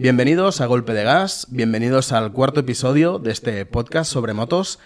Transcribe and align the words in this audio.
Bienvenidos 0.00 0.62
a 0.62 0.66
Golpe 0.66 0.94
de 0.94 1.04
Gas, 1.04 1.46
bienvenidos 1.50 2.12
al 2.12 2.32
cuarto 2.32 2.60
episodio 2.60 3.18
de 3.18 3.32
este 3.32 3.66
podcast 3.66 4.10
sobre 4.10 4.32
motos. 4.32 4.78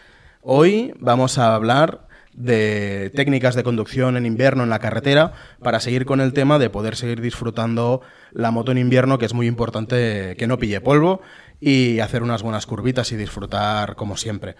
Hoy 0.42 0.92
vamos 0.98 1.38
a 1.38 1.54
hablar 1.54 2.08
de 2.32 3.12
técnicas 3.14 3.54
de 3.54 3.62
conducción 3.62 4.16
en 4.16 4.26
invierno 4.26 4.64
en 4.64 4.70
la 4.70 4.80
carretera 4.80 5.32
para 5.62 5.78
seguir 5.78 6.04
con 6.04 6.20
el 6.20 6.32
tema 6.32 6.58
de 6.58 6.68
poder 6.68 6.96
seguir 6.96 7.20
disfrutando 7.20 8.00
la 8.32 8.50
moto 8.50 8.72
en 8.72 8.78
invierno, 8.78 9.18
que 9.18 9.26
es 9.26 9.34
muy 9.34 9.46
importante 9.46 10.34
que 10.36 10.48
no 10.48 10.58
pille 10.58 10.80
polvo 10.80 11.20
y 11.60 12.00
hacer 12.00 12.24
unas 12.24 12.42
buenas 12.42 12.66
curvitas 12.66 13.12
y 13.12 13.16
disfrutar 13.16 13.94
como 13.94 14.16
siempre. 14.16 14.56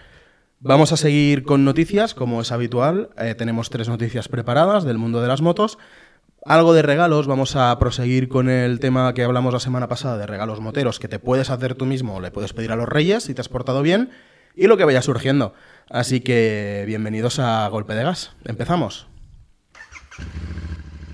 Vamos 0.61 0.93
a 0.93 0.97
seguir 0.97 1.43
con 1.43 1.65
noticias, 1.65 2.13
como 2.13 2.39
es 2.39 2.53
habitual. 2.53 3.09
Eh, 3.17 3.35
tenemos 3.35 3.69
tres 3.69 3.89
noticias 3.89 4.29
preparadas 4.29 4.85
del 4.85 4.97
mundo 4.97 5.21
de 5.21 5.27
las 5.27 5.41
motos. 5.41 5.77
Algo 6.47 6.75
de 6.75 6.83
regalos, 6.83 7.25
vamos 7.25 7.55
a 7.55 7.75
proseguir 7.79 8.29
con 8.29 8.51
el 8.51 8.79
tema 8.79 9.11
que 9.15 9.23
hablamos 9.23 9.51
la 9.51 9.59
semana 9.59 9.87
pasada 9.87 10.19
de 10.19 10.27
regalos 10.27 10.61
moteros 10.61 10.99
que 10.99 11.07
te 11.07 11.17
puedes 11.17 11.49
hacer 11.49 11.73
tú 11.73 11.87
mismo 11.87 12.17
o 12.17 12.21
le 12.21 12.29
puedes 12.29 12.53
pedir 12.53 12.71
a 12.71 12.75
los 12.75 12.87
reyes 12.87 13.23
si 13.23 13.33
te 13.33 13.41
has 13.41 13.49
portado 13.49 13.81
bien 13.81 14.11
y 14.55 14.67
lo 14.67 14.77
que 14.77 14.85
vaya 14.85 15.01
surgiendo. 15.01 15.55
Así 15.89 16.19
que 16.19 16.83
bienvenidos 16.85 17.39
a 17.39 17.67
Golpe 17.69 17.95
de 17.95 18.03
Gas. 18.03 18.35
Empezamos. 18.43 19.07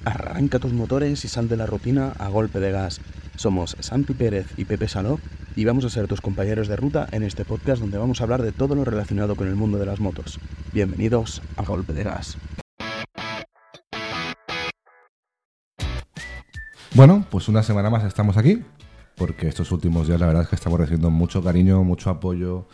Arranca 0.04 0.60
tus 0.60 0.74
motores 0.74 1.24
y 1.24 1.30
sal 1.30 1.48
de 1.48 1.56
la 1.56 1.66
rutina 1.66 2.12
a 2.20 2.28
golpe 2.28 2.60
de 2.60 2.74
gas. 2.74 3.00
Somos 3.38 3.78
Santi 3.80 4.14
Pérez 4.14 4.48
y 4.58 4.66
Pepe 4.66 4.90
Saló 4.90 5.18
y 5.56 5.64
vamos 5.64 5.86
a 5.86 5.90
ser 5.90 6.08
tus 6.08 6.20
compañeros 6.20 6.68
de 6.68 6.76
ruta 6.76 7.08
en 7.14 7.24
este 7.24 7.46
podcast 7.46 7.80
donde 7.80 7.98
vamos 7.98 8.20
a 8.20 8.26
hablar 8.26 8.42
de 8.42 8.52
todo 8.52 8.76
lo 8.76 8.84
relacionado 8.84 9.38
con 9.38 9.48
el 9.48 9.56
mundo 9.56 9.78
de 9.78 9.86
las 9.86 10.02
motos. 10.02 10.42
Bienvenidos 10.74 11.42
a 11.56 11.64
Golpe 11.64 11.94
de 11.94 12.04
Gas. 12.04 12.38
Bueno, 16.94 17.26
pues 17.30 17.48
una 17.48 17.64
semana 17.64 17.90
más 17.90 18.04
estamos 18.04 18.38
aquí, 18.38 18.62
porque 19.16 19.48
estos 19.48 19.72
últimos 19.72 20.08
días 20.08 20.20
la 20.20 20.28
verdad 20.28 20.44
es 20.44 20.50
que 20.50 20.56
estamos 20.56 20.80
recibiendo 20.80 21.10
mucho 21.10 21.42
cariño, 21.44 21.84
mucho 21.84 22.10
apoyo, 22.10 22.68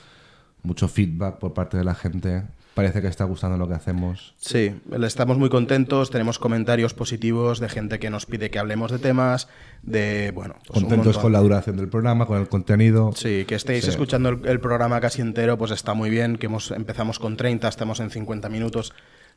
mucho 0.64 0.88
feedback 0.88 1.38
por 1.38 1.54
parte 1.54 1.78
de 1.78 1.84
la 1.84 1.94
gente. 1.96 2.44
Parece 2.74 3.02
que 3.02 3.08
está 3.08 3.24
gustando 3.24 3.58
lo 3.58 3.68
que 3.68 3.74
hacemos. 3.74 4.36
Sí, 4.38 4.80
estamos 5.04 5.40
muy 5.40 5.50
contentos, 5.50 6.12
tenemos 6.12 6.38
comentarios 6.38 6.94
positivos 6.94 7.59
de 7.59 7.70
gente 7.70 7.98
que 7.98 8.12
nos 8.12 8.28
pide 8.28 8.52
que 8.52 8.59
hablemos 8.59 8.92
de 8.92 9.00
temas, 9.00 9.48
de, 9.82 10.31
bueno... 10.34 10.56
Pues 10.68 10.81
contentos 10.81 11.18
con 11.18 11.31
la 11.31 11.40
duración 11.40 11.76
del 11.78 11.90
programa, 11.90 12.28
con 12.28 12.40
el 12.40 12.48
contenido. 12.48 13.12
Sí, 13.16 13.46
que 13.48 13.56
estéis 13.56 13.84
Sí. 13.84 13.90
escuchando 13.90 14.30
el, 14.30 14.46
el 14.48 14.59
programa 14.59 15.00
casi 15.02 15.22
entero, 15.22 15.58
pues 15.58 15.72
está 15.72 15.96
muy 15.96 16.12
bien, 16.12 16.38
que 16.38 16.46
hemos, 16.48 16.70
empezamos 16.70 17.18
con 17.18 17.36
30, 17.36 17.68
estamos 17.68 18.00
en 18.00 18.12
50 18.12 18.48
minutos. 18.50 18.94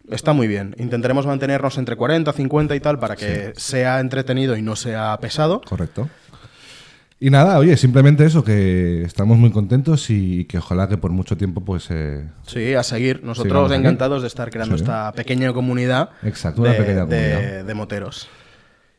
Está 0.09 0.33
muy 0.33 0.49
bien. 0.49 0.75
Intentaremos 0.79 1.27
mantenernos 1.27 1.77
entre 1.79 1.97
40, 1.97 2.33
50 2.33 2.75
y 2.75 2.81
tal 2.81 2.99
para 2.99 3.17
que 3.17 3.53
sea 3.57 4.01
entretenido 4.01 4.57
y 4.57 4.63
no 4.63 4.75
sea 4.77 5.17
pesado. 5.21 5.61
Correcto. 5.61 6.09
Y 7.23 7.29
nada, 7.29 7.59
oye, 7.59 7.77
simplemente 7.77 8.25
eso, 8.25 8.43
que 8.43 9.03
estamos 9.03 9.37
muy 9.37 9.51
contentos 9.51 10.09
y 10.09 10.47
que 10.47 10.57
ojalá 10.57 10.89
que 10.89 10.97
por 10.97 11.11
mucho 11.11 11.37
tiempo 11.37 11.61
pues... 11.63 11.89
eh, 11.91 12.27
Sí, 12.47 12.73
a 12.75 12.83
seguir. 12.83 13.23
Nosotros 13.23 13.71
encantados 13.73 14.23
de 14.23 14.29
estar 14.29 14.51
creando 14.51 14.79
Sí. 14.79 14.85
esta 14.85 15.13
pequeña 15.13 15.53
comunidad, 15.53 16.11
Exacto, 16.23 16.63
una 16.63 16.73
de, 16.73 16.79
pequeña 16.79 17.05
de- 17.05 17.35
comunidad. 17.35 17.65
de 17.67 17.75
moteros. 17.75 18.27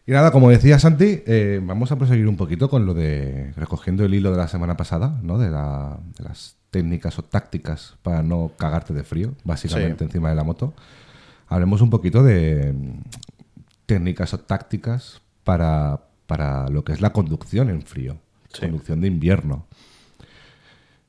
Y 0.05 0.11
nada, 0.11 0.29
como 0.31 0.49
decía 0.51 0.77
Santi, 0.77 1.23
eh, 1.25 1.59
vamos 1.63 1.91
a 1.91 1.95
proseguir 1.97 2.27
un 2.27 2.37
poquito 2.37 2.69
con 2.69 2.85
lo 2.85 2.93
de 2.93 3.53
recogiendo 3.55 4.05
el 4.05 4.13
hilo 4.13 4.31
de 4.31 4.37
la 4.37 4.47
semana 4.47 4.77
pasada, 4.77 5.19
¿no? 5.23 5.39
De, 5.39 5.49
la- 5.49 5.97
de 6.17 6.23
las 6.23 6.57
técnicas 6.71 7.19
o 7.19 7.23
tácticas 7.23 7.95
para 8.01 8.23
no 8.23 8.51
cagarte 8.57 8.93
de 8.93 9.03
frío, 9.03 9.33
básicamente 9.43 9.99
Sí. 9.99 10.05
encima 10.05 10.29
de 10.29 10.35
la 10.35 10.43
moto. 10.43 10.73
Hablemos 11.47 11.81
un 11.81 11.89
poquito 11.89 12.23
de 12.23 12.73
mm, 12.73 13.01
técnicas 13.85 14.33
o 14.33 14.39
tácticas 14.39 15.21
para, 15.43 15.99
para 16.27 16.69
lo 16.69 16.83
que 16.83 16.93
es 16.93 17.01
la 17.01 17.11
conducción 17.11 17.69
en 17.69 17.81
frío, 17.83 18.17
Sí. 18.53 18.61
conducción 18.61 19.01
de 19.01 19.07
invierno. 19.07 19.65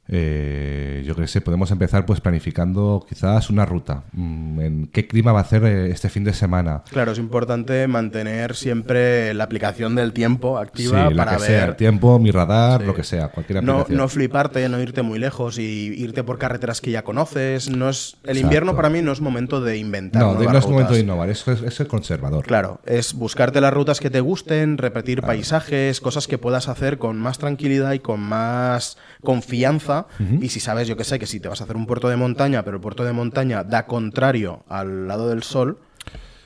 Eh, 0.09 1.03
yo 1.07 1.15
creo 1.15 1.25
que 1.25 1.33
sé, 1.33 1.41
podemos 1.41 1.71
empezar 1.71 2.05
pues 2.05 2.21
planificando 2.21 3.05
quizás 3.09 3.49
una 3.51 3.65
ruta. 3.65 4.03
Mm, 4.13 4.61
¿En 4.61 4.87
qué 4.89 5.07
clima 5.07 5.33
va 5.33 5.39
a 5.39 5.43
hacer 5.43 5.65
eh, 5.65 5.91
este 5.91 6.09
fin 6.09 6.25
de 6.25 6.33
semana? 6.33 6.83
Claro, 6.91 7.13
es 7.13 7.19
importante 7.19 7.87
mantener 7.87 8.55
siempre 8.57 9.33
la 9.35 9.45
aplicación 9.45 9.95
del 9.95 10.13
tiempo 10.13 10.59
activa 10.59 11.09
Sí, 11.09 11.15
la 11.15 11.25
para 11.25 11.37
que 11.39 11.45
sea, 11.45 11.61
el 11.63 11.67
ver. 11.69 11.77
tiempo, 11.77 12.19
mi 12.19 12.31
radar, 12.31 12.81
Sí. 12.81 12.87
lo 12.87 12.95
que 12.95 13.05
sea, 13.05 13.29
cualquier 13.29 13.63
No, 13.63 13.73
aplicación. 13.73 13.99
no 13.99 14.09
fliparte, 14.09 14.69
no 14.69 14.81
irte 14.81 15.03
muy 15.03 15.19
lejos 15.19 15.59
y 15.59 15.63
irte 15.97 16.25
por 16.25 16.39
carreteras 16.39 16.81
que 16.81 16.91
ya 16.91 17.03
conoces. 17.03 17.71
No 17.71 17.89
es, 17.89 18.17
el 18.25 18.31
Exacto. 18.31 18.41
invierno 18.41 18.77
para 18.77 18.91
mí 18.91 19.03
no 19.03 19.13
es 19.13 19.21
momento 19.21 19.61
de 19.61 19.77
inventar. 19.79 20.21
no, 20.23 20.35
no 20.35 20.59
es 20.59 20.67
momento 20.69 20.95
de 20.95 21.01
innovar, 21.01 21.31
eso 21.31 21.53
es, 21.53 21.63
es 21.63 21.79
el 21.81 21.87
conservador. 21.87 22.45
Claro, 22.45 22.81
es 22.87 23.15
buscarte 23.15 23.61
las 23.61 23.73
rutas 23.73 24.01
que 24.01 24.11
te 24.11 24.21
gusten, 24.21 24.79
repetir 24.79 25.23
paisajes, 25.23 26.01
cosas 26.01 26.27
que 26.27 26.39
puedas 26.39 26.69
hacer 26.69 26.99
con 26.99 27.19
más 27.21 27.39
tranquilidad 27.39 27.93
y 27.93 27.99
con 28.01 28.21
más 28.21 28.99
confianza. 29.23 29.92
Y 30.41 30.49
si 30.49 30.61
sabes, 30.61 30.89
yo 30.89 30.97
que 30.97 31.05
sé, 31.05 31.19
que 31.19 31.27
si 31.27 31.41
te 31.41 31.49
vas 31.49 31.61
a 31.61 31.65
hacer 31.65 31.77
un 31.77 31.87
puerto 31.87 32.09
de 32.09 32.17
montaña, 32.17 32.65
pero 32.65 32.77
el 32.77 32.81
puerto 32.83 33.05
de 33.05 33.13
montaña 33.13 33.65
da 33.65 33.87
contrario 33.87 34.65
al 34.69 35.09
lado 35.09 35.29
del 35.29 35.43
sol, 35.43 35.79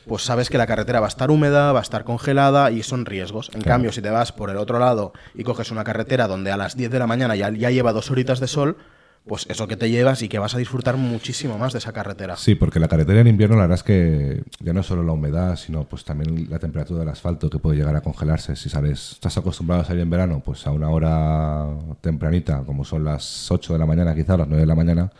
pues 0.06 0.22
sabes 0.22 0.48
que 0.50 0.58
la 0.58 0.66
carretera 0.66 1.00
va 1.00 1.06
a 1.06 1.08
estar 1.08 1.30
húmeda, 1.30 1.72
va 1.72 1.80
a 1.80 1.82
estar 1.82 2.04
congelada 2.04 2.70
y 2.70 2.82
son 2.82 3.06
riesgos. 3.06 3.50
En 3.54 3.62
cambio, 3.62 3.92
si 3.92 4.00
te 4.00 4.10
vas 4.10 4.32
por 4.32 4.50
el 4.50 4.56
otro 4.56 4.78
lado 4.78 5.12
y 5.34 5.42
coges 5.42 5.70
una 5.70 5.84
carretera 5.84 6.28
donde 6.28 6.52
a 6.52 6.56
las 6.56 6.76
10 6.76 6.90
de 6.90 6.98
la 6.98 7.06
mañana 7.06 7.34
ya, 7.34 7.50
ya 7.50 7.70
lleva 7.70 7.92
dos 7.92 8.10
horitas 8.10 8.38
de 8.38 8.46
sol, 8.46 8.76
pues 9.26 9.46
eso 9.48 9.66
que 9.66 9.76
te 9.76 9.90
llevas 9.90 10.22
y 10.22 10.28
que 10.28 10.38
vas 10.38 10.54
a 10.54 10.58
disfrutar 10.58 10.96
muchísimo 10.96 11.58
más 11.58 11.72
de 11.72 11.80
esa 11.80 11.92
carretera. 11.92 12.36
Sí, 12.36 12.54
porque 12.54 12.78
la 12.78 12.86
carretera 12.86 13.20
en 13.20 13.26
invierno 13.26 13.56
la 13.56 13.62
verdad 13.62 13.76
es 13.78 13.82
que 13.82 14.44
ya 14.60 14.72
no 14.72 14.80
es 14.80 14.86
solo 14.86 15.02
la 15.02 15.12
humedad, 15.12 15.56
sino 15.56 15.84
pues 15.84 16.04
también 16.04 16.48
la 16.48 16.58
temperatura 16.60 17.00
del 17.00 17.08
asfalto 17.08 17.50
que 17.50 17.58
puede 17.58 17.76
llegar 17.76 17.96
a 17.96 18.00
congelarse. 18.02 18.54
Si 18.54 18.68
sabes, 18.68 19.12
estás 19.12 19.36
acostumbrado 19.36 19.82
a 19.82 19.84
salir 19.84 20.02
en 20.02 20.10
verano, 20.10 20.42
pues 20.44 20.64
a 20.66 20.70
una 20.70 20.90
hora 20.90 21.66
tempranita, 22.00 22.62
como 22.64 22.84
son 22.84 23.04
las 23.04 23.50
8 23.50 23.72
de 23.72 23.78
la 23.80 23.86
mañana, 23.86 24.14
quizá 24.14 24.36
las 24.36 24.46
9 24.46 24.60
de 24.60 24.66
la 24.66 24.74
mañana, 24.76 25.10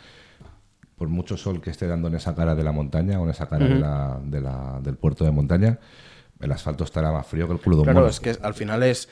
por 0.97 1.09
mucho 1.09 1.35
sol 1.37 1.61
que 1.61 1.69
esté 1.69 1.85
dando 1.87 2.07
en 2.07 2.15
esa 2.15 2.33
cara 2.33 2.55
de 2.55 2.63
la 2.63 2.71
montaña 2.71 3.19
o 3.19 3.23
en 3.25 3.29
esa 3.31 3.47
cara 3.47 3.67
de 3.67 3.75
la- 3.77 4.19
de 4.23 4.41
la- 4.41 4.79
del 4.81 4.95
puerto 4.95 5.25
de 5.25 5.31
montaña, 5.31 5.79
el 6.39 6.51
asfalto 6.51 6.83
estará 6.85 7.11
más 7.11 7.27
frío 7.27 7.45
que 7.47 7.53
el 7.53 7.59
culo 7.59 7.75
de 7.75 7.81
un 7.81 7.85
Claro, 7.85 7.99
mono. 7.99 8.09
es 8.09 8.19
que 8.19 8.35
al 8.41 8.53
final 8.53 8.83
es, 8.83 9.09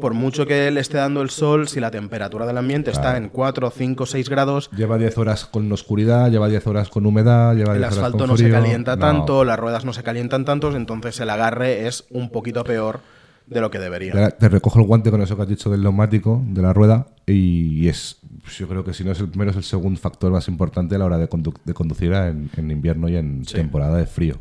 por 0.00 0.14
mucho 0.14 0.46
que 0.46 0.70
le 0.70 0.80
esté 0.80 0.96
dando 0.98 1.22
el 1.22 1.30
sol, 1.30 1.68
si 1.68 1.78
la 1.80 1.90
temperatura 1.90 2.46
del 2.46 2.58
ambiente 2.58 2.90
está 2.90 3.16
en 3.16 3.28
4, 3.28 3.70
5, 3.70 4.06
6 4.06 4.28
grados, 4.28 4.70
Lleva 4.76 4.98
10 4.98 5.16
horas 5.18 5.44
con 5.46 5.70
oscuridad, 5.70 6.30
lleva 6.30 6.48
10 6.48 6.66
horas 6.66 6.88
con 6.88 7.06
humedad, 7.06 7.54
lleva 7.54 7.72
el 7.74 7.78
10 7.78 7.86
horas 7.92 7.96
asfalto 7.98 8.18
con 8.18 8.28
no 8.30 8.36
se 8.36 8.50
calienta 8.50 8.96
No. 8.96 9.00
tanto, 9.00 9.44
las 9.44 9.58
ruedas 9.58 9.84
no 9.84 9.92
se 9.92 10.02
calientan 10.02 10.44
tanto, 10.44 10.74
entonces 10.74 11.20
el 11.20 11.30
agarre 11.30 11.86
es 11.86 12.06
un 12.10 12.30
poquito 12.30 12.64
peor 12.64 13.00
de 13.46 13.60
lo 13.60 13.70
que 13.70 13.78
debería. 13.80 14.30
Te, 14.30 14.48
recojo 14.48 14.78
el 14.80 14.86
guante 14.86 15.10
con 15.10 15.20
eso 15.22 15.34
que 15.36 15.42
has 15.42 15.48
dicho 15.48 15.70
del 15.70 15.82
neumático, 15.82 16.40
de 16.46 16.62
la 16.62 16.72
rueda, 16.72 17.08
y 17.26 17.88
es, 17.88 18.18
yo 18.56 18.68
creo 18.68 18.84
que 18.84 18.94
si 18.94 19.02
no 19.04 19.10
es 19.12 19.18
el 19.20 19.28
primero, 19.28 19.50
es 19.50 19.56
el 19.56 19.64
segundo 19.64 19.98
factor 20.00 20.30
más 20.30 20.46
importante 20.48 20.94
a 20.94 20.98
la 20.98 21.04
hora 21.06 21.18
de, 21.18 21.28
condu- 21.28 21.58
de 21.64 21.74
conducir 21.74 22.12
en, 22.12 22.48
en 22.56 22.70
invierno 22.70 23.08
y 23.08 23.16
en 23.16 23.44
Sí. 23.44 23.54
temporada 23.54 23.96
de 23.98 24.06
frío. 24.06 24.36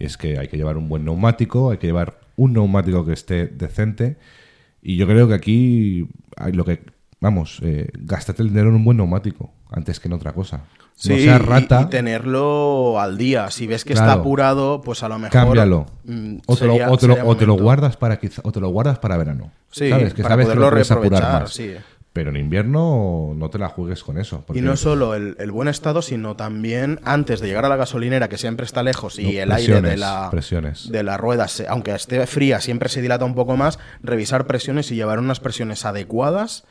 Y 0.00 0.06
es 0.06 0.16
que 0.16 0.38
hay 0.38 0.48
que 0.48 0.56
llevar 0.56 0.76
un 0.76 0.88
buen 0.88 1.04
neumático, 1.04 1.70
hay 1.70 1.78
que 1.78 1.86
llevar 1.86 2.18
un 2.34 2.52
neumático 2.54 3.04
que 3.06 3.12
esté 3.12 3.46
decente, 3.46 4.16
y 4.82 4.96
yo 4.96 5.06
creo 5.06 5.28
que 5.28 5.34
aquí 5.34 6.08
hay 6.36 6.52
lo 6.52 6.64
que, 6.64 6.82
vamos, 7.20 7.60
eh, 7.62 7.88
gástate 7.94 8.42
el 8.42 8.48
dinero 8.48 8.68
en 8.70 8.74
un 8.76 8.84
buen 8.84 8.96
neumático, 8.96 9.52
antes 9.70 10.00
que 10.00 10.08
en 10.08 10.14
otra 10.14 10.32
cosa. 10.32 10.64
Sí, 10.94 11.08
no 11.10 11.16
seas 11.16 11.40
y- 11.40 11.44
rata, 11.44 11.82
y, 11.82 11.90
tenerlo 11.90 13.00
al 13.00 13.16
día. 13.16 13.50
Si 13.50 13.66
ves 13.66 13.84
que 13.84 13.94
está 13.94 14.12
apurado, 14.12 14.82
pues 14.82 15.02
a 15.02 15.08
lo 15.08 15.18
mejor. 15.18 15.32
cámbialo. 15.32 15.86
mm, 16.04 16.36
o, 16.46 16.56
te 16.56 16.66
lo, 16.66 16.72
sería- 16.74 16.90
o 16.90 16.96
te 16.98 17.06
lo- 17.08 17.14
sería 17.14 17.30
o 17.30 17.36
te 17.36 17.46
lo 17.46 17.52
momento. 17.54 17.64
guardas 17.64 17.96
para 17.96 18.18
quizá- 18.20 18.42
o 18.44 18.52
te 18.52 18.60
lo 18.60 18.68
guardas 18.68 18.98
para 18.98 19.16
verano. 19.16 19.50
Sí, 19.70 19.88
¿Sabes? 19.88 20.12
Que 20.14 20.22
para 20.22 20.34
sabes 20.34 20.44
que 20.44 20.48
poderlo 20.48 20.64
lo 20.66 20.70
puedes 20.72 20.90
apurar 20.90 21.10
reaprovechar, 21.22 21.42
más. 21.42 21.52
sí. 21.54 21.72
Pero 22.12 22.28
en 22.30 22.36
invierno 22.36 23.32
no 23.34 23.48
te 23.48 23.58
la 23.58 23.68
juegues 23.68 24.02
con 24.04 24.18
eso. 24.18 24.44
Y 24.52 24.60
no 24.60 24.76
solo 24.76 25.14
el, 25.14 25.34
el 25.38 25.50
buen 25.50 25.68
estado, 25.68 26.02
sino 26.02 26.36
también 26.36 27.00
antes 27.04 27.40
de 27.40 27.46
llegar 27.46 27.64
a 27.64 27.70
la 27.70 27.76
gasolinera, 27.76 28.28
que 28.28 28.36
siempre 28.36 28.66
está 28.66 28.82
lejos, 28.82 29.18
y 29.18 29.24
No, 29.36 29.42
el 29.42 29.52
aire 29.52 29.80
de 29.80 29.96
la, 29.96 30.28
presiones. 30.30 30.90
de 30.92 31.02
la 31.02 31.16
rueda, 31.16 31.48
se- 31.48 31.66
aunque 31.68 31.94
esté 31.94 32.26
fría, 32.26 32.60
siempre 32.60 32.90
se 32.90 33.00
dilata 33.00 33.24
un 33.24 33.34
poco 33.34 33.56
más, 33.56 33.78
revisar 34.02 34.46
presiones 34.46 34.90
y 34.90 34.94
llevar 34.94 35.18
unas 35.20 35.40
presiones 35.40 35.86
adecuadas 35.86 36.64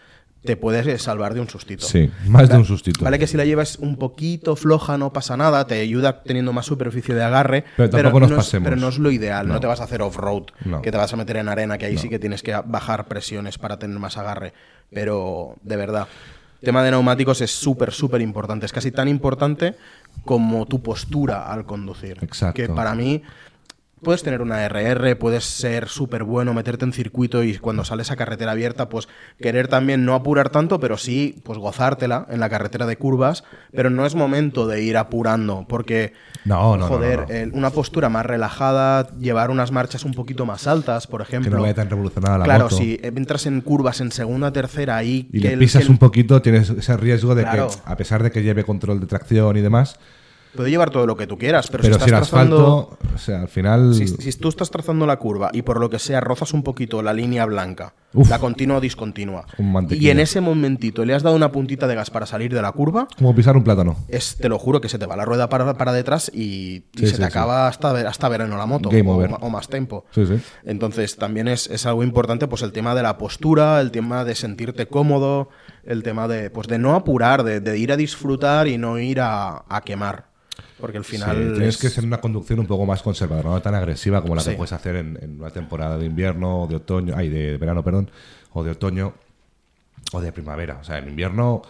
te 0.43 0.57
puedes 0.57 0.87
eh, 0.87 0.97
salvar 0.97 1.33
de 1.35 1.39
un 1.39 1.47
sustito. 1.49 1.85
Sí, 1.85 2.09
más 2.25 2.49
de 2.49 2.57
un 2.57 2.65
sustito. 2.65 3.03
Vale 3.03 3.19
que 3.19 3.27
si 3.27 3.37
la 3.37 3.45
llevas 3.45 3.77
un 3.77 3.95
poquito 3.95 4.55
floja 4.55 4.97
no 4.97 5.13
pasa 5.13 5.37
nada, 5.37 5.67
te 5.67 5.79
ayuda 5.79 6.23
teniendo 6.23 6.51
más 6.51 6.65
superficie 6.65 7.13
de 7.13 7.23
agarre, 7.23 7.63
Pero 7.77 7.89
tampoco 7.91 8.21
nos 8.21 8.29
no 8.31 8.35
es, 8.37 8.45
pasemos. 8.45 8.65
pero 8.69 8.75
no 8.81 8.87
es 8.89 8.97
lo 8.97 9.11
ideal, 9.11 9.47
no, 9.47 9.53
No. 9.55 9.59
te 9.59 9.67
vas 9.67 9.81
a 9.81 9.83
hacer 9.83 10.01
off-road, 10.01 10.45
No. 10.65 10.81
que 10.81 10.91
te 10.91 10.97
vas 10.97 11.13
a 11.13 11.15
meter 11.17 11.37
en 11.37 11.47
arena, 11.47 11.77
que 11.77 11.85
ahí 11.85 11.97
sí 11.97 12.09
que 12.09 12.17
tienes 12.17 12.41
que 12.41 12.55
bajar 12.65 13.05
presiones 13.07 13.57
para 13.59 13.77
tener 13.77 13.99
más 13.99 14.17
agarre, 14.17 14.53
pero 14.91 15.55
de 15.61 15.75
verdad. 15.75 16.07
tema 16.63 16.83
de 16.83 16.91
neumáticos 16.91 17.41
es 17.41 17.49
súper, 17.51 17.91
súper 17.91 18.21
importante. 18.21 18.67
Es 18.67 18.71
casi 18.71 18.91
tan 18.91 19.07
importante 19.07 19.75
como 20.25 20.67
tu 20.67 20.81
postura 20.83 21.51
al 21.51 21.65
conducir. 21.65 22.19
Exacto. 22.21 22.53
Que 22.55 22.69
para 22.69 22.93
mí, 22.93 23.23
puedes 24.03 24.23
tener 24.23 24.41
una 24.41 24.65
RR, 24.67 25.15
puedes 25.15 25.43
ser 25.43 25.87
súper 25.87 26.23
bueno, 26.23 26.53
meterte 26.53 26.85
en 26.85 26.93
circuito 26.93 27.43
y 27.43 27.57
cuando 27.57 27.83
sales 27.85 28.09
a 28.11 28.15
carretera 28.15 28.51
abierta, 28.51 28.89
pues 28.89 29.07
querer 29.39 29.67
también 29.67 30.05
no 30.05 30.15
apurar 30.15 30.49
tanto, 30.49 30.79
pero 30.79 30.97
sí, 30.97 31.39
pues 31.43 31.59
gozártela 31.59 32.25
en 32.29 32.39
la 32.39 32.49
carretera 32.49 32.85
de 32.85 32.97
curvas, 32.97 33.43
pero 33.71 33.89
no 33.89 34.05
es 34.05 34.15
momento 34.15 34.67
de 34.67 34.81
ir 34.83 34.97
apurando, 34.97 35.65
porque, 35.69 36.13
No, 36.45 36.77
no, 36.77 36.87
joder, 36.87 37.19
no, 37.21 37.25
no. 37.27 37.33
el- 37.33 37.51
una 37.53 37.69
postura 37.69 38.09
más 38.09 38.25
relajada, 38.25 39.07
llevar 39.19 39.51
unas 39.51 39.71
marchas 39.71 40.03
un 40.03 40.13
poquito 40.13 40.45
más 40.45 40.67
altas, 40.67 41.07
por 41.07 41.21
Que 41.21 41.27
ejemplo. 41.37 41.55
no 41.57 41.61
vaya 41.61 41.75
tan 41.75 41.89
revolucionada 41.89 42.37
la 42.39 42.43
claro, 42.45 42.63
moto. 42.65 42.77
si 42.77 42.99
entras 43.03 43.45
en 43.45 43.61
curvas 43.61 44.01
en 44.01 44.11
segunda, 44.11 44.51
tercera, 44.51 44.97
ahí... 44.97 45.29
Y 45.31 45.41
que 45.41 45.47
le 45.47 45.53
el- 45.53 45.59
pisas 45.59 45.81
que 45.81 45.85
el- 45.85 45.91
un 45.91 45.97
poquito, 45.97 46.41
tienes 46.41 46.69
ese 46.69 46.97
riesgo 46.97 47.35
de 47.35 47.43
Claro. 47.43 47.69
que, 47.69 47.75
a 47.85 47.95
pesar 47.97 48.23
de 48.23 48.31
que 48.31 48.41
lleve 48.43 48.63
control 48.63 48.99
de 48.99 49.05
tracción 49.07 49.55
y 49.57 49.61
demás, 49.61 49.99
Puede 50.55 50.69
llevar 50.69 50.89
todo 50.89 51.05
lo 51.07 51.15
que 51.15 51.27
tú 51.27 51.37
quieras, 51.37 51.67
pero, 51.69 51.83
pero, 51.83 51.95
si 51.95 51.99
estás 52.03 52.29
trazando... 52.29 52.89
asfalto, 52.97 53.15
o 53.15 53.17
sea, 53.17 53.41
al 53.41 53.47
final. 53.47 53.95
Si, 53.95 54.07
si 54.07 54.31
tú 54.33 54.49
estás 54.49 54.69
trazando 54.69 55.05
la 55.05 55.17
curva 55.17 55.49
y 55.53 55.61
por 55.61 55.79
lo 55.79 55.89
que 55.89 55.97
sea 55.99 56.19
rozas 56.19 56.53
un 56.53 56.61
poquito 56.63 57.01
la 57.01 57.13
línea 57.13 57.45
blanca, 57.45 57.93
Uf. 58.13 58.29
la 58.29 58.39
continua 58.39 58.77
o 58.77 58.81
discontinua, 58.81 59.45
y 59.89 60.09
en 60.09 60.19
ese 60.19 60.41
momentito 60.41 61.05
le 61.05 61.13
has 61.13 61.23
dado 61.23 61.35
una 61.37 61.51
puntita 61.53 61.87
de 61.87 61.95
gas 61.95 62.09
para 62.09 62.25
salir 62.25 62.53
de 62.53 62.61
la 62.61 62.71
curva, 62.73 63.07
Como 63.17 63.33
pisar 63.33 63.55
un 63.55 63.63
plátano. 63.63 63.95
es, 64.09 64.35
te 64.35 64.49
lo 64.49 64.59
juro 64.59 64.81
que 64.81 64.89
se 64.89 64.99
te 64.99 65.05
va 65.05 65.15
la 65.15 65.23
rueda 65.23 65.47
para, 65.47 65.73
para 65.77 65.93
detrás 65.93 66.29
y, 66.33 66.41
y 66.41 66.83
Sí, 66.99 67.07
se 67.07 67.11
sí, 67.13 67.17
te 67.19 67.23
acaba 67.25 67.67
hasta, 67.69 67.91
hasta 68.09 68.27
verano 68.27 68.57
la 68.57 68.65
moto 68.65 68.89
Game 68.89 69.09
o, 69.09 69.15
over. 69.15 69.29
ma- 69.29 69.37
o 69.41 69.49
más 69.49 69.69
tiempo. 69.69 70.05
Entonces 70.65 71.15
también 71.15 71.47
es, 71.47 71.67
es 71.69 71.85
algo 71.85 72.03
importante 72.03 72.47
pues 72.47 72.61
el 72.61 72.71
tema 72.71 72.95
de 72.95 73.03
la 73.03 73.17
postura, 73.17 73.79
el 73.81 73.91
tema 73.91 74.23
de 74.25 74.35
sentirte 74.35 74.87
cómodo, 74.87 75.49
el 75.83 76.03
tema 76.03 76.27
de, 76.27 76.49
pues, 76.49 76.67
de 76.67 76.77
no 76.77 76.95
apurar, 76.95 77.43
de, 77.43 77.59
de 77.59 77.77
ir 77.77 77.91
a 77.91 77.97
disfrutar 77.97 78.67
y 78.67 78.77
no 78.77 78.99
ir 78.99 79.21
a, 79.21 79.63
a 79.69 79.81
quemar. 79.81 80.29
Porque 80.81 80.97
al 80.97 81.05
final... 81.05 81.35
Sí, 81.37 81.53
tienes 81.53 81.75
es- 81.75 81.81
que 81.81 81.89
ser 81.89 82.03
una 82.03 82.19
conducción 82.19 82.59
un 82.59 82.67
poco 82.67 82.85
más 82.85 83.01
conservadora, 83.01 83.49
no 83.51 83.61
tan 83.61 83.75
agresiva 83.75 84.21
como 84.21 84.35
la 84.35 84.41
Sí. 84.41 84.49
que 84.51 84.55
puedes 84.57 84.73
hacer 84.73 84.95
en, 84.97 85.17
en 85.21 85.39
una 85.39 85.51
temporada 85.51 85.97
de 85.97 86.05
invierno 86.05 86.63
o 86.63 86.67
de 86.67 86.75
otoño, 86.75 87.13
ay, 87.15 87.29
de 87.29 87.57
verano, 87.57 87.83
perdón, 87.83 88.09
o 88.53 88.63
de 88.63 88.71
otoño 88.71 89.13
o 90.11 90.19
de 90.19 90.31
primavera. 90.33 90.79
O 90.81 90.83
sea, 90.83 90.97
en 90.97 91.07
invierno 91.07 91.61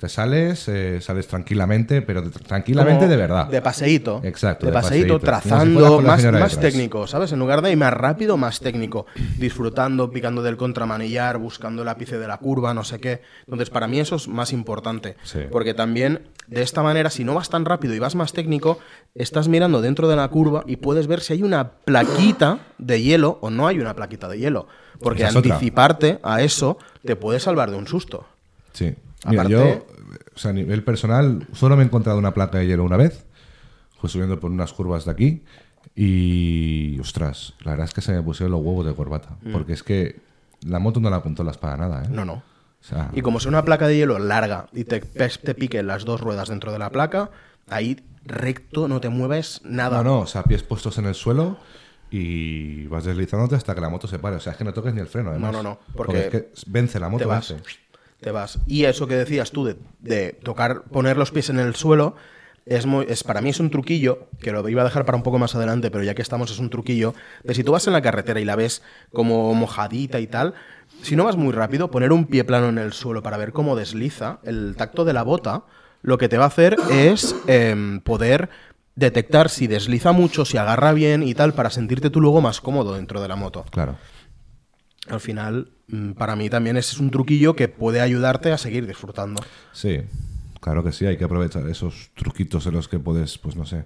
te 0.00 0.08
sales, 0.08 0.66
eh, 0.68 0.98
sales 1.02 1.26
tranquilamente, 1.28 2.00
pero 2.00 2.22
de- 2.22 2.30
tranquilamente 2.30 3.00
como 3.00 3.10
de 3.10 3.16
verdad. 3.18 3.48
De 3.48 3.60
paseíto. 3.60 4.22
Exacto, 4.24 4.64
De, 4.64 4.72
de 4.72 4.74
paseíto, 4.78 5.18
si 5.18 5.24
trazando, 5.26 6.00
más, 6.00 6.24
más 6.32 6.58
técnico, 6.58 7.06
¿sabes? 7.06 7.32
En 7.32 7.38
lugar 7.38 7.60
de 7.60 7.70
ir 7.72 7.76
más 7.76 7.92
rápido, 7.92 8.38
más 8.38 8.60
técnico. 8.60 9.04
Disfrutando, 9.36 10.10
picando 10.10 10.42
del 10.42 10.56
contramanillar, 10.56 11.36
buscando 11.36 11.82
el 11.82 11.88
ápice 11.88 12.18
de 12.18 12.26
la 12.26 12.38
curva, 12.38 12.72
no 12.72 12.82
sé 12.82 12.98
qué. 12.98 13.20
Entonces, 13.40 13.68
para 13.68 13.88
mí 13.88 14.00
eso 14.00 14.16
es 14.16 14.26
más 14.26 14.54
importante. 14.54 15.16
Sí. 15.22 15.40
Porque 15.52 15.74
también, 15.74 16.22
de 16.46 16.62
esta 16.62 16.82
manera, 16.82 17.10
si 17.10 17.22
no 17.24 17.34
vas 17.34 17.50
tan 17.50 17.66
rápido 17.66 17.92
y 17.92 17.98
vas 17.98 18.14
más 18.14 18.32
técnico, 18.32 18.78
estás 19.14 19.48
mirando 19.48 19.82
dentro 19.82 20.08
de 20.08 20.16
la 20.16 20.26
curva 20.28 20.64
y 20.66 20.76
puedes 20.76 21.08
ver 21.08 21.20
si 21.20 21.34
hay 21.34 21.42
una 21.42 21.72
plaquita 21.84 22.60
de 22.78 23.02
hielo 23.02 23.36
o 23.42 23.50
no 23.50 23.66
hay 23.66 23.78
una 23.80 23.94
plaquita 23.94 24.28
de 24.28 24.38
hielo. 24.38 24.66
Porque 24.98 25.24
Esa 25.24 25.36
anticiparte 25.36 26.20
a 26.22 26.40
eso 26.40 26.78
te 27.04 27.16
puede 27.16 27.38
salvar 27.38 27.70
de 27.70 27.76
un 27.76 27.86
susto. 27.86 28.24
Sí. 28.72 28.94
Mira, 29.28 29.42
Aparte- 29.42 29.50
yo, 29.52 29.86
o 30.34 30.38
sea, 30.38 30.50
a 30.50 30.54
nivel 30.54 30.82
personal, 30.84 31.46
solo 31.52 31.76
me 31.76 31.82
he 31.82 31.86
encontrado 31.86 32.18
una 32.18 32.32
placa 32.32 32.58
de 32.58 32.66
hielo 32.66 32.84
una 32.84 32.96
vez. 32.96 33.24
Fue 34.00 34.08
subiendo 34.08 34.40
por 34.40 34.50
unas 34.50 34.72
curvas 34.72 35.04
de 35.04 35.10
aquí. 35.10 35.44
Y, 35.94 36.98
ostras, 37.00 37.54
la 37.62 37.72
verdad 37.72 37.86
es 37.86 37.94
que 37.94 38.00
se 38.00 38.12
me 38.12 38.22
pusieron 38.22 38.52
los 38.52 38.62
huevos 38.62 38.86
de 38.86 38.94
corbata. 38.94 39.36
Porque 39.52 39.72
es 39.74 39.82
que 39.82 40.20
la 40.66 40.78
moto 40.78 41.00
no 41.00 41.10
la 41.10 41.20
controlas 41.20 41.58
para 41.58 41.76
nada, 41.76 42.04
¿eh? 42.04 42.08
Mm. 42.08 42.14
No, 42.14 42.24
no. 42.24 42.32
O 42.34 42.42
sea, 42.82 43.10
Y 43.12 43.20
como 43.20 43.40
sea 43.40 43.50
una 43.50 43.64
placa 43.64 43.86
de 43.86 43.96
hielo 43.96 44.18
larga 44.18 44.66
y 44.72 44.84
te, 44.84 45.00
te 45.00 45.54
piquen 45.54 45.86
las 45.86 46.06
dos 46.06 46.18
ruedas 46.22 46.48
dentro 46.48 46.72
de 46.72 46.78
la 46.78 46.88
placa, 46.88 47.30
ahí 47.68 48.02
recto 48.24 48.88
no 48.88 49.00
te 49.02 49.10
mueves 49.10 49.60
nada. 49.64 49.98
no, 49.98 50.04
no, 50.04 50.18
o 50.20 50.26
sea, 50.26 50.44
pies 50.44 50.62
puestos 50.62 50.96
en 50.96 51.04
el 51.04 51.14
suelo 51.14 51.58
y 52.10 52.86
vas 52.86 53.04
deslizándote 53.04 53.54
hasta 53.56 53.74
que 53.74 53.82
la 53.82 53.90
moto 53.90 54.08
se 54.08 54.18
pare. 54.18 54.36
O 54.36 54.40
sea, 54.40 54.52
es 54.52 54.58
que 54.58 54.64
no 54.64 54.72
toques 54.72 54.94
ni 54.94 55.00
el 55.00 55.08
freno, 55.08 55.30
además. 55.30 55.52
No, 55.52 55.62
no, 55.62 55.68
no, 55.70 55.78
Porque, 55.94 56.22
porque 56.22 56.36
es 56.54 56.64
que 56.64 56.70
vence 56.70 56.98
la 56.98 57.10
moto, 57.10 57.24
te 57.24 57.28
vas. 57.28 57.50
vence. 57.52 57.70
Te 58.20 58.30
vas. 58.30 58.58
Y 58.66 58.84
eso 58.84 59.06
que 59.06 59.16
decías 59.16 59.50
tú 59.50 59.64
de, 59.64 59.76
de 60.00 60.32
tocar, 60.32 60.82
poner 60.84 61.16
los 61.16 61.30
pies 61.30 61.50
en 61.50 61.58
el 61.58 61.74
suelo, 61.74 62.16
es, 62.66 62.86
muy, 62.86 63.06
es 63.08 63.24
para 63.24 63.40
mí 63.40 63.50
es 63.50 63.60
un 63.60 63.70
truquillo, 63.70 64.28
que 64.40 64.52
lo 64.52 64.66
iba 64.68 64.82
a 64.82 64.84
dejar 64.84 65.04
para 65.04 65.16
un 65.16 65.22
poco 65.22 65.38
más 65.38 65.54
adelante, 65.54 65.90
pero 65.90 66.04
ya 66.04 66.14
que 66.14 66.22
estamos 66.22 66.50
es 66.50 66.58
un 66.58 66.70
truquillo, 66.70 67.14
de 67.42 67.54
si 67.54 67.64
tú 67.64 67.72
vas 67.72 67.86
en 67.86 67.92
la 67.92 68.02
carretera 68.02 68.40
y 68.40 68.44
la 68.44 68.56
ves 68.56 68.82
como 69.12 69.52
mojadita 69.54 70.20
y 70.20 70.26
tal, 70.26 70.54
si 71.02 71.16
no 71.16 71.24
vas 71.24 71.36
muy 71.36 71.52
rápido, 71.52 71.90
poner 71.90 72.12
un 72.12 72.26
pie 72.26 72.44
plano 72.44 72.68
en 72.68 72.78
el 72.78 72.92
suelo 72.92 73.22
para 73.22 73.38
ver 73.38 73.52
cómo 73.52 73.76
desliza 73.76 74.38
el 74.42 74.74
tacto 74.76 75.04
de 75.04 75.12
la 75.12 75.22
bota, 75.22 75.64
lo 76.02 76.18
que 76.18 76.28
te 76.28 76.38
va 76.38 76.44
a 76.44 76.48
hacer 76.48 76.76
es 76.90 77.34
em, 77.46 78.00
poder 78.00 78.50
detectar 78.94 79.48
si 79.48 79.66
desliza 79.66 80.12
mucho, 80.12 80.44
si 80.44 80.58
agarra 80.58 80.92
bien 80.92 81.22
y 81.22 81.34
tal, 81.34 81.54
para 81.54 81.70
sentirte 81.70 82.10
tú 82.10 82.20
luego 82.20 82.40
más 82.40 82.60
cómodo 82.60 82.94
dentro 82.94 83.20
de 83.20 83.28
la 83.28 83.36
moto. 83.36 83.64
Claro. 83.70 83.96
Al 85.08 85.20
final, 85.20 85.70
para 86.16 86.36
mí 86.36 86.50
también 86.50 86.76
es 86.76 86.98
un 86.98 87.10
truquillo 87.10 87.54
que 87.54 87.68
puede 87.68 88.00
ayudarte 88.00 88.52
a 88.52 88.58
seguir 88.58 88.86
disfrutando. 88.86 89.42
Sí, 89.72 90.02
claro 90.60 90.82
que 90.84 90.92
sí, 90.92 91.06
hay 91.06 91.16
que 91.16 91.24
aprovechar 91.24 91.68
esos 91.68 92.10
truquitos 92.14 92.66
en 92.66 92.74
los 92.74 92.88
que 92.88 92.98
puedes, 92.98 93.38
pues 93.38 93.56
no 93.56 93.64
sé, 93.64 93.84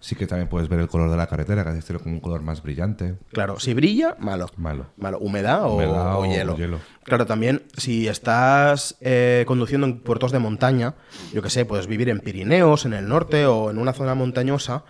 sí 0.00 0.14
que 0.14 0.26
también 0.26 0.48
puedes 0.48 0.68
ver 0.68 0.80
el 0.80 0.88
color 0.88 1.10
de 1.10 1.16
la 1.16 1.26
carretera, 1.26 1.64
que 1.64 1.80
tiene 1.82 2.00
como 2.00 2.14
un 2.14 2.20
color 2.20 2.42
más 2.42 2.62
brillante. 2.62 3.16
Claro, 3.32 3.58
si 3.58 3.74
brilla, 3.74 4.16
malo. 4.18 4.46
Malo. 4.56 4.86
Malo. 4.96 5.18
¿Humedad 5.18 5.64
o, 5.64 5.74
Humedad 5.74 6.16
o 6.16 6.20
o 6.20 6.26
hielo? 6.26 6.56
hielo. 6.56 6.78
Claro, 7.04 7.26
también 7.26 7.62
si 7.76 8.08
estás 8.08 8.96
eh, 9.00 9.44
conduciendo 9.46 9.86
en 9.86 10.00
puertos 10.00 10.32
de 10.32 10.38
montaña, 10.38 10.94
yo 11.32 11.42
que 11.42 11.50
sé, 11.50 11.64
puedes 11.64 11.86
vivir 11.86 12.08
en 12.08 12.20
Pirineos, 12.20 12.84
en 12.84 12.92
el 12.92 13.08
norte 13.08 13.46
o 13.46 13.70
en 13.70 13.78
una 13.78 13.92
zona 13.92 14.14
montañosa, 14.14 14.84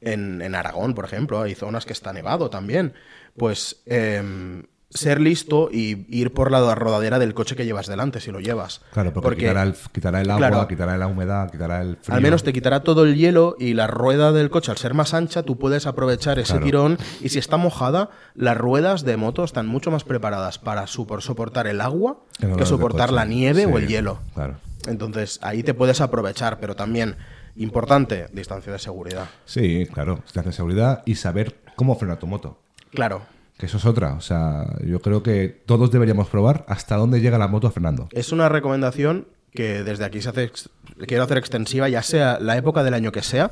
en, 0.00 0.42
en 0.42 0.54
Aragón, 0.54 0.94
por 0.94 1.04
ejemplo, 1.04 1.42
hay 1.42 1.54
zonas 1.54 1.84
que 1.84 1.92
está 1.92 2.12
nevado 2.12 2.50
también. 2.50 2.94
Pues 3.36 3.82
em, 3.86 4.64
ser 4.90 5.20
listo 5.20 5.68
y 5.70 6.06
ir 6.08 6.32
por 6.32 6.50
la 6.50 6.74
rodadera 6.74 7.18
del 7.18 7.34
coche 7.34 7.54
que 7.56 7.66
llevas 7.66 7.86
delante, 7.86 8.20
si 8.20 8.30
lo 8.32 8.40
llevas. 8.40 8.80
Claro, 8.92 9.12
porque, 9.12 9.40
quitará, 9.40 9.62
el, 9.62 9.74
quitará 9.92 10.20
el 10.22 10.30
agua, 10.30 10.48
Claro. 10.48 10.68
quitará 10.68 10.96
la 10.96 11.06
humedad, 11.06 11.50
quitará 11.50 11.82
el 11.82 11.98
frío. 12.00 12.16
Al 12.16 12.22
menos 12.22 12.42
te 12.42 12.52
quitará 12.54 12.82
todo 12.82 13.04
el 13.04 13.14
hielo 13.16 13.54
y 13.58 13.74
la 13.74 13.86
rueda 13.86 14.32
del 14.32 14.48
coche, 14.48 14.70
al 14.70 14.78
ser 14.78 14.94
más 14.94 15.12
ancha, 15.12 15.42
tú 15.42 15.58
puedes 15.58 15.86
aprovechar 15.86 16.38
ese 16.38 16.52
Claro. 16.54 16.64
tirón. 16.64 16.98
Y 17.20 17.28
si 17.28 17.38
está 17.38 17.58
mojada, 17.58 18.08
las 18.34 18.56
ruedas 18.56 19.04
de 19.04 19.16
moto 19.18 19.44
están 19.44 19.66
mucho 19.66 19.90
más 19.90 20.04
preparadas 20.04 20.58
para 20.58 20.86
soportar 20.86 21.66
el 21.66 21.80
agua 21.82 22.20
Que 22.38 22.46
no 22.46 22.64
soportar 22.64 23.12
la 23.12 23.26
nieve 23.26 23.66
o 23.66 23.76
el 23.76 23.88
hielo. 23.88 24.20
Claro. 24.34 24.56
Entonces 24.86 25.38
ahí 25.42 25.62
te 25.62 25.74
puedes 25.74 26.00
aprovechar, 26.00 26.60
pero 26.60 26.74
también, 26.76 27.16
importante, 27.56 28.28
distancia 28.32 28.72
de 28.72 28.78
seguridad. 28.78 29.26
Sí, 29.44 29.86
claro, 29.92 30.20
distancia 30.24 30.50
de 30.50 30.56
seguridad 30.56 31.02
y 31.04 31.16
saber 31.16 31.56
cómo 31.76 31.96
frenar 31.98 32.18
tu 32.18 32.26
moto. 32.26 32.58
Claro, 32.92 33.22
Que 33.58 33.66
eso 33.66 33.76
es 33.76 33.84
otra. 33.84 34.14
O 34.14 34.20
sea, 34.20 34.66
yo 34.86 35.00
creo 35.00 35.22
que 35.22 35.48
todos 35.66 35.90
deberíamos 35.90 36.28
probar 36.28 36.64
hasta 36.68 36.96
dónde 36.96 37.20
llega 37.20 37.38
la 37.38 37.48
moto 37.48 37.70
frenando. 37.70 38.08
es 38.12 38.32
una 38.32 38.48
recomendación 38.48 39.26
que 39.52 39.82
desde 39.82 40.04
aquí 40.04 40.22
se 40.22 40.28
hace, 40.28 40.44
ex- 40.44 40.70
quiero 41.06 41.24
hacer 41.24 41.38
extensiva, 41.38 41.88
ya 41.88 42.02
sea 42.02 42.38
la 42.40 42.56
época 42.56 42.82
del 42.84 42.94
año 42.94 43.10
que 43.12 43.22
sea. 43.22 43.50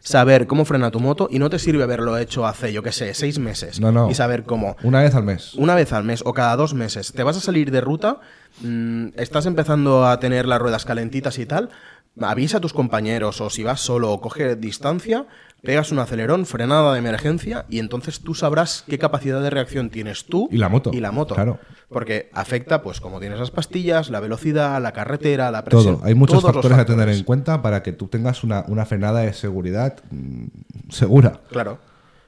Saber 0.00 0.46
cómo 0.46 0.64
frena 0.64 0.90
tu 0.92 1.00
moto 1.00 1.26
y 1.32 1.38
no 1.40 1.50
te 1.50 1.58
sirve 1.58 1.82
haberlo 1.82 2.16
hecho 2.18 2.46
hace, 2.46 2.72
yo 2.72 2.82
qué 2.82 2.92
sé, 2.92 3.12
seis 3.14 3.38
meses. 3.40 3.80
No, 3.80 3.90
no. 3.90 4.08
Y 4.10 4.14
saber 4.14 4.44
cómo. 4.44 4.76
Una 4.84 5.00
vez 5.00 5.14
al 5.16 5.24
mes. 5.24 5.54
Una 5.54 5.74
vez 5.74 5.92
al 5.92 6.04
mes 6.04 6.22
o 6.24 6.32
cada 6.32 6.54
dos 6.54 6.74
meses. 6.74 7.12
Te 7.12 7.22
vas 7.24 7.36
a 7.36 7.40
salir 7.40 7.70
de 7.72 7.80
ruta, 7.80 8.20
mm, 8.60 9.08
estás 9.16 9.46
empezando 9.46 10.06
a 10.06 10.20
tener 10.20 10.46
las 10.46 10.60
ruedas 10.60 10.84
calentitas 10.84 11.38
y 11.38 11.46
tal. 11.46 11.70
Avisa 12.20 12.58
a 12.58 12.60
tus 12.60 12.72
compañeros 12.72 13.40
o 13.40 13.50
si 13.50 13.62
vas 13.62 13.80
solo 13.80 14.12
o 14.12 14.20
coge 14.20 14.56
distancia, 14.56 15.26
pegas 15.62 15.92
un 15.92 15.98
acelerón, 15.98 16.46
frenada 16.46 16.92
de 16.92 16.98
emergencia 16.98 17.66
y 17.68 17.78
entonces 17.78 18.20
tú 18.20 18.34
sabrás 18.34 18.84
qué 18.88 18.98
capacidad 18.98 19.42
de 19.42 19.50
reacción 19.50 19.90
tienes 19.90 20.24
tú 20.24 20.48
Y 20.50 20.56
la 20.56 20.68
moto, 20.68 20.90
Y 20.92 21.00
la 21.00 21.12
moto. 21.12 21.34
claro. 21.34 21.58
Porque 21.88 22.30
afecta, 22.32 22.82
pues, 22.82 23.00
como 23.00 23.20
tienes 23.20 23.38
las 23.38 23.52
pastillas, 23.52 24.10
la 24.10 24.18
velocidad, 24.18 24.82
la 24.82 24.92
carretera, 24.92 25.52
la 25.52 25.62
presión. 25.62 25.98
Todo. 25.98 26.04
Hay 26.04 26.14
muchos 26.14 26.42
factores 26.42 26.78
a 26.78 26.84
tener 26.84 27.08
en 27.08 27.22
cuenta 27.22 27.62
para 27.62 27.82
que 27.82 27.92
tú 27.92 28.08
tengas 28.08 28.42
una, 28.42 28.64
una 28.66 28.86
frenada 28.86 29.20
de 29.20 29.32
seguridad 29.32 29.96
mm, 30.10 30.46
segura. 30.88 31.40
Claro, 31.50 31.78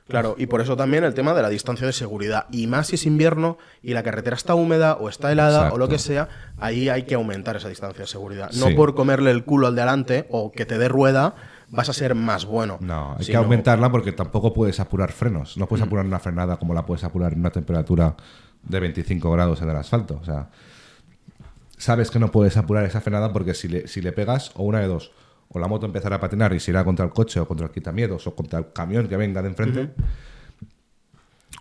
claro. 0.09 0.35
Y 0.39 0.47
por 0.47 0.61
eso 0.61 0.77
también 0.77 1.05
el 1.05 1.15
tema 1.15 1.35
de 1.35 1.43
la 1.43 1.49
distancia 1.49 1.87
de 1.87 1.93
seguridad. 1.93 2.47
Y 2.51 2.67
más 2.67 2.89
si 2.89 2.97
es 2.97 3.07
invierno 3.07 3.59
y 3.83 3.93
la 3.95 4.03
carretera 4.03 4.35
está 4.37 4.55
húmeda 4.55 4.95
o 4.95 5.09
está 5.09 5.31
helada 5.31 5.59
Exacto. 5.59 5.75
o 5.75 5.79
lo 5.79 5.89
que 5.89 5.99
sea, 5.99 6.29
ahí 6.59 6.89
hay 6.89 7.05
que 7.05 7.15
aumentar 7.15 7.57
esa 7.57 7.69
distancia 7.69 8.01
de 8.03 8.07
seguridad. 8.09 8.51
No 8.55 8.67
Sí. 8.69 8.75
por 8.75 8.95
comerle 8.95 9.31
el 9.31 9.45
culo 9.45 9.67
al 9.69 9.75
de 9.75 9.83
adelante 9.83 10.27
o 10.31 10.51
que 10.51 10.67
te 10.67 10.79
dé 10.79 10.89
rueda 10.89 11.35
vas 11.71 11.89
a 11.91 11.93
ser 11.93 12.15
más 12.15 12.47
bueno. 12.47 12.79
No, 12.81 13.15
hay 13.19 13.27
que 13.27 13.37
aumentarla 13.37 13.91
porque 13.91 14.13
tampoco 14.13 14.53
puedes 14.55 14.81
apurar 14.81 15.13
frenos. 15.13 15.57
No 15.59 15.67
Mm. 15.67 15.69
puedes 15.69 15.85
apurar 15.87 16.07
una 16.07 16.19
frenada 16.19 16.57
como 16.57 16.73
la 16.75 16.87
puedes 16.87 17.05
apurar 17.05 17.35
en 17.35 17.41
una 17.41 17.51
temperatura 17.51 18.17
de 18.63 18.81
25 18.81 19.31
grados 19.31 19.61
en 19.63 19.69
el 19.69 19.77
asfalto. 19.77 20.19
O 20.21 20.25
sea, 20.25 20.49
sabes 21.77 22.11
que 22.11 22.19
no 22.19 22.31
puedes 22.31 22.57
apurar 22.57 22.85
esa 22.85 23.01
frenada 23.01 23.33
porque 23.33 23.55
si 23.55 23.69
le, 23.69 23.87
si 23.89 24.01
le 24.01 24.13
pegas, 24.13 24.51
o 24.55 24.65
una 24.65 24.81
de 24.81 24.87
dos, 24.89 25.13
o 25.51 25.59
la 25.59 25.69
moto 25.69 25.87
empezará 25.87 26.17
a 26.17 26.21
patinar 26.21 26.53
y 26.53 26.61
se 26.61 26.71
irá 26.71 26.85
contra 26.85 27.05
el 27.05 27.11
coche 27.13 27.41
o 27.41 27.49
contra 27.49 27.67
el 27.67 27.73
quitamiedos 27.73 28.27
o 28.27 28.35
contra 28.35 28.59
el 28.59 28.73
camión 28.73 29.09
que 29.09 29.17
venga 29.17 29.43
de 29.43 29.49
enfrente. 29.49 29.91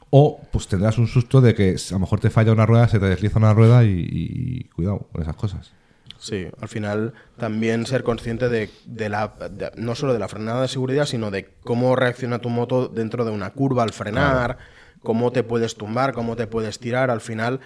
O 0.09 0.39
pues 0.51 0.67
tendrás 0.67 0.97
un 0.97 1.07
susto 1.07 1.41
de 1.41 1.53
que 1.53 1.75
a 1.75 1.93
lo 1.93 1.99
mejor 1.99 2.19
te 2.19 2.29
falla 2.29 2.51
una 2.51 2.65
rueda, 2.65 2.87
se 2.87 2.99
te 2.99 3.05
desliza 3.05 3.39
una 3.39 3.53
rueda 3.53 3.83
y, 3.83 4.69
cuidado 4.75 5.07
con 5.11 5.21
esas 5.21 5.35
cosas. 5.35 5.71
Sí, 6.19 6.47
al 6.61 6.67
final 6.67 7.13
también 7.37 7.85
ser 7.85 8.03
consciente 8.03 8.49
de, 8.49 8.69
de 8.85 9.09
la 9.09 9.33
de- 9.51 9.71
no 9.75 9.93
solo 9.95 10.13
de 10.13 10.19
la 10.19 10.27
frenada 10.27 10.61
de 10.63 10.67
seguridad, 10.67 11.05
sino 11.05 11.29
de 11.29 11.49
cómo 11.63 11.95
reacciona 11.95 12.39
tu 12.39 12.49
moto 12.49 12.87
dentro 12.87 13.23
de 13.23 13.31
una 13.31 13.51
curva 13.51 13.83
al 13.83 13.91
frenar, 13.91 14.57
cómo 15.03 15.31
te 15.31 15.43
puedes 15.43 15.75
tumbar, 15.75 16.13
cómo 16.13 16.35
te 16.35 16.47
puedes 16.47 16.79
tirar. 16.79 17.11
Al 17.11 17.21
final, 17.21 17.59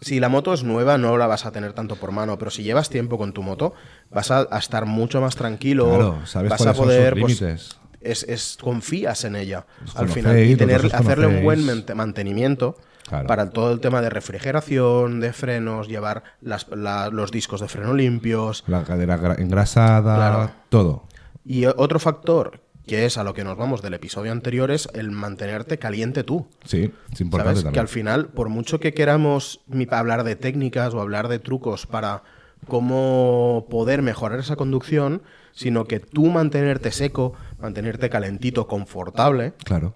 si 0.00 0.20
la 0.20 0.28
moto 0.28 0.52
es 0.52 0.62
nueva, 0.64 0.98
no 0.98 1.16
la 1.16 1.26
vas 1.26 1.46
a 1.46 1.52
tener 1.52 1.72
tanto 1.72 1.96
por 1.96 2.12
mano, 2.12 2.38
pero 2.38 2.50
si 2.50 2.62
llevas 2.62 2.88
tiempo 2.90 3.16
con 3.18 3.32
tu 3.32 3.42
moto, 3.42 3.72
vas 4.10 4.30
a, 4.30 4.46
a 4.50 4.58
estar 4.58 4.86
mucho 4.86 5.20
más 5.20 5.36
tranquilo. 5.36 5.88
Claro, 5.88 6.18
sabes 6.26 6.50
vas 6.50 6.66
a 6.66 6.74
poder, 6.74 7.18
son 7.18 7.28
sus 7.30 7.38
pues, 7.40 7.76
es, 8.00 8.22
es- 8.24 8.58
confías 8.60 9.24
en 9.24 9.36
ella 9.36 9.66
al 9.94 10.08
final 10.08 10.38
y 10.38 10.54
tener, 10.56 10.84
hacerle 10.94 11.26
un 11.26 11.42
buen 11.42 11.64
mantenimiento 11.94 12.76
Claro. 13.08 13.28
para 13.28 13.50
todo 13.50 13.72
el 13.72 13.78
tema 13.80 14.00
de 14.02 14.10
refrigeración, 14.10 15.20
de 15.20 15.32
frenos, 15.32 15.86
llevar 15.88 16.24
las- 16.40 16.66
la- 16.68 17.08
los 17.10 17.30
discos 17.30 17.60
de 17.60 17.68
freno 17.68 17.94
limpios. 17.94 18.64
La 18.66 18.82
cadera 18.82 19.16
gra- 19.18 19.38
engrasada, 19.38 20.16
Claro. 20.16 20.50
todo. 20.68 21.04
Y 21.44 21.66
otro 21.66 22.00
factor 22.00 22.60
que 22.86 23.04
es 23.04 23.18
a 23.18 23.24
lo 23.24 23.34
que 23.34 23.42
nos 23.44 23.56
vamos 23.56 23.82
del 23.82 23.94
episodio 23.94 24.30
anterior 24.32 24.70
es 24.70 24.88
el 24.94 25.10
mantenerte 25.10 25.78
caliente 25.78 26.22
tú. 26.24 26.46
Sí, 26.64 26.92
es 27.12 27.20
importante 27.20 27.50
¿Sabes? 27.50 27.60
Que 27.60 27.64
también. 27.64 27.80
al 27.80 27.88
final, 27.88 28.26
por 28.28 28.48
mucho 28.48 28.78
que 28.80 28.94
queramos 28.94 29.60
hablar 29.90 30.22
de 30.24 30.36
técnicas 30.36 30.94
o 30.94 31.00
hablar 31.00 31.28
de 31.28 31.38
trucos 31.40 31.86
para 31.86 32.22
cómo 32.68 33.66
poder 33.70 34.02
mejorar 34.02 34.38
esa 34.38 34.56
conducción, 34.56 35.22
sino 35.52 35.84
que 35.86 36.00
tú 36.00 36.26
mantenerte 36.26 36.92
seco, 36.92 37.34
mantenerte 37.60 38.10
calentito, 38.10 38.66
confortable, 38.66 39.54
Claro. 39.64 39.94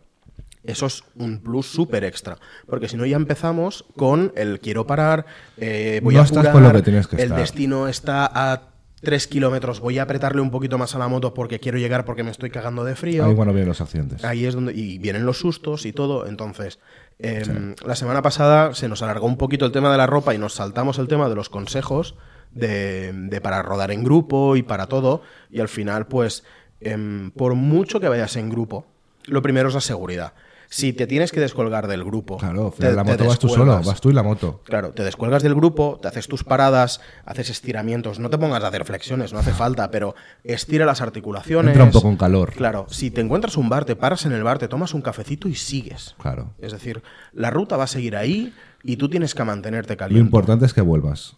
eso 0.65 0.87
es 0.87 1.05
un 1.17 1.39
plus 1.41 1.67
súper 1.67 2.05
extra. 2.05 2.39
Porque 2.67 2.89
si 2.89 2.97
no, 2.97 3.05
ya 3.07 3.17
empezamos 3.17 3.85
con 3.97 4.33
el 4.37 4.61
quiero 4.61 4.87
parar, 4.87 5.27
eh, 5.59 6.01
voy 6.03 6.15
No 6.15 6.21
a 6.23 6.25
estás 6.25 6.39
apurar, 6.47 6.53
con 6.53 6.63
lo 6.65 6.73
que 6.73 6.83
tienes 6.83 7.07
que 7.07 7.17
el 7.17 7.23
estar. 7.23 7.39
destino 7.39 7.89
está 7.89 8.31
a 8.33 8.70
3 9.03 9.27
kilómetros, 9.29 9.81
voy 9.81 9.99
a 9.99 10.03
apretarle 10.03 10.43
un 10.43 10.51
poquito 10.51 10.77
más 10.77 10.95
a 10.95 10.99
la 10.99 11.09
moto 11.09 11.33
porque 11.33 11.59
quiero 11.59 11.79
llegar 11.79 12.05
porque 12.05 12.23
me 12.23 12.31
estoy 12.31 12.51
cagando 12.51 12.85
de 12.85 12.95
frío. 12.95 13.25
Ahí 13.25 13.35
bueno 13.35 13.53
vienen 13.53 13.69
los 13.69 13.81
accidentes. 13.81 14.25
Ahí 14.25 14.45
es 14.45 14.55
donde. 14.55 14.75
Y 14.75 14.99
vienen 14.99 15.25
los 15.25 15.39
sustos 15.39 15.87
y 15.87 15.93
todo. 15.93 16.27
Entonces, 16.27 16.79
em, 17.19 17.75
la 17.85 17.97
semana 17.97 18.21
pasada 18.21 18.75
se 18.75 18.89
nos 18.89 19.03
alargó 19.03 19.27
un 19.27 19.39
poquito 19.39 19.65
el 19.65 19.73
tema 19.73 19.91
de 19.91 19.97
la 19.97 20.07
ropa 20.07 20.35
y 20.35 20.39
nos 20.39 20.55
saltamos 20.55 20.99
el 20.99 21.09
tema 21.09 21.29
de 21.29 21.35
los 21.35 21.49
consejos 21.49 22.15
de, 22.53 23.13
de 23.13 23.41
para 23.41 23.63
rodar 23.63 23.91
en 23.91 24.05
grupo 24.05 24.57
y 24.57 24.63
para 24.63 24.87
todo. 24.87 25.23
Y 25.51 25.61
al 25.61 25.69
final, 25.69 26.07
pues, 26.07 26.45
em, 26.81 27.31
por 27.31 27.55
mucho 27.55 28.01
que 28.01 28.09
vayas 28.09 28.37
en 28.37 28.51
grupo, 28.51 28.87
lo 29.25 29.41
primero 29.41 29.69
es 29.69 29.75
la 29.75 29.81
seguridad. 29.81 30.35
Si 30.73 30.93
te 30.93 31.09
tienes 31.09 31.33
que 31.33 31.41
descolgar 31.41 31.89
del 31.89 32.05
grupo. 32.05 32.37
Claro, 32.37 32.73
te- 32.79 32.93
la 32.93 33.03
te 33.03 33.11
moto 33.11 33.27
vas 33.27 33.39
tú 33.41 33.49
solo, 33.49 33.83
vas 33.83 34.01
tú 34.01 34.11
y 34.11 34.13
la 34.13 34.23
moto. 34.23 34.61
Claro, 34.65 34.93
te 34.93 35.03
descuelgas 35.03 35.43
del 35.43 35.57
grupo, 35.57 35.99
te 36.01 36.07
haces 36.07 36.29
tus 36.29 36.45
paradas, 36.45 37.01
haces 37.27 37.51
estiramientos. 37.51 38.21
No 38.21 38.31
te 38.31 38.39
pongas 38.39 38.63
a 38.63 38.69
hacer 38.69 38.85
flexiones, 38.85 39.33
no 39.33 39.41
hace 39.41 39.51
falta, 39.51 39.91
pero 39.91 40.15
estira 40.45 40.87
las 40.87 41.01
articulaciones. 41.01 41.73
Entra 41.73 41.83
un 41.83 41.91
poco 41.91 42.09
en 42.09 42.17
calor. 42.17 42.53
Claro, 42.53 42.87
si 42.89 43.11
te 43.11 43.21
encuentras 43.21 43.57
un 43.57 43.69
bar, 43.69 43.85
te 43.85 43.97
paras 43.97 44.25
en 44.27 44.33
el 44.33 44.45
bar, 44.45 44.59
te 44.61 44.69
tomas 44.69 44.95
un 44.95 45.03
cafecito 45.03 45.49
y 45.49 45.57
sigues. 45.57 46.15
Claro. 46.23 46.53
Es 46.61 46.71
decir, 46.71 47.03
la 47.33 47.51
ruta 47.51 47.77
va 47.77 47.85
a 47.85 47.89
seguir 47.89 48.15
ahí 48.17 48.55
y 48.85 48.97
tú 48.97 49.09
tienes 49.11 49.35
que 49.35 49.43
mantenerte 49.43 49.95
Lo 49.95 49.99
caliente. 49.99 50.25
importante 50.25 50.67
es 50.67 50.73
que 50.73 50.83
vuelvas. 50.83 51.35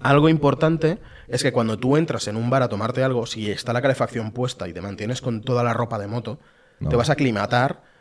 Algo 0.00 0.30
importante 0.30 0.98
es 1.28 1.42
que 1.42 1.52
cuando 1.52 1.78
tú 1.78 1.98
entras 1.98 2.26
en 2.26 2.36
un 2.36 2.48
bar 2.48 2.62
a 2.62 2.68
tomarte 2.70 3.04
algo, 3.04 3.26
si 3.26 3.50
está 3.50 3.74
la 3.74 3.82
calefacción 3.82 4.32
puesta 4.32 4.66
y 4.66 4.72
te 4.72 4.80
mantienes 4.80 5.20
con 5.20 5.42
toda 5.42 5.62
la 5.62 5.74
ropa 5.74 5.98
de 5.98 6.06
moto, 6.06 6.38
No. 6.80 6.88
te 6.88 6.96
vas 6.96 7.10
a 7.10 7.12
aclimatar 7.12 7.91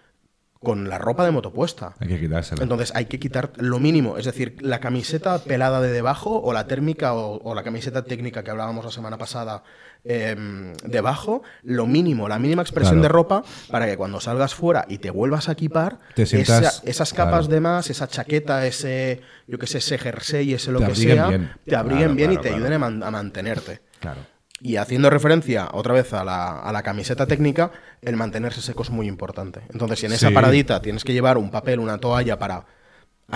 con 0.63 0.87
la 0.89 0.99
ropa 0.99 1.25
de 1.25 1.31
moto 1.31 1.51
puesta. 1.51 1.95
Hay 1.99 2.07
que 2.07 2.19
quitársela. 2.19 2.61
Entonces 2.61 2.91
hay 2.95 3.05
que 3.05 3.19
quitar 3.19 3.51
lo 3.57 3.79
mínimo, 3.79 4.17
es 4.17 4.25
decir, 4.25 4.57
la 4.61 4.79
camiseta 4.79 5.39
pelada 5.39 5.81
de 5.81 5.91
debajo 5.91 6.39
o 6.39 6.53
la 6.53 6.67
térmica 6.67 7.13
o, 7.15 7.41
o 7.43 7.55
la 7.55 7.63
camiseta 7.63 8.03
técnica 8.03 8.43
que 8.43 8.51
hablábamos 8.51 8.85
la 8.85 8.91
semana 8.91 9.17
pasada 9.17 9.63
em, 10.03 10.73
debajo, 10.85 11.41
lo 11.63 11.87
mínimo, 11.87 12.27
la 12.27 12.37
mínima 12.39 12.61
expresión 12.61 12.95
Claro. 12.99 13.01
de 13.03 13.07
ropa 13.09 13.43
para 13.71 13.85
que 13.87 13.97
cuando 13.97 14.19
salgas 14.19 14.53
fuera 14.53 14.85
y 14.87 14.97
te 14.99 15.09
vuelvas 15.09 15.49
a 15.49 15.53
equipar, 15.53 15.97
Te 16.15 16.25
sientas- 16.25 16.79
esa- 16.81 16.89
esas 16.89 17.13
capas 17.13 17.41
claro. 17.47 17.53
de 17.53 17.59
más, 17.61 17.89
esa 17.89 18.07
chaqueta, 18.07 18.65
ese, 18.67 19.21
yo 19.47 19.57
que 19.57 19.65
sé, 19.67 19.79
ese 19.79 19.97
jersey, 19.97 20.53
ese 20.53 20.71
lo 20.71 20.79
Te 20.79 20.87
que 20.87 20.95
sea, 20.95 21.27
bien. 21.27 21.51
te 21.65 21.75
abriguen 21.75 22.15
Claro, 22.15 22.15
bien 22.15 22.31
y 22.33 22.37
te 22.37 22.49
ayuden 22.49 22.73
a, 22.73 22.79
man- 22.79 23.03
a 23.03 23.11
mantenerte. 23.11 23.81
Claro. 23.99 24.21
Y 24.63 24.75
haciendo 24.75 25.09
referencia 25.09 25.69
otra 25.73 25.93
vez 25.95 26.13
a 26.13 26.23
la, 26.23 26.59
a 26.59 26.71
la 26.71 26.83
camiseta 26.83 27.25
técnica, 27.25 27.71
el 28.03 28.15
mantenerse 28.15 28.61
seco 28.61 28.83
es 28.83 28.91
muy 28.91 29.07
importante. 29.07 29.61
Entonces, 29.73 29.99
si 29.99 30.05
en 30.05 30.11
esa 30.13 30.27
Sí. 30.29 30.33
paradita 30.35 30.81
tienes 30.83 31.03
que 31.03 31.13
llevar 31.13 31.39
un 31.39 31.49
papel, 31.49 31.79
una 31.79 31.97
toalla 31.97 32.37
para 32.37 32.65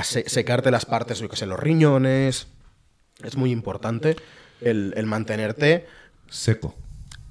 secarte 0.03 0.70
las 0.70 0.86
partes, 0.86 1.20
yo 1.20 1.27
que 1.27 1.36
sé, 1.36 1.46
los 1.48 1.60
riñones, 1.60 2.48
es 3.24 3.38
muy 3.38 3.51
importante 3.51 4.15
el, 4.62 4.94
el 4.98 5.05
mantenerte 5.08 5.88
Seco. 6.29 6.75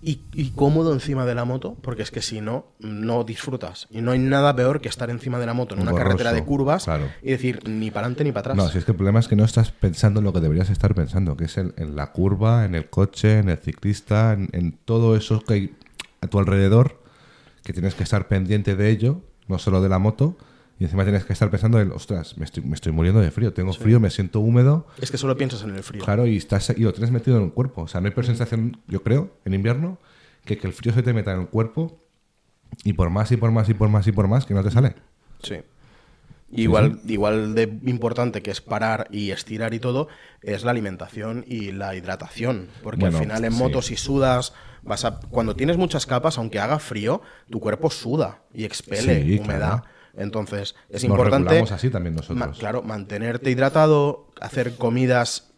Y, 0.05 0.21
y 0.35 0.51
cómodo 0.51 0.93
encima 0.93 1.25
de 1.25 1.35
la 1.35 1.47
moto, 1.47 1.77
porque 1.81 2.03
es 2.03 2.11
que 2.11 2.21
si 2.21 2.43
no, 2.43 2.67
no 2.79 3.25
disfrutas. 3.25 3.89
Y 3.91 4.03
no 4.03 4.13
hay 4.13 4.19
nada 4.19 4.55
peor 4.55 4.83
que 4.83 4.89
estar 4.89 5.09
encima 5.09 5.39
de 5.39 5.47
la 5.47 5.55
moto 5.55 5.75
en 5.75 5.81
una 5.81 5.93
Borroso, 5.93 6.09
carretera 6.09 6.33
de 6.35 6.45
curvas 6.45 6.85
claro. 6.85 7.09
y 7.23 7.31
decir 7.31 7.67
ni 7.67 7.91
para 7.91 8.07
adelante 8.07 8.25
ni 8.25 8.33
para 8.33 8.41
atrás. 8.41 8.57
No, 8.57 8.69
si 8.69 8.79
es 8.79 8.85
que 8.85 8.91
el 8.93 8.97
problema 8.97 9.19
es 9.19 9.29
que 9.29 9.37
no 9.37 9.45
estás 9.45 9.71
pensando 9.71 10.21
en 10.21 10.25
lo 10.25 10.33
que 10.35 10.41
deberías 10.41 10.69
estar 10.69 10.95
pensando, 10.95 11.37
que 11.37 11.45
es 11.45 11.57
en, 11.57 11.73
en 11.79 11.97
la 11.97 12.13
curva, 12.13 12.67
en 12.67 12.75
el 12.75 12.91
coche, 12.91 13.39
en 13.39 13.49
el 13.49 13.57
ciclista, 13.57 14.35
en, 14.35 14.51
en 14.53 14.73
todo 14.73 15.17
eso 15.17 15.41
que 15.41 15.55
hay 15.55 15.75
a 16.21 16.27
tu 16.27 16.39
alrededor, 16.39 17.01
que 17.65 17.73
tienes 17.73 17.95
que 17.95 18.03
estar 18.03 18.29
pendiente 18.29 18.77
de 18.77 18.91
ello, 18.91 19.23
no 19.49 19.59
solo 19.59 19.81
de 19.81 19.89
la 19.89 19.99
moto, 19.99 20.37
y 20.79 20.85
encima 20.85 21.05
tienes 21.05 21.25
que 21.25 21.33
estar 21.33 21.51
pensando 21.51 21.81
en, 21.81 21.93
ostras, 21.93 22.37
me 22.37 22.45
estoy, 22.45 22.63
me 22.65 22.75
estoy 22.75 22.93
muriendo 22.93 23.21
de 23.21 23.31
frío, 23.31 23.53
tengo 23.53 23.73
frío, 23.73 24.01
me 24.01 24.11
siento 24.11 24.41
húmedo, 24.41 24.87
Es 25.01 25.11
que 25.11 25.19
solo 25.19 25.37
piensas 25.37 25.63
en 25.63 25.75
el 25.77 25.83
frío. 25.83 26.05
claro, 26.05 26.27
y, 26.27 26.37
estás, 26.37 26.71
y 26.77 26.83
lo 26.83 26.93
tienes 26.93 27.11
metido 27.11 27.37
en 27.39 27.45
el 27.45 27.53
cuerpo. 27.53 27.83
O 27.83 27.89
sea, 27.89 28.01
no 28.01 28.09
hay 28.09 28.13
peor 28.15 28.27
sensación, 28.27 28.81
yo 28.89 29.03
creo, 29.03 29.31
en 29.45 29.55
invierno, 29.55 29.99
que 30.45 30.59
que 30.59 30.67
el 30.67 30.73
frío 30.73 30.93
se 30.93 31.03
te 31.03 31.13
meta 31.13 31.33
en 31.33 31.41
el 31.43 31.47
cuerpo 31.49 32.01
y 32.83 32.93
por 32.95 33.09
más 33.11 33.31
y 33.33 33.37
por 33.37 33.51
más 33.53 33.69
y 33.69 33.75
por 33.75 33.89
más 33.89 34.07
y 34.09 34.13
por 34.13 34.27
más 34.29 34.45
que 34.47 34.55
no 34.55 34.63
te 34.65 34.71
sale. 34.71 34.95
Sí. 35.43 35.57
Igual, 36.57 37.01
igual 37.09 37.55
de 37.55 37.63
importante 37.87 38.41
que 38.43 38.51
es 38.53 38.61
parar 38.61 39.09
y 39.11 39.31
estirar 39.33 39.75
y 39.75 39.81
todo, 39.81 40.07
es 40.43 40.63
la 40.65 40.71
alimentación 40.71 41.45
y 41.49 41.73
la 41.73 41.97
hidratación. 41.97 42.69
Porque 42.83 43.01
Bueno, 43.01 43.19
al 43.19 43.25
final 43.25 43.45
en 43.45 43.53
sí. 43.53 43.59
moto 43.59 43.83
si 43.83 43.97
sudas, 43.97 44.53
vas 44.83 45.05
a, 45.05 45.19
cuando 45.19 45.57
tienes 45.57 45.77
muchas 45.79 46.07
capas, 46.07 46.39
aunque 46.39 46.61
haga 46.61 46.79
frío, 46.79 47.23
tu 47.51 47.59
cuerpo 47.59 47.91
suda 47.91 48.43
y 48.53 48.65
expele 48.65 49.23
Sí, 49.25 49.39
humedad. 49.39 49.81
claro. 49.81 49.85
Entonces 50.17 50.75
es 50.89 51.03
Nos 51.05 51.11
importante, 51.11 51.61
así 51.73 51.91
también 51.91 52.15
nosotros. 52.15 52.39
ma- 52.39 52.53
claro, 52.53 52.83
mantenerte 52.83 53.51
hidratado, 53.51 54.29
hacer 54.41 54.77
comidas 54.77 55.51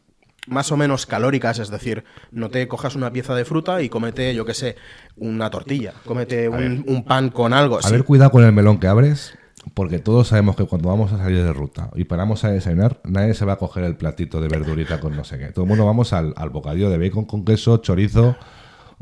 más 0.47 0.71
o 0.71 0.77
menos 0.77 1.07
calóricas, 1.07 1.59
es 1.59 1.71
decir, 1.71 2.05
no 2.31 2.51
te 2.51 2.69
cojas 2.69 2.95
una 2.95 3.13
pieza 3.13 3.35
de 3.35 3.45
fruta 3.45 3.83
y 3.83 3.89
comete, 3.89 4.33
yo 4.35 4.45
qué 4.45 4.55
sé, 4.55 4.77
una 5.17 5.51
tortilla, 5.51 5.93
comete 6.05 6.49
un, 6.49 6.85
un 6.87 7.05
pan 7.05 7.31
con 7.31 7.53
algo. 7.53 7.79
A 7.79 7.83
sí, 7.83 7.93
ver, 7.93 8.05
cuidado 8.05 8.31
con 8.31 8.45
el 8.45 8.53
melón 8.53 8.79
que 8.79 8.87
abres, 8.87 9.37
porque 9.75 9.99
todos 9.99 10.29
sabemos 10.29 10.55
que 10.55 10.65
cuando 10.65 10.89
vamos 10.89 11.13
a 11.13 11.19
salir 11.19 11.43
de 11.43 11.53
ruta 11.53 11.91
y 11.97 12.05
paramos 12.05 12.45
a 12.45 12.51
desayunar, 12.51 13.01
nadie 13.03 13.35
se 13.35 13.45
va 13.45 13.55
a 13.55 13.57
coger 13.57 13.83
el 13.83 13.97
platito 13.97 14.41
de 14.41 14.47
verdurita 14.47 15.01
con 15.01 15.17
no 15.17 15.25
sé 15.25 15.37
qué. 15.39 15.47
Todo 15.49 15.65
el 15.65 15.69
mundo 15.69 15.85
vamos 15.85 16.13
al, 16.13 16.33
al 16.37 16.51
bocadillo 16.51 16.91
de 16.91 16.99
bacon 16.99 17.25
con 17.25 17.45
queso, 17.45 17.79
chorizo 17.79 18.37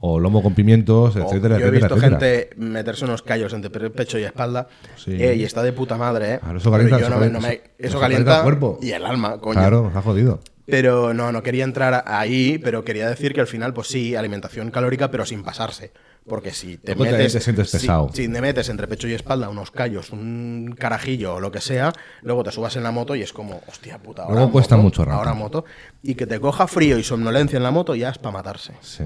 o 0.06 0.20
lomo 0.20 0.42
con 0.42 0.54
pimientos, 0.54 1.16
etcétera, 1.16 1.58
yo 1.58 1.68
he 1.68 1.70
visto 1.70 1.94
etcétera. 1.96 2.18
gente 2.20 2.50
meterse 2.56 3.06
unos 3.06 3.22
callos 3.22 3.54
entre 3.54 3.70
pe- 3.70 3.88
pecho 3.88 4.18
y 4.18 4.24
espalda 4.24 4.68
Sí. 4.96 5.12
eh, 5.18 5.34
y 5.36 5.44
está 5.44 5.62
de 5.62 5.72
puta 5.72 5.96
madre, 5.96 6.34
¿eh? 6.34 6.38
Claro, 6.40 6.58
eso 6.58 6.70
calienta, 6.70 6.96
eso 6.98 7.08
no 7.08 7.16
me- 7.16 7.20
calienta- 7.20 7.40
no 7.40 7.46
me- 7.48 7.54
eso 7.54 7.62
eso 7.78 8.00
calienta 8.00 8.00
calienta 8.00 8.36
el 8.36 8.42
cuerpo. 8.42 8.78
y 8.82 8.90
el 8.90 9.04
alma, 9.06 9.38
coño. 9.40 9.58
Claro, 9.60 9.86
está 9.88 10.02
jodido. 10.02 10.40
Pero 10.66 11.12
no, 11.14 11.30
no 11.32 11.42
quería 11.42 11.64
entrar 11.64 12.04
ahí, 12.06 12.58
pero 12.58 12.84
quería 12.84 13.08
decir 13.08 13.32
que 13.34 13.40
al 13.40 13.46
final, 13.46 13.72
pues 13.74 13.88
sí, 13.88 14.14
alimentación 14.16 14.70
calórica, 14.70 15.10
pero 15.10 15.24
sin 15.26 15.42
pasarse. 15.42 15.92
Porque 16.26 16.52
si 16.52 16.78
te 16.78 16.94
también 16.94 17.16
metes. 17.16 17.34
te 17.34 17.40
sientes 17.40 17.70
si- 17.70 17.76
pesado. 17.78 18.08
Si, 18.14 18.28
te 18.28 18.40
metes 18.40 18.68
entre 18.70 18.88
pecho 18.88 19.06
y 19.08 19.12
espalda 19.12 19.50
unos 19.50 19.70
callos, 19.70 20.10
un 20.10 20.74
carajillo 20.78 21.34
o 21.34 21.40
lo 21.40 21.50
que 21.52 21.60
sea, 21.60 21.92
luego 22.22 22.42
te 22.44 22.50
subas 22.50 22.76
en 22.76 22.82
la 22.82 22.92
moto 22.92 23.14
y 23.14 23.20
es 23.22 23.32
como, 23.34 23.60
hostia 23.68 23.98
puta. 23.98 24.22
Ahora 24.22 24.34
Luego 24.36 24.52
cuesta 24.52 24.76
mucho 24.78 25.04
rato. 25.04 25.18
Ahora 25.18 25.34
moto. 25.34 25.66
Y 26.02 26.14
que 26.14 26.26
te 26.26 26.40
coja 26.40 26.66
frío 26.66 26.98
y 26.98 27.02
somnolencia 27.04 27.58
en 27.58 27.62
la 27.62 27.70
moto 27.70 27.94
ya 27.94 28.08
es 28.08 28.16
para 28.16 28.32
matarse. 28.32 28.72
Sí. 28.80 29.04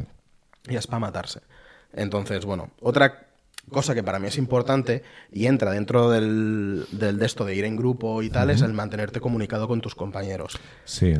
Ya 0.70 0.78
es 0.78 0.86
para 0.86 1.00
matarse. 1.00 1.40
Entonces, 1.92 2.44
bueno, 2.44 2.70
otra 2.80 3.26
cosa 3.70 3.94
que 3.94 4.02
para 4.02 4.18
mí 4.18 4.28
es 4.28 4.38
importante 4.38 5.02
y 5.32 5.46
entra 5.46 5.72
dentro 5.72 6.10
del, 6.10 6.86
del 6.92 7.18
de 7.18 7.26
esto 7.26 7.44
de 7.44 7.54
ir 7.54 7.64
en 7.64 7.76
grupo 7.76 8.22
y 8.22 8.30
tal 8.30 8.50
es 8.50 8.62
el 8.62 8.72
mantenerte 8.72 9.20
comunicado 9.20 9.68
con 9.68 9.80
tus 9.80 9.94
compañeros. 9.94 10.58
Sí. 10.84 11.14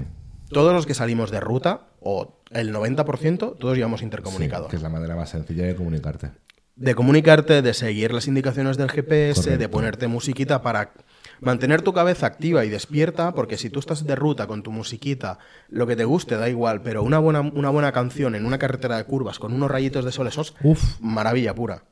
Todos 0.51 0.73
los 0.73 0.87
que 0.87 0.95
salimos 0.95 1.31
de 1.31 1.41
ruta, 1.41 1.89
o 2.01 2.41
el 2.53 2.73
90%, 2.75 3.59
todos 3.59 3.77
llevamos 3.77 4.01
Sí, 4.01 4.05
intercomunicados. 4.05 4.69
que 4.71 4.77
es 4.77 4.83
la 4.83 4.89
manera 4.89 5.15
más 5.15 5.29
sencilla 5.29 5.65
de 5.67 5.75
comunicarte. 5.75 6.31
De 6.77 6.95
comunicarte, 6.95 7.61
de 7.61 7.75
seguir 7.75 8.15
las 8.15 8.29
indicaciones 8.29 8.79
del 8.79 8.89
GPS, 8.91 9.59
de 9.59 9.69
ponerte 9.69 10.07
musiquita 10.09 10.63
para 10.63 10.93
mantener 11.41 11.83
tu 11.83 11.93
cabeza 11.93 12.27
activa 12.27 12.65
y 12.65 12.69
despierta, 12.69 13.33
porque 13.33 13.57
si 13.57 13.71
tú 13.71 13.79
estás 13.81 14.05
de 14.07 14.15
ruta 14.17 14.47
con 14.47 14.63
tu 14.63 14.71
musiquita, 14.73 15.39
lo 15.69 15.87
que 15.87 15.97
te 15.97 16.05
guste 16.05 16.37
da 16.37 16.49
igual, 16.49 16.83
pero 16.83 17.03
una 17.03 17.19
buena, 17.19 17.41
una 17.41 17.71
buena 17.71 17.93
canción 17.93 18.35
en 18.35 18.45
una 18.47 18.59
carretera 18.59 18.97
de 18.97 19.05
curvas 19.05 19.39
con 19.39 19.53
unos 19.53 19.71
rayitos 19.71 20.05
de 20.05 20.13
sol, 20.13 20.27
eso 20.27 20.43
es 20.43 20.55
Uf. 20.63 21.01
maravilla 21.01 21.55
pura. 21.55 21.83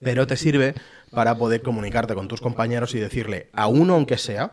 Pero 0.00 0.26
te 0.26 0.36
sirve 0.36 0.74
para 1.10 1.36
poder 1.36 1.62
comunicarte 1.62 2.14
con 2.14 2.28
tus 2.28 2.40
compañeros 2.40 2.94
y 2.94 2.98
decirle, 3.00 3.48
a 3.52 3.68
uno 3.68 3.94
aunque 3.94 4.18
sea, 4.18 4.52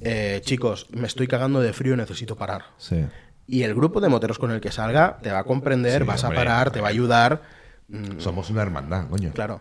eh, 0.00 0.40
chicos, 0.44 0.86
me 0.90 1.06
estoy 1.06 1.26
cagando 1.26 1.60
de 1.60 1.72
frío, 1.72 1.96
necesito 1.96 2.36
parar. 2.36 2.64
Sí. 2.78 3.04
y 3.46 3.62
el 3.64 3.74
grupo 3.74 4.00
de 4.00 4.08
moteros 4.08 4.38
con 4.38 4.50
el 4.52 4.60
que 4.62 4.72
salga 4.72 5.18
te 5.22 5.30
va 5.30 5.40
a 5.40 5.44
comprender, 5.44 6.02
Sí, 6.02 6.08
vas 6.08 6.24
a 6.24 6.30
parar, 6.30 6.70
te 6.70 6.80
va 6.80 6.86
a 6.86 6.90
ayudar. 6.90 7.42
Mm, 7.88 8.18
Somos 8.18 8.48
una 8.48 8.62
hermandad, 8.62 9.08
coño. 9.08 9.32
Claro. 9.34 9.60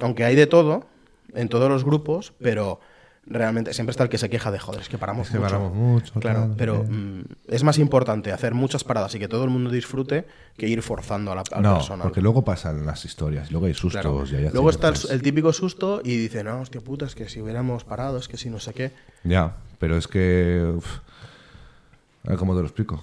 Aunque 0.00 0.24
hay 0.24 0.34
de 0.34 0.46
todo 0.48 0.86
en 1.34 1.48
todos 1.48 1.68
los 1.68 1.84
grupos, 1.84 2.32
pero 2.40 2.80
realmente 3.30 3.72
siempre 3.74 3.90
está 3.90 4.02
el 4.04 4.08
que 4.08 4.18
se 4.18 4.30
queja 4.30 4.50
de 4.50 4.58
joder, 4.58 4.80
es 4.80 4.88
que 4.88 4.98
paramos 4.98 5.26
Es 5.28 5.32
que 5.32 5.38
mucho. 5.38 5.50
paramos 5.50 5.74
mucho, 5.74 6.12
Claro, 6.20 6.38
claro, 6.40 6.54
pero 6.56 6.84
sí. 6.86 6.92
mm, 6.92 7.22
es 7.48 7.62
más 7.64 7.78
importante 7.78 8.32
hacer 8.32 8.54
muchas 8.54 8.84
paradas 8.84 9.14
y 9.14 9.18
que 9.18 9.28
todo 9.28 9.44
el 9.44 9.50
mundo 9.50 9.70
disfrute 9.70 10.26
que 10.56 10.66
ir 10.68 10.82
forzando 10.82 11.32
a 11.32 11.34
la, 11.36 11.42
al 11.52 11.62
No, 11.62 11.74
personal. 11.74 12.04
porque 12.04 12.20
luego 12.22 12.42
pasan 12.44 12.86
las 12.86 13.04
historias, 13.04 13.50
luego 13.50 13.66
hay 13.66 13.74
sustos 13.74 14.00
Claro. 14.00 14.24
y 14.30 14.34
hay 14.46 14.50
Luego 14.52 14.70
está 14.70 14.92
el, 15.10 15.22
típico 15.22 15.52
susto 15.52 16.00
y 16.04 16.16
dice, 16.16 16.42
no, 16.44 16.60
hostia 16.60 16.80
puta, 16.80 17.06
es 17.06 17.14
que 17.14 17.28
si 17.28 17.40
hubiéramos 17.40 17.84
parado, 17.84 18.18
es 18.18 18.28
que 18.28 18.36
si 18.36 18.50
no 18.50 18.58
sé 18.60 18.72
qué. 18.72 18.92
Ya, 19.24 19.56
pero 19.78 19.96
es 19.96 20.08
que... 20.08 20.72
uf, 20.76 20.98
a 22.24 22.30
ver 22.30 22.38
cómo 22.38 22.54
te 22.54 22.60
lo 22.60 22.66
explico. 22.66 23.02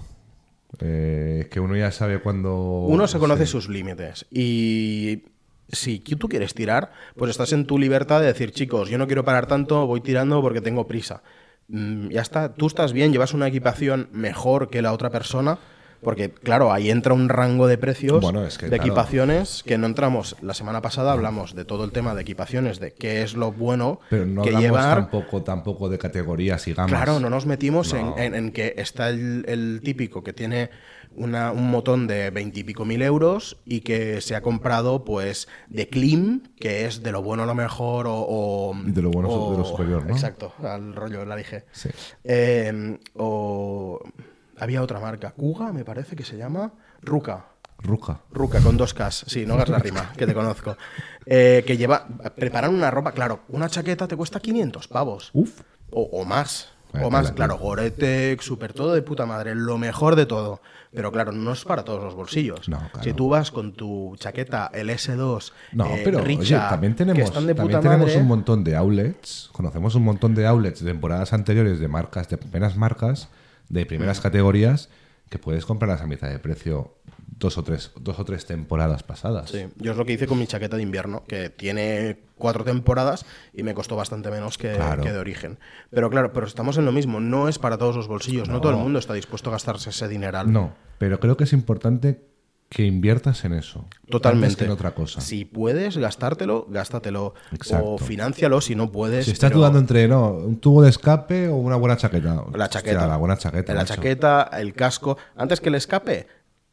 Eh, 0.80 1.40
es 1.44 1.48
que 1.48 1.60
uno 1.60 1.76
ya 1.76 1.92
sabe 1.92 2.20
cuándo... 2.20 2.56
Uno 2.88 3.08
se 3.08 3.18
conoce 3.20 3.46
sí. 3.46 3.52
sus 3.54 3.70
límites 3.70 4.26
y 4.32 5.24
si 5.68 6.00
tú 6.00 6.28
quieres 6.30 6.54
tirar, 6.54 6.92
pues 7.16 7.32
estás 7.32 7.52
en 7.54 7.66
tu 7.66 7.78
libertad 7.80 8.20
de 8.22 8.28
decir, 8.28 8.52
chicos, 8.52 8.90
yo 8.90 8.98
no 8.98 9.08
quiero 9.08 9.26
parar 9.26 9.48
tanto, 9.48 9.86
voy 9.88 10.02
tirando 10.02 10.42
porque 10.42 10.62
tengo 10.62 10.88
prisa. 10.88 11.24
Mm, 11.68 12.10
ya 12.10 12.22
está, 12.22 12.54
tú 12.54 12.68
estás 12.68 12.94
bien, 12.94 13.12
llevas 13.12 13.34
una 13.34 13.48
equipación 13.48 14.10
mejor 14.12 14.70
que 14.70 14.82
la 14.84 14.94
otra 14.94 15.10
persona, 15.10 15.58
porque 16.04 16.30
claro, 16.30 16.72
ahí 16.72 16.92
entra 16.92 17.16
un 17.16 17.30
rango 17.30 17.66
de 17.66 17.80
precios 17.80 18.22
Bueno, 18.22 18.46
es 18.46 18.60
que, 18.60 18.66
de 18.68 18.78
claro. 18.78 18.84
equipaciones 18.84 19.64
que 19.66 19.80
no 19.80 19.88
entramos. 19.88 20.36
La 20.44 20.54
semana 20.54 20.80
pasada 20.84 21.14
hablamos 21.14 21.56
de 21.56 21.66
todo 21.66 21.84
el 21.84 21.92
tema 21.92 22.14
de 22.14 22.22
equipaciones, 22.22 22.80
de 22.80 22.94
qué 22.94 23.24
es 23.24 23.34
lo 23.34 23.52
bueno 23.52 24.00
Pero 24.12 24.28
no 24.28 24.44
que 24.44 24.52
llevar. 24.52 24.98
tampoco, 24.98 25.42
tampoco 25.42 25.90
de 25.90 25.98
categorías 25.98 26.68
y 26.68 26.74
gamas. 26.76 26.92
Claro, 26.92 27.20
no 27.20 27.32
nos 27.32 27.48
metimos 27.48 27.92
en-. 27.94 28.14
En, 28.20 28.36
en 28.36 28.52
que 28.52 28.76
está 28.78 29.10
el, 29.10 29.46
el 29.48 29.82
típico 29.84 30.24
que 30.24 30.34
tiene 30.34 30.70
una- 31.16 31.52
un 31.52 31.70
motón 31.70 32.08
de 32.08 32.30
veintipico 32.30 32.86
mil 32.86 33.02
euros 33.02 33.58
y 33.66 33.82
que 33.82 34.22
se 34.22 34.36
ha 34.36 34.42
comprado 34.42 35.04
pues 35.06 35.48
de 35.68 35.88
Klim, 35.88 36.44
que 36.60 36.86
es 36.86 37.04
de 37.04 37.12
lo 37.12 37.22
bueno 37.22 37.44
a 37.44 37.46
lo 37.46 37.56
mejor 37.56 38.08
o... 38.08 38.16
o- 38.28 38.76
Y 38.86 38.92
de 38.92 39.02
lo 39.02 39.12
bueno 39.12 39.30
o- 39.30 39.52
de 39.52 39.58
lo 39.60 39.66
superior, 39.66 40.06
¿no? 40.06 40.14
Exacto, 40.14 40.54
al 40.64 40.94
rollo, 40.96 41.26
la 41.26 41.36
dije. 41.36 41.66
Sí. 41.72 41.90
Eh, 42.24 42.98
o 43.16 44.00
había 44.58 44.82
otra 44.82 45.00
marca, 45.00 45.32
Kuga 45.32 45.72
me 45.74 45.84
parece 45.84 46.16
que 46.16 46.24
se 46.24 46.38
llama, 46.38 46.74
Ruka. 47.02 47.48
Ruca. 47.80 48.22
Ruca 48.32 48.62
con 48.62 48.78
dos 48.78 48.94
Ks, 48.94 49.26
sí, 49.28 49.46
no 49.46 49.56
hagas 49.56 49.70
la 49.70 49.80
rima, 49.80 50.12
que 50.18 50.26
te 50.26 50.34
conozco. 50.34 50.78
Eh, 51.26 51.64
que 51.68 51.76
lleva, 51.78 52.08
preparan 52.36 52.74
una 52.74 52.90
ropa, 52.90 53.12
claro, 53.12 53.42
una 53.50 53.68
chaqueta 53.70 54.08
te 54.08 54.16
cuesta 54.16 54.40
500 54.40 54.88
pavos. 54.88 55.30
Uf. 55.34 55.62
O, 55.92 56.02
o 56.04 56.26
más. 56.26 56.70
O 57.04 57.10
más, 57.10 57.34
claro, 57.34 57.56
tío. 57.56 57.64
Gore-Tex, 57.66 58.46
super 58.46 58.72
todo 58.72 58.94
de 58.94 59.02
puta 59.02 59.26
madre, 59.26 59.54
lo 59.54 59.78
mejor 59.78 60.16
de 60.16 60.26
todo. 60.26 60.62
Pero 60.96 61.12
claro, 61.12 61.32
no 61.32 61.52
es 61.54 61.64
para 61.66 61.84
todos 61.84 62.04
los 62.04 62.16
bolsillos. 62.16 62.68
No, 62.70 62.78
claro. 62.92 63.04
Si 63.04 63.14
tú 63.14 63.30
vas 63.30 63.52
con 63.52 63.74
tu 63.74 64.16
chaqueta, 64.18 64.72
el 64.74 64.90
S2, 64.90 65.52
No, 65.74 65.86
eh, 65.88 66.02
pero 66.04 66.20
oye, 66.20 66.28
Richa, 66.28 66.70
también 66.70 66.94
que 66.94 67.00
tenemos, 67.00 67.24
están 67.24 67.46
de 67.48 67.54
también 67.54 67.82
tenemos 67.82 68.08
madre, 68.08 68.22
un 68.22 68.28
montón 68.28 68.64
de 68.64 68.76
outlets. 68.76 69.50
Conocemos 69.52 69.94
un 69.96 70.04
montón 70.04 70.34
de 70.36 70.48
outlets 70.48 70.80
de 70.84 70.92
temporadas 70.92 71.34
anteriores 71.34 71.80
de 71.80 71.88
marcas, 71.88 72.30
de 72.30 72.38
primeras 72.38 72.78
marcas, 72.78 73.28
de 73.70 73.84
Mm. 73.84 73.88
primeras 73.88 74.22
categorías, 74.22 74.90
que 75.30 75.40
puedes 75.40 75.66
comprarlas 75.66 76.02
a 76.02 76.08
mitad 76.08 76.30
de 76.30 76.40
precio 76.40 76.94
dos 77.38 77.58
o 77.58 77.64
tres, 77.64 77.92
dos 78.00 78.18
o 78.20 78.26
tres 78.26 78.46
temporadas 78.46 79.04
pasadas. 79.04 79.50
Sí, 79.52 79.68
yo 79.78 79.92
es 79.92 79.98
lo 79.98 80.06
que 80.06 80.14
hice 80.14 80.26
con 80.28 80.40
mi 80.40 80.48
chaqueta 80.48 80.78
de 80.78 80.84
invierno, 80.84 81.24
que 81.28 81.50
tiene 81.50 82.20
cuatro 82.38 82.64
temporadas 82.64 83.26
y 83.54 83.64
me 83.64 83.74
costó 83.74 83.96
bastante 83.96 84.32
menos 84.32 84.58
que, 84.58 84.74
Claro. 84.74 85.04
que 85.04 85.12
de 85.12 85.20
origen. 85.20 85.60
Pero 85.90 86.10
claro, 86.10 86.32
pero 86.34 86.48
estamos 86.48 86.78
en 86.78 86.86
lo 86.86 86.92
mismo, 86.92 87.20
no 87.20 87.50
es 87.50 87.60
para 87.60 87.78
todos 87.78 87.96
los 87.96 88.08
bolsillos, 88.08 88.48
no, 88.48 88.56
No. 88.56 88.62
todo 88.62 88.72
el 88.72 88.78
mundo 88.78 89.00
está 89.00 89.14
dispuesto 89.14 89.50
a 89.50 89.54
gastarse 89.54 89.90
ese 89.90 90.08
dineral. 90.08 90.52
No, 90.52 90.74
pero 90.98 91.20
creo 91.20 91.36
que 91.38 91.44
es 91.44 91.54
importante 91.54 92.22
que 92.70 92.84
inviertas 92.84 93.46
en 93.46 93.54
eso. 93.54 93.86
Totalmente. 94.10 94.46
Antes 94.48 94.58
que 94.58 94.66
en 94.66 94.72
otra 94.72 94.96
cosa. 94.96 95.22
Si 95.22 95.46
puedes 95.46 95.98
gastártelo, 95.98 96.66
gástatelo. 96.70 97.36
Exacto. 97.52 97.86
O 97.86 97.98
financialo 98.00 98.60
si 98.60 98.76
no 98.76 98.92
puedes. 98.92 99.26
Si 99.26 99.32
estás 99.32 99.50
pero 99.52 99.60
dudando 99.60 99.78
entre 99.80 100.08
no, 100.08 100.32
un 100.32 100.58
tubo 100.60 100.82
de 100.82 100.90
escape 100.90 101.48
o 101.50 101.58
una 101.58 101.76
buena 101.76 101.96
chaqueta. 101.96 102.44
La 102.56 102.68
chaqueta. 102.70 102.98
Hostia, 102.98 103.08
la 103.08 103.18
buena 103.18 103.38
chaqueta. 103.38 103.74
La 103.74 103.82
macho. 103.82 103.96
chaqueta, 103.96 104.50
el 104.54 104.74
casco. 104.74 105.18
Antes 105.36 105.62
que 105.62 105.70
el 105.70 105.76
escape, 105.76 106.28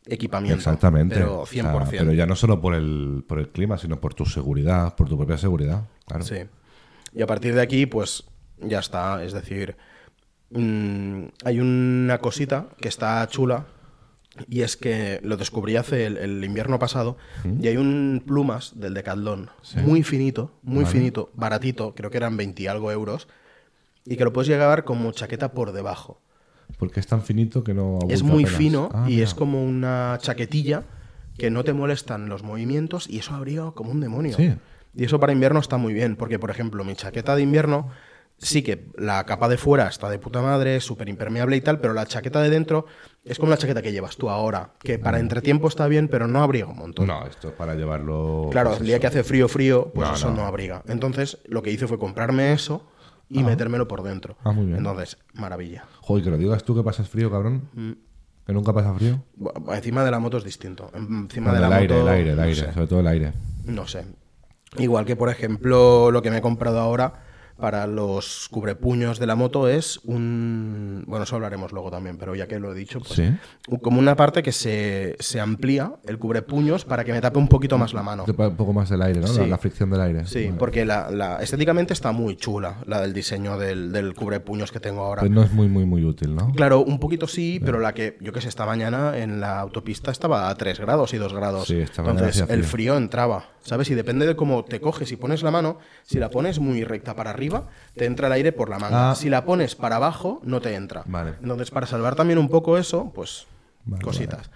equipamiento. 0.06 0.56
Exactamente. 0.58 1.14
Pero 1.16 1.40
O 1.42 1.46
sea, 1.46 1.72
100%. 1.72 1.86
pero 1.90 2.12
ya 2.12 2.26
no 2.26 2.36
solo 2.36 2.60
por 2.60 2.74
el, 2.74 3.24
por 3.26 3.38
el 3.38 3.48
clima, 3.48 3.78
sino 3.78 4.00
por 4.00 4.14
tu 4.14 4.26
seguridad, 4.26 4.94
por 4.96 5.08
tu 5.08 5.16
propia 5.16 5.38
seguridad. 5.38 5.84
Claro. 6.06 6.24
Sí. 6.24 6.36
Y 7.14 7.22
a 7.22 7.26
partir 7.26 7.54
de 7.54 7.60
aquí, 7.62 7.86
pues 7.86 8.24
ya 8.58 8.78
está. 8.80 9.22
Es 9.24 9.32
decir, 9.32 9.76
mm, 10.50 11.24
hay 11.44 11.60
una 11.60 12.18
cosita 12.18 12.68
que 12.80 12.88
está 12.88 13.26
chula. 13.28 13.66
Y 14.48 14.62
es 14.62 14.78
que 14.78 15.20
lo 15.22 15.36
descubrí 15.36 15.76
hace 15.76 16.06
el, 16.06 16.16
el 16.16 16.42
invierno 16.42 16.78
pasado. 16.78 17.18
Y 17.60 17.68
hay 17.68 17.76
un 17.76 18.22
plumas 18.26 18.72
del 18.80 18.94
Decathlon. 18.94 19.50
Muy 19.84 20.02
finito, 20.02 20.52
muy 20.62 20.84
Vale. 20.84 20.96
finito, 20.96 21.30
baratito. 21.34 21.94
Creo 21.94 22.10
que 22.10 22.16
eran 22.16 22.38
20 22.38 22.62
y 22.62 22.66
algo 22.66 22.90
euros. 22.90 23.28
Y 24.06 24.16
que 24.16 24.24
lo 24.24 24.32
puedes 24.32 24.48
llevar 24.48 24.84
como 24.84 25.12
chaqueta 25.12 25.52
por 25.52 25.72
debajo. 25.72 26.22
Porque 26.78 27.00
es 27.00 27.06
tan 27.06 27.22
finito 27.22 27.62
que 27.62 27.74
no 27.74 27.98
Es 28.08 28.22
muy 28.22 28.42
apenas. 28.44 28.58
fino 28.58 28.88
Ah, 28.92 29.04
y 29.06 29.12
mira. 29.12 29.24
es 29.24 29.34
como 29.34 29.64
una 29.64 30.18
chaquetilla 30.20 30.82
que 31.38 31.50
no 31.50 31.64
te 31.64 31.72
molestan 31.72 32.28
los 32.28 32.42
movimientos 32.42 33.08
y 33.08 33.18
eso 33.18 33.34
abriga 33.34 33.70
como 33.72 33.90
un 33.90 34.00
demonio. 34.00 34.36
Sí. 34.36 34.54
Y 34.94 35.04
eso 35.04 35.18
para 35.20 35.32
invierno 35.32 35.60
está 35.60 35.76
muy 35.78 35.94
bien, 35.94 36.16
porque 36.16 36.38
por 36.38 36.50
ejemplo 36.50 36.84
mi 36.84 36.94
chaqueta 36.94 37.34
de 37.36 37.42
invierno 37.42 37.88
sí 38.38 38.62
que 38.62 38.88
la 38.98 39.24
capa 39.24 39.48
de 39.48 39.56
fuera 39.56 39.86
está 39.86 40.10
de 40.10 40.18
puta 40.18 40.42
madre, 40.42 40.80
súper 40.80 41.08
impermeable 41.08 41.56
y 41.56 41.60
tal, 41.60 41.78
pero 41.80 41.94
la 41.94 42.04
chaqueta 42.06 42.42
de 42.42 42.50
dentro 42.50 42.86
es 43.24 43.38
como 43.38 43.50
la 43.50 43.56
chaqueta 43.56 43.80
que 43.82 43.92
llevas 43.92 44.16
tú 44.16 44.28
ahora, 44.28 44.72
que 44.80 44.98
para 44.98 45.20
entretiempo 45.20 45.68
está 45.68 45.86
bien, 45.86 46.08
pero 46.08 46.26
no 46.26 46.42
abriga 46.42 46.66
un 46.66 46.76
montón. 46.76 47.06
No, 47.06 47.24
esto 47.26 47.48
es 47.48 47.54
para 47.54 47.74
llevarlo. 47.76 48.48
Claro, 48.50 48.70
pues 48.70 48.80
el 48.80 48.88
día 48.88 48.98
que 48.98 49.06
hace 49.06 49.22
frío, 49.22 49.46
frío, 49.48 49.92
pues 49.94 50.08
No, 50.08 50.14
eso 50.16 50.30
no. 50.30 50.38
no. 50.38 50.46
abriga. 50.46 50.82
Entonces, 50.88 51.38
lo 51.46 51.62
que 51.62 51.70
hice 51.70 51.86
fue 51.86 51.98
comprarme 51.98 52.52
eso 52.52 52.84
y 53.32 53.42
metérmelo 53.42 53.88
por 53.88 54.02
dentro. 54.02 54.36
Ah, 54.44 54.52
muy 54.52 54.66
bien. 54.66 54.78
Entonces, 54.78 55.18
maravilla. 55.34 55.84
Joder, 56.00 56.24
que 56.24 56.30
lo 56.30 56.38
digas 56.38 56.64
tú 56.64 56.74
que 56.74 56.82
pasas 56.82 57.08
frío, 57.08 57.30
cabrón. 57.30 57.68
Mm. 57.74 57.92
Que 58.46 58.52
nunca 58.52 58.72
pasa 58.72 58.92
frío. 58.94 59.22
Bu- 59.38 59.74
Encima 59.76 60.04
de 60.04 60.10
la 60.10 60.18
moto 60.18 60.36
es 60.38 60.44
distinto. 60.44 60.90
Encima 60.94 61.48
No, 61.48 61.54
de 61.54 61.60
la 61.60 61.66
el 61.68 61.72
aire, 61.74 61.94
moto, 61.94 62.08
el 62.08 62.14
aire, 62.14 62.30
el 62.30 62.36
no 62.36 62.42
aire. 62.42 62.54
sé. 62.56 62.72
Sobre 62.72 62.86
todo 62.86 63.00
el 63.00 63.06
aire. 63.06 63.32
No 63.66 63.86
sé. 63.86 64.04
Igual 64.78 65.04
que, 65.04 65.16
por 65.16 65.28
ejemplo, 65.28 66.10
lo 66.10 66.22
que 66.22 66.30
me 66.30 66.38
he 66.38 66.40
comprado 66.42 66.80
ahora 66.80 67.22
para 67.58 67.86
los 67.86 68.48
cubrepuños 68.50 69.18
de 69.18 69.26
la 69.26 69.34
moto 69.34 69.68
es 69.68 70.00
un... 70.04 71.04
Bueno, 71.06 71.24
eso 71.24 71.36
hablaremos 71.36 71.72
luego 71.72 71.90
también, 71.90 72.16
pero 72.18 72.34
ya 72.34 72.46
que 72.46 72.58
lo 72.58 72.72
he 72.72 72.74
dicho, 72.74 73.00
pues 73.00 73.12
Sí. 73.12 73.30
como 73.82 73.98
una 73.98 74.16
parte 74.16 74.42
que 74.42 74.52
se, 74.52 75.16
se 75.20 75.40
amplía 75.40 75.92
el 76.04 76.18
cubrepuños 76.18 76.84
para 76.84 77.04
que 77.04 77.12
me 77.12 77.20
tape 77.20 77.38
un 77.38 77.48
poquito 77.48 77.78
más 77.78 77.92
la 77.92 78.02
mano. 78.02 78.24
Un 78.26 78.56
poco 78.56 78.72
más 78.72 78.88
del 78.90 79.02
aire, 79.02 79.20
¿no? 79.20 79.26
La, 79.28 79.32
Sí. 79.32 79.46
la 79.46 79.58
fricción 79.58 79.90
del 79.90 80.00
aire. 80.00 80.26
Sí, 80.26 80.46
Vale. 80.46 80.58
porque 80.58 80.84
la, 80.84 81.10
la- 81.10 81.36
estéticamente 81.42 81.92
está 81.92 82.12
muy 82.12 82.36
chula, 82.36 82.76
la 82.86 83.00
del 83.00 83.12
diseño 83.12 83.58
del, 83.58 83.92
del 83.92 84.14
cubrepuños 84.14 84.72
que 84.72 84.80
tengo 84.80 85.02
ahora. 85.02 85.22
No 85.28 85.42
es 85.42 85.52
muy, 85.52 85.68
muy, 85.68 85.84
muy 85.84 86.04
útil, 86.04 86.34
¿no? 86.34 86.52
Claro, 86.52 86.80
un 86.80 86.98
poquito 86.98 87.26
sí, 87.26 87.60
pero 87.64 87.78
la 87.80 87.92
que, 87.94 88.16
yo 88.20 88.32
que 88.32 88.40
sé, 88.40 88.48
esta 88.48 88.66
mañana 88.66 89.16
en 89.18 89.40
la 89.40 89.60
autopista 89.60 90.10
estaba 90.10 90.48
a 90.48 90.54
3 90.56 90.80
grados 90.80 91.14
y 91.14 91.18
2 91.18 91.32
grados. 91.34 91.66
Sí, 91.68 91.76
esta 91.80 92.02
Entonces 92.02 92.44
el 92.48 92.64
frío 92.64 92.96
entraba, 92.96 93.50
¿sabes? 93.62 93.90
Y 93.90 93.94
depende 93.94 94.26
de 94.26 94.36
cómo 94.36 94.64
te 94.64 94.80
coges 94.80 95.10
y 95.12 95.16
pones 95.16 95.42
la 95.42 95.50
mano, 95.50 95.78
si 96.02 96.18
la 96.18 96.30
pones 96.30 96.58
muy 96.58 96.84
recta 96.84 97.14
para 97.14 97.30
arriba, 97.30 97.41
te 97.94 98.06
entra 98.06 98.26
el 98.26 98.32
aire 98.34 98.52
por 98.52 98.68
la 98.68 98.78
manga. 98.78 99.10
Ah. 99.10 99.14
Si 99.14 99.28
la 99.28 99.44
pones 99.44 99.74
para 99.74 99.96
abajo, 99.96 100.40
no 100.44 100.60
te 100.60 100.74
entra. 100.74 101.02
Vale. 101.06 101.34
Entonces, 101.42 101.70
para 101.70 101.86
salvar 101.86 102.14
también 102.14 102.38
un 102.38 102.48
poco 102.48 102.78
eso, 102.78 103.10
pues 103.14 103.46
Vale, 103.84 104.02
cositas. 104.02 104.50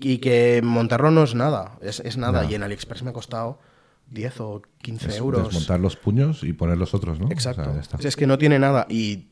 Y 0.00 0.18
que 0.18 0.60
montarlo 0.62 1.10
no 1.10 1.22
es 1.22 1.34
nada, 1.34 1.78
es, 1.80 2.00
es 2.00 2.16
nada. 2.16 2.44
Y 2.44 2.54
en 2.54 2.62
AliExpress 2.62 3.02
me 3.02 3.10
ha 3.10 3.12
costado 3.12 3.58
10 4.10 4.40
o 4.40 4.62
15 4.82 5.08
Es 5.08 5.16
euros. 5.18 5.44
Desmontar 5.44 5.80
los 5.80 5.96
puños 5.96 6.42
y 6.42 6.52
poner 6.52 6.76
los 6.76 6.94
otros, 6.94 7.20
¿no? 7.20 7.30
Exacto. 7.30 7.70
O 7.70 7.98
sea, 8.00 8.08
es 8.08 8.16
que 8.16 8.26
no 8.26 8.38
tiene 8.38 8.58
nada 8.58 8.86
y 8.88 9.28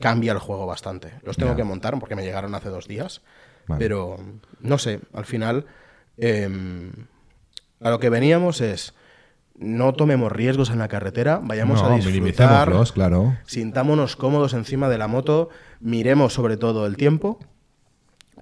cambia 0.00 0.32
el 0.32 0.38
juego 0.38 0.66
bastante. 0.66 1.12
Los 1.22 1.36
tengo 1.36 1.54
que 1.56 1.64
montar 1.64 1.98
porque 1.98 2.16
me 2.16 2.24
llegaron 2.24 2.54
hace 2.54 2.68
dos 2.68 2.88
días. 2.88 3.22
Vale. 3.66 3.78
Pero 3.78 4.16
no 4.60 4.78
sé, 4.78 5.00
al 5.12 5.24
final 5.24 5.66
em, 6.16 6.90
a 7.80 7.90
lo 7.90 8.00
que 8.00 8.10
veníamos 8.10 8.60
es 8.60 8.94
no 9.62 9.92
tomemos 9.94 10.30
riesgos 10.32 10.70
en 10.70 10.78
la 10.78 10.88
carretera, 10.88 11.40
vayamos 11.42 11.82
no, 11.82 11.88
a 11.88 11.96
disfrutar, 11.96 12.70
claro. 12.92 13.36
sintámonos 13.46 14.16
cómodos 14.16 14.54
encima 14.54 14.88
de 14.88 14.98
la 14.98 15.06
moto, 15.08 15.48
miremos 15.80 16.32
sobre 16.34 16.56
todo 16.56 16.86
el 16.86 16.96
tiempo. 16.96 17.38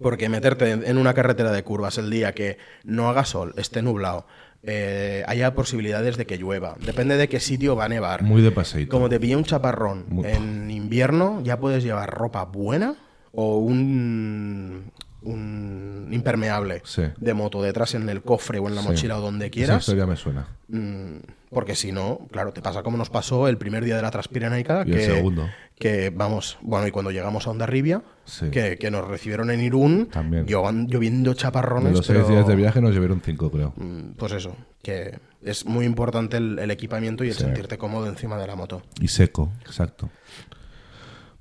Porque 0.00 0.30
meterte 0.30 0.70
en 0.70 0.96
una 0.96 1.12
carretera 1.12 1.52
de 1.52 1.62
curvas 1.62 1.98
el 1.98 2.08
día 2.08 2.32
que 2.32 2.56
no 2.84 3.10
haga 3.10 3.26
sol, 3.26 3.52
esté 3.58 3.82
nublado, 3.82 4.24
eh, 4.62 5.24
haya 5.26 5.54
posibilidades 5.54 6.16
de 6.16 6.24
que 6.24 6.38
llueva. 6.38 6.76
Depende 6.84 7.18
de 7.18 7.28
qué 7.28 7.38
sitio 7.38 7.76
va 7.76 7.84
a 7.84 7.88
nevar. 7.90 8.22
Muy 8.22 8.40
de 8.40 8.50
paseíto. 8.50 8.90
Como 8.90 9.10
te 9.10 9.20
pilla 9.20 9.36
un 9.36 9.44
chaparrón 9.44 10.06
Muy- 10.08 10.26
en 10.26 10.70
invierno, 10.70 11.42
ya 11.42 11.58
puedes 11.60 11.84
llevar 11.84 12.10
ropa 12.14 12.44
buena 12.46 12.94
o 13.32 13.58
un 13.58 14.90
un 15.22 16.08
impermeable 16.12 16.82
Sí. 16.84 17.02
de 17.18 17.34
moto 17.34 17.62
detrás 17.62 17.94
en 17.94 18.08
el 18.08 18.22
cofre 18.22 18.58
o 18.58 18.68
en 18.68 18.74
la 18.74 18.82
Sí. 18.82 18.88
mochila 18.88 19.18
o 19.18 19.20
donde 19.20 19.46
Esa 19.46 19.52
quieras. 19.52 19.78
historia 19.80 20.06
me 20.06 20.16
suena. 20.16 20.48
Mm, 20.68 21.16
Porque 21.50 21.74
si 21.74 21.90
no, 21.90 22.28
claro, 22.30 22.52
te 22.52 22.62
pasa 22.62 22.84
como 22.84 22.96
nos 22.96 23.10
pasó 23.10 23.48
el 23.48 23.58
primer 23.58 23.84
día 23.84 23.96
de 23.96 24.02
la 24.02 24.12
Transpirenaica. 24.12 24.84
Y 24.86 24.92
el 24.92 24.98
que, 24.98 25.04
segundo. 25.06 25.48
Que 25.76 26.10
vamos, 26.10 26.58
bueno, 26.62 26.86
y 26.86 26.92
cuando 26.92 27.10
llegamos 27.10 27.44
a 27.48 27.50
Ondarribia, 27.50 28.02
Sí. 28.24 28.50
que, 28.50 28.76
que 28.78 28.88
nos 28.92 29.08
recibieron 29.08 29.50
en 29.50 29.60
Irún, 29.60 30.06
También. 30.12 30.46
lloviendo 30.46 31.30
De 31.30 31.36
chaparrones. 31.36 31.92
los 31.92 32.06
seis 32.06 32.28
días 32.28 32.46
de 32.46 32.54
viaje 32.54 32.80
nos 32.80 32.92
llevaron 32.94 33.20
cinco, 33.24 33.50
creo. 33.50 33.72
mm, 33.76 34.12
Pues 34.16 34.30
eso, 34.30 34.56
que 34.80 35.18
es 35.42 35.66
muy 35.66 35.86
importante 35.86 36.36
el, 36.36 36.56
el 36.60 36.70
equipamiento 36.70 37.24
y 37.24 37.30
el 37.30 37.34
sentirte 37.34 37.76
cómodo 37.78 38.06
encima 38.06 38.36
de 38.38 38.46
la 38.46 38.54
moto. 38.54 38.82
Y 39.00 39.08
seco, 39.08 39.50
exacto. 39.62 40.08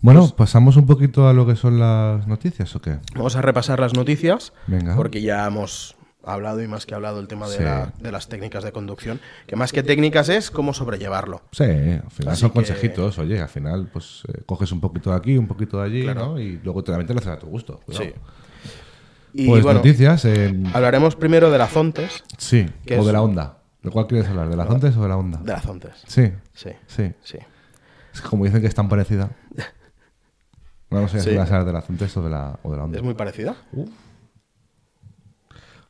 Bueno, 0.01 0.29
pasamos 0.35 0.77
un 0.77 0.85
poquito 0.85 1.27
a 1.27 1.33
lo 1.33 1.45
que 1.45 1.55
son 1.55 1.79
las 1.79 2.25
noticias, 2.25 2.73
¿o 2.75 2.81
qué? 2.81 2.99
Vamos 3.15 3.35
a 3.35 3.41
repasar 3.41 3.79
las 3.79 3.93
noticias, 3.93 4.53
Venga. 4.67 4.95
porque 4.95 5.21
ya 5.21 5.45
hemos 5.45 5.95
hablado 6.23 6.62
y 6.62 6.67
más 6.67 6.85
que 6.85 6.95
hablado 6.95 7.19
el 7.19 7.27
tema 7.27 7.49
de, 7.49 7.57
Sí. 7.57 7.63
la- 7.63 7.91
de 7.99 8.12
las 8.12 8.29
técnicas 8.29 8.63
de 8.63 8.71
conducción, 8.71 9.19
que 9.45 9.55
más 9.57 9.71
que 9.73 9.83
técnicas 9.83 10.29
es 10.29 10.51
cómo 10.51 10.73
sobrellevarlo. 10.73 11.41
Sí, 11.51 11.63
al 11.63 12.09
final 12.12 12.33
Así 12.33 12.41
son 12.41 12.49
que- 12.51 12.53
consejitos, 12.55 13.17
oye, 13.19 13.41
al 13.41 13.49
final 13.49 13.89
pues 13.91 14.23
eh, 14.29 14.41
coges 14.45 14.71
un 14.71 14.79
poquito 14.79 15.09
de 15.12 15.17
aquí, 15.17 15.38
un 15.38 15.47
poquito 15.47 15.79
de 15.79 15.85
allí, 15.85 16.03
Claro. 16.03 16.27
¿no? 16.27 16.39
Y 16.39 16.59
luego 16.63 16.81
te, 16.83 16.91
te 17.03 17.13
lo 17.13 17.19
haces 17.19 17.31
a 17.33 17.39
tu 17.39 17.47
gusto. 17.47 17.79
cuidado. 17.85 18.05
Sí. 18.05 18.13
Y 19.33 19.47
Pues 19.47 19.63
bueno, 19.63 19.79
noticias, 19.79 20.23
en- 20.25 20.67
hablaremos 20.73 21.15
primero 21.15 21.51
de 21.51 21.57
la 21.57 21.67
Zontes, 21.67 22.23
sí, 22.38 22.65
¿qué 22.85 22.97
o 22.97 23.01
es? 23.01 23.05
de 23.05 23.13
la 23.13 23.21
onda. 23.21 23.57
¿De 23.83 23.89
cuál 23.91 24.07
quieres 24.07 24.27
hablar? 24.29 24.49
¿De 24.49 24.55
la 24.57 24.65
Zontes 24.65 24.95
o 24.97 25.01
de 25.03 25.07
la 25.09 25.17
onda? 25.17 25.39
de 25.39 25.51
la 25.53 25.59
Zontes. 25.62 25.91
Sí, 26.07 26.31
Sí, 26.53 26.69
sí. 26.88 27.12
sí. 27.23 27.38
Es 28.13 28.21
como 28.21 28.43
dicen 28.45 28.59
que 28.62 28.67
es 28.67 28.75
tan 28.75 28.88
parecida. 28.89 29.29
No, 30.89 31.02
no 31.02 31.08
sé 31.08 31.19
Sí. 31.21 31.30
si 31.32 31.36
vas 31.38 31.49
a 31.52 31.56
hablar 31.56 31.65
de 31.67 31.73
la 31.73 31.82
Zontes 31.82 32.15
o 32.17 32.21
de 32.23 32.30
la, 32.30 32.58
o 32.63 32.71
de 32.71 32.78
la 32.78 32.84
onda. 32.84 32.97
Es 32.97 33.04
muy 33.04 33.13
parecida. 33.13 33.56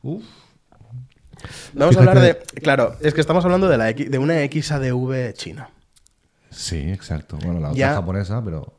Uf. 0.02 0.24
Vamos 1.72 1.96
a 1.96 2.00
hablar 2.00 2.20
de. 2.20 2.36
Claro, 2.62 2.96
es 3.00 3.14
que 3.14 3.20
estamos 3.20 3.44
hablando 3.44 3.68
de, 3.68 3.78
la 3.78 3.92
de 3.92 4.18
una 4.18 4.34
XADV 4.44 5.32
china. 5.34 5.70
Sí, 6.50 6.90
exacto. 6.90 7.36
Bueno, 7.36 7.60
la 7.60 7.68
otra 7.70 7.78
Ya- 7.78 7.94
japonesa, 7.94 8.42
pero... 8.44 8.74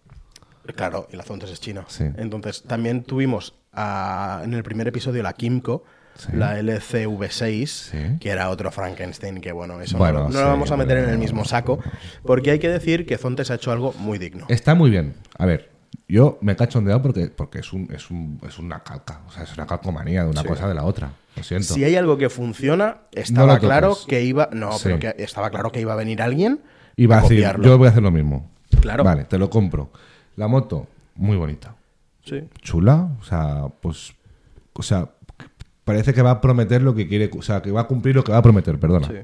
Claro, 0.75 1.07
y 1.11 1.15
la 1.15 1.23
Zontes 1.23 1.49
es 1.49 1.59
china. 1.59 1.85
Sí. 1.87 2.03
Entonces, 2.17 2.63
también 2.63 3.03
tuvimos 3.03 3.55
en 3.75 4.53
el 4.53 4.61
primer 4.63 4.87
episodio 4.87 5.23
la 5.23 5.33
Kimco, 5.33 5.83
Sí. 6.15 6.33
la 6.33 6.59
LCV6, 6.59 7.65
Sí. 7.67 7.97
que 8.19 8.29
era 8.29 8.49
otro 8.49 8.69
Frankenstein, 8.71 9.39
que 9.41 9.53
bueno, 9.53 9.81
eso 9.81 9.97
Bueno, 9.97 10.23
no, 10.23 10.29
no 10.29 10.41
lo 10.41 10.47
vamos 10.47 10.69
a 10.71 10.77
meter 10.77 10.97
en 10.99 11.09
el 11.09 11.17
mismo 11.17 11.45
saco, 11.45 11.79
porque 12.23 12.51
hay 12.51 12.59
que 12.59 12.69
decir 12.69 13.05
que 13.07 13.17
Zontes 13.17 13.49
ha 13.49 13.55
hecho 13.55 13.71
algo 13.71 13.93
muy 13.97 14.19
digno. 14.19 14.45
Está 14.49 14.75
muy 14.75 14.91
bien. 14.91 15.15
A 15.37 15.45
ver, 15.45 15.70
yo 16.11 16.37
me 16.41 16.51
he 16.51 16.55
cachondeado 16.55 17.01
porque, 17.01 17.27
porque 17.27 17.59
es, 17.59 17.71
un, 17.73 17.87
es, 17.93 18.09
un, 18.11 18.39
es 18.47 18.59
una 18.59 18.83
calca. 18.83 19.21
O 19.27 19.31
sea, 19.31 19.43
es 19.43 19.53
una 19.55 19.65
calcomanía 19.65 20.23
de 20.23 20.29
una 20.29 20.41
Sí. 20.41 20.47
cosa 20.47 20.67
de 20.67 20.73
la 20.75 20.83
otra. 20.83 21.13
Lo 21.35 21.43
siento. 21.43 21.73
Si 21.73 21.83
hay 21.83 21.95
algo 21.95 22.17
que 22.17 22.29
funciona, 22.29 22.97
estaba 23.11 23.59
claro 23.59 23.97
que 24.07 24.23
iba. 24.23 24.49
No, 24.51 24.73
Sí. 24.73 24.81
pero 24.83 24.99
que 24.99 25.15
estaba 25.23 25.49
claro 25.49 25.71
que 25.71 25.79
iba 25.81 25.93
a 25.93 25.95
venir 25.95 26.21
alguien 26.21 26.59
y 26.95 27.05
va 27.05 27.19
a 27.19 27.21
decir, 27.21 27.37
copiarlo. 27.37 27.65
yo 27.65 27.77
voy 27.77 27.87
a 27.87 27.91
hacer 27.91 28.03
lo 28.03 28.11
mismo. 28.11 28.49
Claro. 28.81 29.03
Vale, 29.03 29.23
te 29.25 29.37
lo 29.37 29.49
compro. 29.49 29.91
La 30.35 30.47
moto, 30.47 30.87
muy 31.15 31.37
bonita. 31.37 31.75
Sí. 32.25 32.43
Chula. 32.61 33.09
O 33.19 33.23
sea, 33.23 33.65
pues... 33.81 34.13
O 34.73 34.83
sea, 34.83 35.09
parece 35.83 36.13
que 36.13 36.21
va 36.21 36.31
a 36.31 36.41
prometer 36.41 36.81
lo 36.81 36.93
que 36.95 37.07
quiere... 37.07 37.29
O 37.37 37.41
sea, 37.41 37.61
que 37.61 37.71
va 37.71 37.81
a 37.81 37.87
cumplir 37.87 38.15
lo 38.15 38.23
que 38.23 38.31
va 38.31 38.37
a 38.39 38.41
prometer, 38.41 38.79
perdona. 38.79 39.07
sí. 39.07 39.15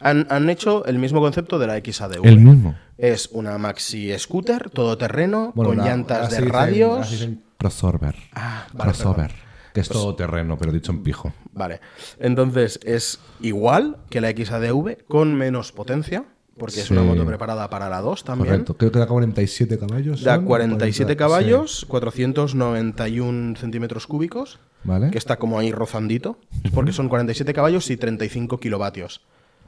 Han, 0.00 0.26
han 0.30 0.50
hecho 0.50 0.84
el 0.86 0.98
mismo 0.98 1.20
concepto 1.20 1.58
de 1.58 1.66
la 1.66 1.80
XADV. 1.80 2.24
El 2.24 2.38
mismo. 2.40 2.76
Es 2.96 3.28
una 3.32 3.58
maxi 3.58 4.16
scooter, 4.18 4.70
todoterreno, 4.70 5.52
Bueno, 5.54 5.70
con 5.70 5.78
la- 5.78 5.84
llantas 5.84 6.30
de 6.30 6.40
radios. 6.40 7.10
dicen 7.10 7.42
crossover. 7.58 8.16
Ah, 8.34 8.66
vale, 8.72 8.90
crossover. 8.92 9.26
perdón. 9.28 9.48
Que 9.74 9.80
es 9.80 9.88
todo 9.88 10.16
terreno, 10.16 10.56
pero 10.58 10.72
dicho 10.72 10.90
en 10.92 11.02
pijo. 11.02 11.32
Vale. 11.52 11.80
Entonces 12.18 12.80
es 12.84 13.20
igual 13.40 13.98
que 14.10 14.20
la 14.20 14.30
XADV 14.32 15.04
con 15.06 15.34
menos 15.34 15.70
potencia, 15.72 16.24
porque 16.56 16.80
es 16.80 16.90
una 16.90 17.02
moto 17.04 17.24
preparada 17.24 17.70
para 17.70 17.88
la 17.88 18.00
2 18.00 18.24
también. 18.24 18.48
Correcto. 18.50 18.76
Creo 18.76 18.90
que 18.90 18.98
da 18.98 19.06
47 19.06 19.78
caballos. 19.78 20.24
Da 20.24 20.36
son, 20.36 20.44
47 20.46 21.16
40, 21.16 21.24
caballos, 21.24 21.84
491 21.88 23.56
centímetros 23.56 24.06
cúbicos. 24.06 24.58
Vale. 24.84 25.10
que 25.10 25.18
está 25.18 25.38
como 25.38 25.58
ahí 25.58 25.72
rozandito, 25.72 26.38
porque 26.72 26.92
son 26.92 27.08
47 27.08 27.52
caballos 27.52 27.90
y 27.90 27.96
35 27.96 28.58
kilovatios, 28.60 29.22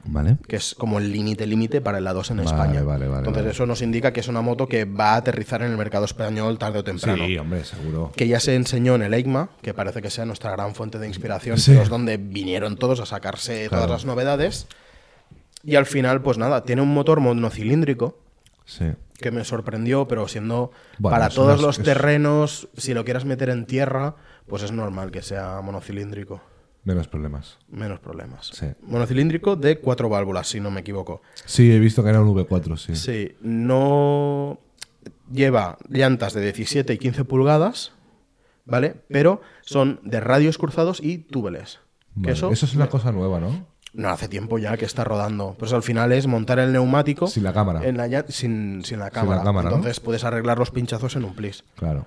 Vale. 0.05 0.37
que 0.47 0.55
es 0.55 0.73
como 0.75 0.97
el 0.99 1.11
límite 1.11 1.45
límite 1.45 1.79
para 1.81 1.99
la 2.01 2.13
2 2.13 2.31
en 2.31 2.37
Vale, 2.37 2.49
España. 2.49 2.81
vale, 2.83 3.07
vale, 3.07 3.27
Entonces 3.27 3.53
eso 3.53 3.65
nos 3.65 3.81
indica 3.81 4.11
que 4.13 4.19
es 4.21 4.27
una 4.27 4.41
moto 4.41 4.67
que 4.67 4.85
va 4.85 5.13
a 5.13 5.15
aterrizar 5.17 5.61
en 5.61 5.71
el 5.71 5.77
mercado 5.77 6.05
español 6.05 6.57
tarde 6.57 6.79
o 6.79 6.83
temprano. 6.83 7.25
Sí, 7.25 7.37
hombre, 7.37 7.63
seguro. 7.63 8.11
que 8.15 8.27
ya 8.27 8.39
se 8.39 8.55
enseñó 8.55 8.95
en 8.95 9.03
el 9.03 9.13
EICMA, 9.13 9.49
que 9.61 9.73
parece 9.73 10.01
que 10.01 10.09
sea 10.09 10.25
nuestra 10.25 10.51
gran 10.51 10.73
fuente 10.75 10.97
de 10.99 11.07
inspiración, 11.07 11.57
Sí. 11.57 11.71
pero 11.71 11.83
es 11.83 11.89
donde 11.89 12.17
vinieron 12.17 12.77
todos 12.77 12.99
a 12.99 13.05
sacarse 13.05 13.67
Claro. 13.69 13.85
todas 13.85 13.89
las 14.01 14.05
novedades. 14.05 14.67
Y 15.63 15.75
al 15.75 15.85
final, 15.85 16.21
pues 16.21 16.37
nada, 16.37 16.63
tiene 16.63 16.81
un 16.81 16.93
motor 16.93 17.19
monocilíndrico 17.19 18.17
Sí. 18.65 18.85
que 19.19 19.29
me 19.31 19.43
sorprendió, 19.45 20.07
pero 20.07 20.27
siendo 20.27 20.71
Bueno, 20.97 21.15
para 21.15 21.29
todos 21.29 21.61
los 21.61 21.77
es- 21.77 21.85
terrenos, 21.85 22.67
si 22.75 22.93
lo 22.95 23.05
quieras 23.05 23.25
meter 23.25 23.49
en 23.49 23.65
tierra, 23.67 24.15
pues 24.47 24.63
es 24.63 24.71
normal 24.71 25.11
que 25.11 25.21
sea 25.21 25.61
monocilíndrico. 25.61 26.41
Menos 26.83 27.07
problemas. 27.07 27.59
Menos 27.69 27.99
problemas. 27.99 28.49
Sí. 28.53 28.67
Monocilíndrico 28.81 29.55
de 29.55 29.79
cuatro 29.79 30.09
válvulas, 30.09 30.47
si 30.47 30.59
no 30.59 30.71
me 30.71 30.81
equivoco. 30.81 31.21
Sí, 31.45 31.71
he 31.71 31.79
visto 31.79 32.03
que 32.03 32.09
era 32.09 32.21
un 32.21 32.33
V4, 32.35 32.77
sí. 32.77 32.95
Sí, 32.95 33.35
no 33.41 34.59
lleva 35.31 35.77
llantas 35.89 36.33
de 36.33 36.41
17 36.41 36.93
y 36.93 36.97
15 36.97 37.23
pulgadas, 37.25 37.91
¿vale? 38.65 38.95
Pero 39.09 39.41
son 39.61 39.99
de 40.03 40.19
radios 40.19 40.57
cruzados 40.57 40.99
y 41.03 41.19
túbeles. 41.19 41.79
Vale. 42.15 42.33
eso, 42.33 42.51
Eso 42.51 42.65
es 42.65 42.75
una 42.75 42.87
cosa 42.87 43.11
nueva, 43.11 43.39
¿no? 43.39 43.69
no 43.93 44.09
hace 44.09 44.27
tiempo 44.27 44.57
ya 44.57 44.77
que 44.77 44.85
está 44.85 45.03
rodando. 45.03 45.55
Pues 45.59 45.73
al 45.73 45.83
final 45.83 46.11
es 46.11 46.27
montar 46.27 46.59
el 46.59 46.71
neumático 46.71 47.27
Sin 47.27 47.43
la 47.43 47.53
cámara. 47.53 47.83
en 47.85 47.97
la 47.97 48.25
sin, 48.29 48.83
sin 48.85 48.99
la 48.99 49.09
cámara. 49.11 49.43
cámara, 49.43 49.69
¿no? 49.69 49.75
Entonces 49.77 49.99
puedes 49.99 50.23
arreglar 50.23 50.57
los 50.57 50.71
pinchazos 50.71 51.15
en 51.15 51.25
un 51.25 51.35
plis. 51.35 51.63
Claro. 51.75 52.05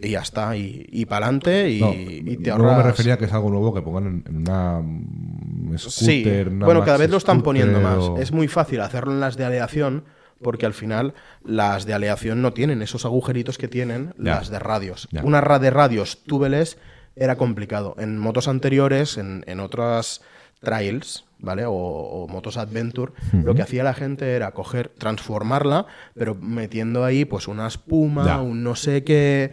Y 0.00 0.10
ya 0.10 0.20
está. 0.20 0.56
Y, 0.56 0.86
y 0.90 1.06
para 1.06 1.26
adelante 1.26 1.70
y, 1.70 1.80
No, 1.80 1.92
y 1.92 2.36
te 2.36 2.50
luego 2.50 2.64
ahorras. 2.68 2.76
me 2.84 2.90
refería 2.90 3.14
a 3.14 3.18
que 3.18 3.24
es 3.24 3.32
algo 3.32 3.50
nuevo 3.50 3.74
que 3.74 3.82
pongan 3.82 4.22
en, 4.26 4.36
una 4.36 4.80
mm, 4.80 5.76
scooter. 5.78 6.46
Sí, 6.46 6.52
una 6.54 6.66
bueno, 6.66 6.84
cada 6.84 6.98
vez 6.98 7.10
lo 7.10 7.16
están 7.16 7.42
poniendo 7.42 7.80
más. 7.80 8.20
Es 8.20 8.32
muy 8.32 8.48
fácil 8.48 8.80
hacerlo 8.80 9.12
en 9.12 9.20
las 9.20 9.36
de 9.36 9.44
aleación 9.44 10.04
porque 10.42 10.66
al 10.66 10.74
final 10.74 11.14
las 11.44 11.84
de 11.84 11.94
aleación 11.94 12.42
no 12.42 12.52
tienen 12.52 12.80
esos 12.80 13.04
agujeritos 13.04 13.58
que 13.58 13.66
tienen 13.66 14.14
Ya. 14.18 14.36
las 14.36 14.50
de 14.50 14.60
radios. 14.60 15.08
Ya. 15.10 15.24
Una 15.24 15.40
ra 15.40 15.58
de 15.58 15.70
radios 15.70 16.22
túbeles 16.24 16.78
era 17.16 17.36
complicado. 17.36 17.96
En 17.98 18.18
motos 18.18 18.46
anteriores, 18.46 19.18
en, 19.18 19.42
en 19.48 19.58
otras 19.58 20.20
trails, 20.60 21.24
¿vale? 21.40 21.64
O, 21.66 21.72
o 21.72 22.28
motos 22.28 22.56
adventure, 22.56 23.12
lo 23.32 23.54
que 23.56 23.62
hacía 23.62 23.82
la 23.82 23.94
gente 23.94 24.34
era 24.36 24.52
coger, 24.52 24.88
transformarla, 24.96 25.86
pero 26.14 26.36
metiendo 26.36 27.04
ahí 27.04 27.24
pues 27.24 27.48
una 27.48 27.66
espuma, 27.66 28.24
Ya. 28.24 28.40
un 28.40 28.62
no 28.62 28.76
sé 28.76 29.02
qué. 29.02 29.50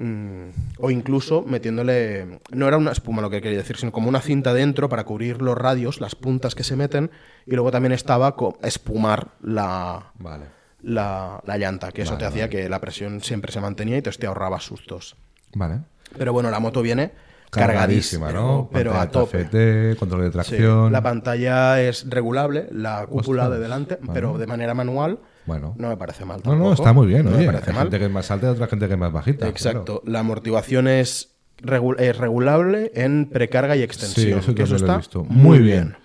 Mm, 0.00 0.50
o 0.78 0.90
incluso 0.92 1.42
metiéndole. 1.46 2.38
No 2.52 2.68
era 2.68 2.76
una 2.76 2.92
espuma 2.92 3.20
lo 3.20 3.30
que 3.30 3.42
quería 3.42 3.58
decir, 3.58 3.76
sino 3.76 3.90
como 3.90 4.08
una 4.08 4.20
cinta 4.20 4.54
dentro 4.54 4.88
para 4.88 5.04
cubrir 5.04 5.42
los 5.42 5.58
radios, 5.58 6.00
las 6.00 6.14
puntas 6.14 6.54
que 6.54 6.62
se 6.62 6.76
meten. 6.76 7.10
Y 7.46 7.52
luego 7.54 7.70
también 7.72 7.92
estaba 7.92 8.36
espumar 8.62 9.28
la, 9.42 10.12
Vale. 10.18 10.44
la, 10.82 11.40
la 11.44 11.58
llanta, 11.58 11.90
que 11.90 12.02
eso 12.02 12.12
Vale, 12.12 12.20
te 12.20 12.26
hacía 12.26 12.48
que 12.48 12.68
la 12.68 12.80
presión 12.80 13.20
siempre 13.22 13.50
se 13.50 13.60
mantenía 13.60 13.96
y 13.98 14.02
te, 14.02 14.10
te 14.12 14.26
ahorraba 14.28 14.60
sustos. 14.60 15.16
Vale. 15.54 15.80
Pero 16.16 16.32
bueno, 16.32 16.50
la 16.50 16.60
moto 16.60 16.80
viene 16.80 17.10
Cargadísima, 17.50 18.26
cargadísima, 18.28 18.32
¿no? 18.32 18.68
pero 18.72 18.94
a 18.94 19.08
tope. 19.10 19.96
Control 19.98 20.20
de 20.22 20.26
Sí, 20.28 20.32
tracción. 20.32 20.92
la 20.92 21.02
pantalla 21.02 21.80
es 21.80 22.08
regulable, 22.08 22.68
la 22.70 23.06
cúpula 23.06 23.44
Ostras, 23.44 23.58
de 23.58 23.62
delante, 23.64 23.98
pero 24.12 24.36
de 24.38 24.46
manera 24.46 24.74
manual 24.74 25.18
Bueno. 25.48 25.74
no 25.76 25.88
me 25.88 25.96
parece 25.96 26.24
mal. 26.24 26.40
No, 26.44 26.54
no, 26.54 26.72
está 26.72 26.92
muy 26.92 27.06
bien, 27.08 27.24
no 27.24 27.30
oye. 27.32 27.40
me 27.40 27.46
parece 27.52 27.70
Hay 27.70 27.74
mal. 27.76 27.84
gente 27.86 27.98
que 27.98 28.04
es 28.04 28.10
más 28.12 28.30
alta 28.30 28.46
y 28.46 28.50
otra 28.50 28.66
gente 28.68 28.86
que 28.86 28.92
es 28.94 28.98
más 29.00 29.12
bajita. 29.12 29.48
Exacto. 29.48 30.02
La 30.06 30.20
amortiguación 30.20 30.86
es, 30.86 31.34
regu- 31.62 31.98
es 31.98 32.16
regulable 32.16 32.92
en 32.94 33.28
precarga 33.28 33.74
y 33.74 33.82
extensión. 33.82 34.42
Sí, 34.42 34.50
eso 34.50 34.54
que 34.54 34.62
está 34.62 34.98
visto. 34.98 35.24
muy 35.24 35.32
Muy 35.34 35.58
bien. 35.58 35.84
bien. 35.88 35.96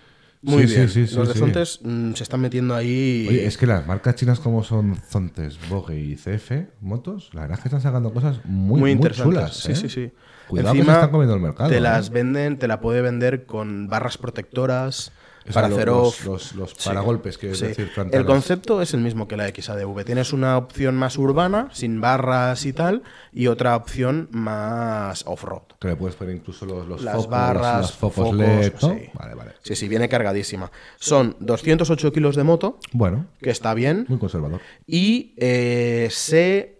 Muy 0.46 0.68
Sí, 0.68 0.76
bien. 0.76 0.90
sí, 0.90 1.08
sí, 1.08 1.16
Los 1.16 1.30
de. 1.30 1.36
Zontes 1.36 1.80
mm, 1.84 2.14
se 2.16 2.24
están 2.24 2.42
metiendo 2.42 2.76
ahí. 2.76 3.28
Oye, 3.30 3.46
es 3.46 3.58
que 3.58 3.66
las 3.66 3.88
marcas 3.88 4.16
chinas 4.16 4.42
como 4.42 4.62
son 4.64 4.96
Zontes, 4.98 5.58
Vogue 5.70 5.98
y 5.98 6.16
CF 6.18 6.52
Motos, 6.82 7.30
la 7.34 7.42
verdad 7.44 7.58
es 7.60 7.64
que 7.64 7.70
están 7.70 7.80
sacando 7.82 8.14
cosas 8.14 8.42
muy, 8.44 8.80
muy, 8.82 8.92
interesantes. 8.92 9.36
chulas. 9.40 9.56
Sí, 9.56 9.72
¿eh? 9.72 9.76
sí, 9.78 9.88
sí. 9.90 10.12
Cuidado 10.50 10.74
que 10.74 10.84
se 10.84 10.92
están 10.92 11.12
comiendo 11.12 11.34
el 11.36 11.42
mercado. 11.42 11.70
Te 11.70 11.78
¿eh? 11.78 11.80
las 11.80 12.10
venden, 12.10 12.58
te 12.60 12.68
la 12.68 12.82
puede 12.82 13.02
vender 13.02 13.46
con 13.46 13.88
barras 13.88 14.18
protectoras 14.18 15.14
Para 15.52 15.68
hacer 15.68 15.88
los, 15.88 16.08
off. 16.08 16.26
los, 16.26 16.56
los 16.56 16.70
Sí. 16.72 16.88
paragolpes, 16.90 17.36
Sí. 17.36 17.48
decir, 17.48 17.76
El 17.80 17.90
frontales. 17.90 18.26
concepto 18.28 18.82
es 18.82 18.94
el 18.94 19.02
mismo 19.02 19.28
que 19.28 19.36
la 19.36 19.48
XADV. 19.48 20.06
Tienes 20.06 20.32
una 20.32 20.58
opción 20.58 20.96
más 20.96 21.18
urbana, 21.18 21.70
sin 21.74 22.00
barras 22.00 22.66
y 22.66 22.72
tal, 22.74 23.04
y 23.34 23.48
otra 23.48 23.76
opción 23.76 24.30
más 24.32 25.24
off-road. 25.28 25.64
Que 25.80 25.90
le 25.90 25.96
puedes 25.98 26.16
poner 26.16 26.36
incluso 26.36 26.66
los, 26.66 26.88
los 26.88 27.02
Las 27.02 27.16
focos, 27.16 27.30
barras, 27.30 27.82
los 27.82 27.92
focos, 27.92 28.16
focos, 28.16 28.36
LED, 28.36 28.74
¿no? 28.82 28.90
sí. 28.94 29.10
Vale, 29.14 29.36
vale. 29.36 29.52
Sí, 29.64 29.76
sí, 29.76 29.88
viene 29.90 30.08
cargadísima. 30.08 30.72
Son 30.98 31.36
208 31.40 32.12
kilos 32.14 32.36
de 32.36 32.44
moto, 32.44 32.78
Bueno, 32.94 33.26
que 33.42 33.50
está 33.50 33.74
bien, 33.74 34.06
muy 34.08 34.20
conservador. 34.20 34.62
y 34.88 35.34
eh, 35.38 36.08
se 36.12 36.80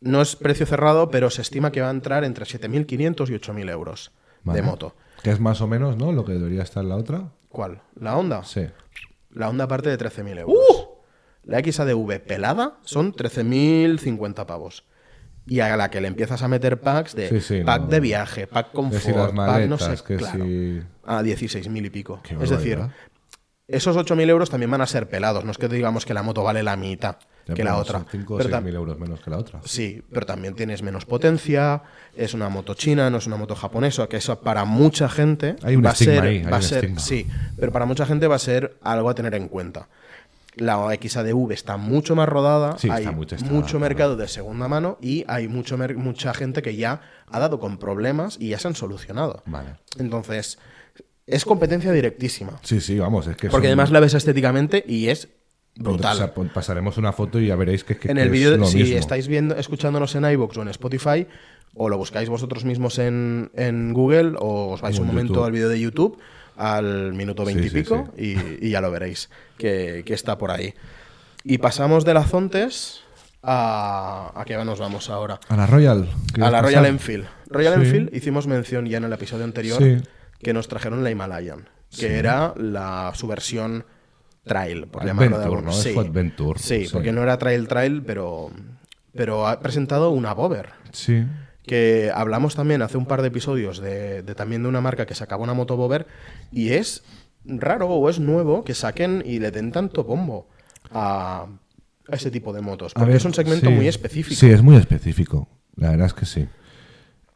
no 0.00 0.22
es 0.22 0.36
precio 0.36 0.64
cerrado, 0.66 1.10
pero 1.10 1.28
se 1.30 1.42
estima 1.42 1.72
que 1.72 1.80
va 1.80 1.88
a 1.88 1.92
entrar 1.92 2.22
entre 2.24 2.44
7.500 2.44 3.30
y 3.30 3.32
8.000 3.34 3.70
euros 3.70 4.12
Vale. 4.44 4.60
de 4.60 4.66
moto. 4.66 4.94
Que 5.22 5.30
es 5.30 5.40
más 5.40 5.60
o 5.60 5.66
menos, 5.66 5.96
¿no? 5.96 6.12
Lo 6.12 6.24
que 6.24 6.32
debería 6.32 6.62
estar 6.62 6.84
la 6.84 6.96
otra. 6.96 7.32
¿Cuál? 7.48 7.82
¿La 7.98 8.16
Honda? 8.16 8.44
Sí. 8.44 8.66
La 9.30 9.48
Honda 9.48 9.66
parte 9.68 9.88
de 9.90 9.98
13.000 9.98 10.40
euros. 10.40 10.88
La 11.42 11.60
XADV 11.62 12.20
pelada 12.20 12.78
son 12.82 13.12
13.050 13.12 14.46
pavos. 14.46 14.84
Y 15.46 15.60
a 15.60 15.76
la 15.76 15.90
que 15.90 16.00
le 16.02 16.08
empiezas 16.08 16.42
a 16.42 16.48
meter 16.48 16.78
packs 16.80 17.14
de 17.14 17.28
Sí, 17.30 17.40
sí, 17.40 17.62
pack 17.64 17.82
no. 17.82 17.88
de 17.88 18.00
viaje, 18.00 18.46
pack 18.46 18.66
si 18.66 18.72
confort, 18.74 19.34
pack 19.34 19.66
no 19.66 19.78
sé, 19.78 19.94
que 20.06 20.16
claro, 20.16 20.44
si... 20.44 20.82
a 21.04 21.22
16.000 21.22 21.86
y 21.86 21.90
pico. 21.90 22.20
Qué 22.22 22.36
Es 22.38 22.50
decir, 22.50 22.78
esos 23.66 23.96
8.000 23.96 24.28
euros 24.28 24.50
también 24.50 24.70
van 24.70 24.82
a 24.82 24.86
ser 24.86 25.08
pelados. 25.08 25.44
No 25.46 25.50
es 25.50 25.56
que 25.56 25.68
digamos 25.68 26.04
que 26.04 26.12
la 26.12 26.22
moto 26.22 26.42
vale 26.42 26.62
la 26.62 26.76
mitad 26.76 27.16
que 27.54 27.62
pero 27.62 27.74
la 27.74 27.80
otra. 27.80 28.04
5 28.10 28.34
o 28.34 28.36
Pero 28.38 28.48
6 28.48 28.56
tam- 28.60 28.64
mil 28.64 28.74
euros 28.74 28.98
menos 28.98 29.20
que 29.20 29.30
la 29.30 29.38
otra. 29.38 29.60
Sí, 29.64 30.02
pero 30.12 30.26
también 30.26 30.54
tienes 30.54 30.82
menos 30.82 31.04
potencia, 31.04 31.82
es 32.16 32.34
una 32.34 32.48
moto 32.48 32.74
china, 32.74 33.10
no 33.10 33.18
es 33.18 33.26
una 33.26 33.36
moto 33.36 33.54
japonesa, 33.54 34.06
que 34.08 34.16
eso 34.18 34.38
para 34.40 34.64
mucha 34.64 35.08
gente 35.08 35.56
Hay 35.62 35.76
un 35.76 35.84
va 35.84 35.90
a 35.90 35.92
estigma 35.92 36.14
ser, 36.14 36.22
ahí, 36.24 36.36
hay 36.38 36.52
a 36.52 36.56
un 36.56 36.62
ser- 36.62 36.84
estigma. 36.84 37.00
sí, 37.00 37.26
pero 37.58 37.72
para 37.72 37.86
mucha 37.86 38.06
gente 38.06 38.26
va 38.26 38.36
a 38.36 38.38
ser 38.40 38.76
algo 38.82 39.08
a 39.10 39.14
tener 39.14 39.34
en 39.34 39.48
cuenta. 39.48 39.88
La 40.56 40.76
XADV 41.00 41.52
está 41.52 41.76
mucho 41.76 42.16
más 42.16 42.28
rodada, 42.28 42.76
Sí, 42.78 42.88
hay 42.90 43.04
está 43.04 43.12
mucho 43.12 43.36
mucho 43.50 43.78
mercado 43.78 44.16
de 44.16 44.26
segunda 44.26 44.66
mano 44.66 44.98
y 45.00 45.24
hay 45.28 45.46
mucho 45.46 45.78
mucha 45.96 46.34
gente 46.34 46.62
que 46.62 46.74
ya 46.74 47.00
ha 47.28 47.38
dado 47.38 47.60
con 47.60 47.78
problemas 47.78 48.36
y 48.40 48.48
ya 48.48 48.58
se 48.58 48.66
han 48.66 48.74
solucionado. 48.74 49.42
Vale. 49.46 49.76
Entonces, 50.00 50.58
es 51.28 51.44
competencia 51.44 51.92
directísima. 51.92 52.58
Sí, 52.62 52.80
sí, 52.80 52.98
vamos, 52.98 53.28
es 53.28 53.36
que 53.36 53.50
Porque 53.50 53.66
son- 53.66 53.72
además 53.72 53.90
la 53.92 54.00
ves 54.00 54.14
estéticamente 54.14 54.82
y 54.88 55.08
es 55.08 55.28
brutal. 55.78 56.14
O 56.14 56.18
sea, 56.18 56.34
pon- 56.34 56.48
pasaremos 56.52 56.96
una 56.98 57.12
foto 57.12 57.40
y 57.40 57.46
ya 57.48 57.56
veréis 57.56 57.84
que, 57.84 57.96
que- 57.96 58.10
en 58.10 58.16
que 58.16 58.22
el 58.22 58.30
vídeo, 58.30 58.64
si 58.66 58.78
mismo. 58.78 58.98
estáis 58.98 59.28
viendo, 59.28 59.56
escuchándonos 59.56 60.14
en 60.14 60.24
iVoox 60.30 60.56
o 60.58 60.62
en 60.62 60.68
Spotify, 60.68 61.26
o 61.74 61.88
lo 61.88 61.96
buscáis 61.98 62.28
vosotros 62.28 62.64
mismos 62.64 62.98
en, 62.98 63.50
en 63.54 63.92
Google, 63.92 64.34
o 64.38 64.72
os 64.72 64.80
vais 64.80 64.98
un 64.98 65.08
en 65.08 65.14
momento 65.14 65.44
al 65.44 65.52
vídeo 65.52 65.68
de 65.68 65.78
YouTube, 65.80 66.18
al 66.56 67.12
minuto 67.14 67.44
Sí, 67.46 67.54
20 67.54 67.66
y 67.66 67.70
sí, 67.70 67.74
pico, 67.76 68.12
Y, 68.16 68.66
y 68.66 68.70
ya 68.70 68.80
lo 68.80 68.90
veréis, 68.90 69.30
que, 69.56 70.02
que 70.04 70.14
está 70.14 70.36
por 70.38 70.50
ahí. 70.50 70.74
Y 71.44 71.58
pasamos 71.58 72.04
de 72.04 72.14
la 72.14 72.24
Zontes 72.24 73.02
a... 73.42 74.32
¿A 74.34 74.44
qué 74.44 74.56
nos 74.56 74.80
vamos 74.80 75.08
ahora? 75.10 75.38
A 75.48 75.56
la 75.56 75.66
Royal. 75.66 76.08
A 76.10 76.32
¿quieres 76.32 76.52
la 76.52 76.62
Royal? 76.62 76.86
Enfield. 76.86 77.26
Royal. 77.48 77.74
Enfield 77.74 78.14
hicimos 78.14 78.46
mención 78.46 78.86
ya 78.86 78.98
en 78.98 79.04
el 79.04 79.12
episodio 79.12 79.44
anterior 79.44 79.80
que 80.42 80.52
nos 80.52 80.66
trajeron 80.68 81.04
la 81.04 81.10
Himalayan, 81.10 81.68
que 81.96 82.18
era 82.18 82.52
la, 82.56 83.12
su 83.14 83.26
versión 83.28 83.84
trail, 84.48 84.88
por 84.88 85.04
llamarlo 85.06 85.38
de. 85.38 85.70
Es 85.70 85.76
su 85.94 86.00
Adventure, 86.00 86.58
Sí, 86.58 86.86
sí. 86.86 86.92
porque 86.92 87.12
no 87.12 87.22
era 87.22 87.38
trail 87.38 87.68
trail, 87.68 88.02
pero, 88.02 88.50
pero 89.14 89.46
ha 89.46 89.60
presentado 89.60 90.10
una 90.10 90.34
Bober. 90.34 90.70
Sí. 90.90 91.24
Que 91.64 92.10
hablamos 92.12 92.56
también 92.56 92.82
hace 92.82 92.96
un 92.98 93.06
par 93.06 93.22
de 93.22 93.28
episodios 93.28 93.78
de, 93.78 94.22
de 94.22 94.34
también 94.34 94.62
de 94.64 94.68
una 94.68 94.80
marca 94.80 95.06
que 95.06 95.14
sacaba 95.14 95.44
una 95.44 95.54
moto 95.54 95.76
Bober 95.76 96.06
y 96.50 96.70
es 96.70 97.04
raro 97.44 97.86
o 97.88 98.08
es 98.10 98.18
nuevo 98.18 98.64
que 98.64 98.74
saquen 98.74 99.22
y 99.24 99.38
le 99.38 99.50
den 99.50 99.70
tanto 99.70 100.02
bombo 100.02 100.48
a, 100.90 101.46
a 102.10 102.14
ese 102.16 102.30
tipo 102.30 102.52
de 102.52 102.62
motos. 102.62 102.94
Porque 102.94 103.08
ver, 103.08 103.16
es 103.16 103.24
un 103.24 103.34
segmento 103.34 103.68
sí. 103.68 103.72
muy 103.74 103.86
específico. 103.86 104.34
Sí, 104.40 104.50
es 104.50 104.62
muy 104.62 104.76
específico. 104.76 105.46
La 105.76 105.90
verdad 105.90 106.06
es 106.06 106.14
que 106.14 106.26
sí. 106.26 106.48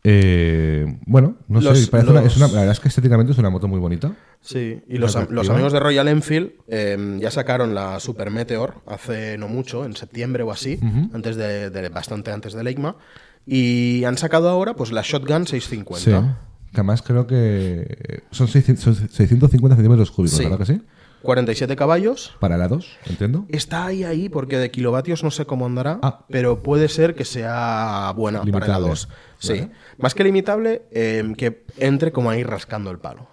Eh, 0.04 0.98
bueno, 1.06 1.36
no 1.48 1.60
Los- 1.60 1.78
sé, 1.78 1.86
parece 1.90 2.10
una- 2.10 2.22
los- 2.22 2.32
es 2.32 2.36
una- 2.36 2.48
la 2.48 2.52
verdad 2.60 2.72
es 2.72 2.80
que 2.80 2.88
estéticamente 2.88 3.32
es 3.32 3.38
una 3.38 3.50
moto 3.50 3.68
muy 3.68 3.78
bonita. 3.78 4.12
Sí, 4.40 4.82
y 4.88 4.98
los, 4.98 5.14
amigos 5.14 5.72
de 5.72 5.78
Royal 5.78 6.08
Enfield 6.08 6.50
eh, 6.66 7.18
ya 7.20 7.30
sacaron 7.30 7.74
la 7.74 8.00
Super 8.00 8.30
Meteor 8.30 8.82
hace 8.86 9.38
no 9.38 9.46
mucho, 9.46 9.84
en 9.84 9.94
septiembre 9.94 10.42
o 10.42 10.50
así, 10.50 10.80
antes 11.14 11.36
de, 11.36 11.70
de- 11.70 11.88
bastante 11.88 12.32
antes 12.32 12.52
del 12.52 12.66
EICMA, 12.66 12.96
y 13.46 14.02
han 14.04 14.18
sacado 14.18 14.48
ahora 14.48 14.74
pues 14.74 14.90
la 14.90 15.02
Shotgun 15.02 15.46
650. 15.46 16.00
Sí. 16.20 16.26
Que 16.72 16.80
además 16.80 17.02
creo 17.02 17.26
que 17.28 18.22
son 18.32 18.48
600 18.48 18.82
son 18.82 19.08
650 19.08 19.76
centímetros 19.76 20.10
cúbicos, 20.10 20.36
Sí. 20.38 20.44
¿verdad 20.44 20.58
que 20.58 20.66
sí? 20.66 20.82
47 21.22 21.76
caballos. 21.76 22.34
Para 22.40 22.56
la 22.56 22.66
2, 22.66 22.96
entiendo. 23.06 23.44
Está 23.48 23.86
ahí, 23.86 24.02
ahí, 24.02 24.28
porque 24.28 24.58
de 24.58 24.72
kilovatios 24.72 25.22
no 25.22 25.30
sé 25.30 25.44
cómo 25.46 25.66
andará, 25.66 26.00
Ah. 26.02 26.24
pero 26.28 26.64
puede 26.64 26.88
ser 26.88 27.14
que 27.14 27.24
sea 27.24 28.12
buena 28.16 28.40
para 28.40 28.50
la 28.50 28.58
Limitable. 28.78 28.88
2. 28.88 29.08
Sí. 29.42 29.60
Vale. 29.60 29.70
Más 29.98 30.14
que 30.14 30.24
limitable, 30.24 30.82
eh, 30.90 31.24
que 31.36 31.64
entre 31.78 32.12
como 32.12 32.30
ahí 32.30 32.42
rascando 32.44 32.90
el 32.90 32.98
palo. 32.98 33.26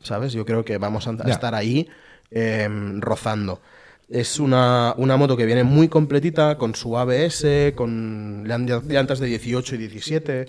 ¿Sabes? 0.00 0.32
Yo 0.32 0.44
creo 0.44 0.64
que 0.64 0.78
vamos 0.78 1.06
a 1.06 1.16
Ya. 1.24 1.32
estar 1.32 1.54
ahí 1.54 1.88
eh, 2.30 2.68
rozando. 2.98 3.60
Es 4.08 4.40
una, 4.40 4.94
una 4.96 5.16
moto 5.16 5.36
que 5.36 5.46
viene 5.46 5.64
muy 5.64 5.88
completita, 5.88 6.58
con 6.58 6.74
su 6.74 6.96
ABS, 6.98 7.72
con 7.76 8.44
llan- 8.46 8.66
llantas 8.88 9.18
de 9.20 9.26
18 9.26 9.74
y 9.74 9.78
17. 9.78 10.46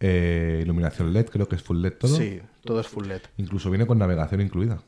Eh, 0.00 0.60
iluminación 0.62 1.12
LED, 1.12 1.26
creo 1.26 1.48
que 1.48 1.56
es 1.56 1.62
full 1.62 1.80
LED 1.82 1.94
todo. 1.94 2.16
Sí, 2.16 2.40
todo 2.64 2.80
es 2.80 2.86
full 2.88 3.06
LED. 3.06 3.22
Incluso 3.36 3.68
viene 3.70 3.86
con 3.86 3.98
navegación 3.98 4.40
incluida. 4.40 4.78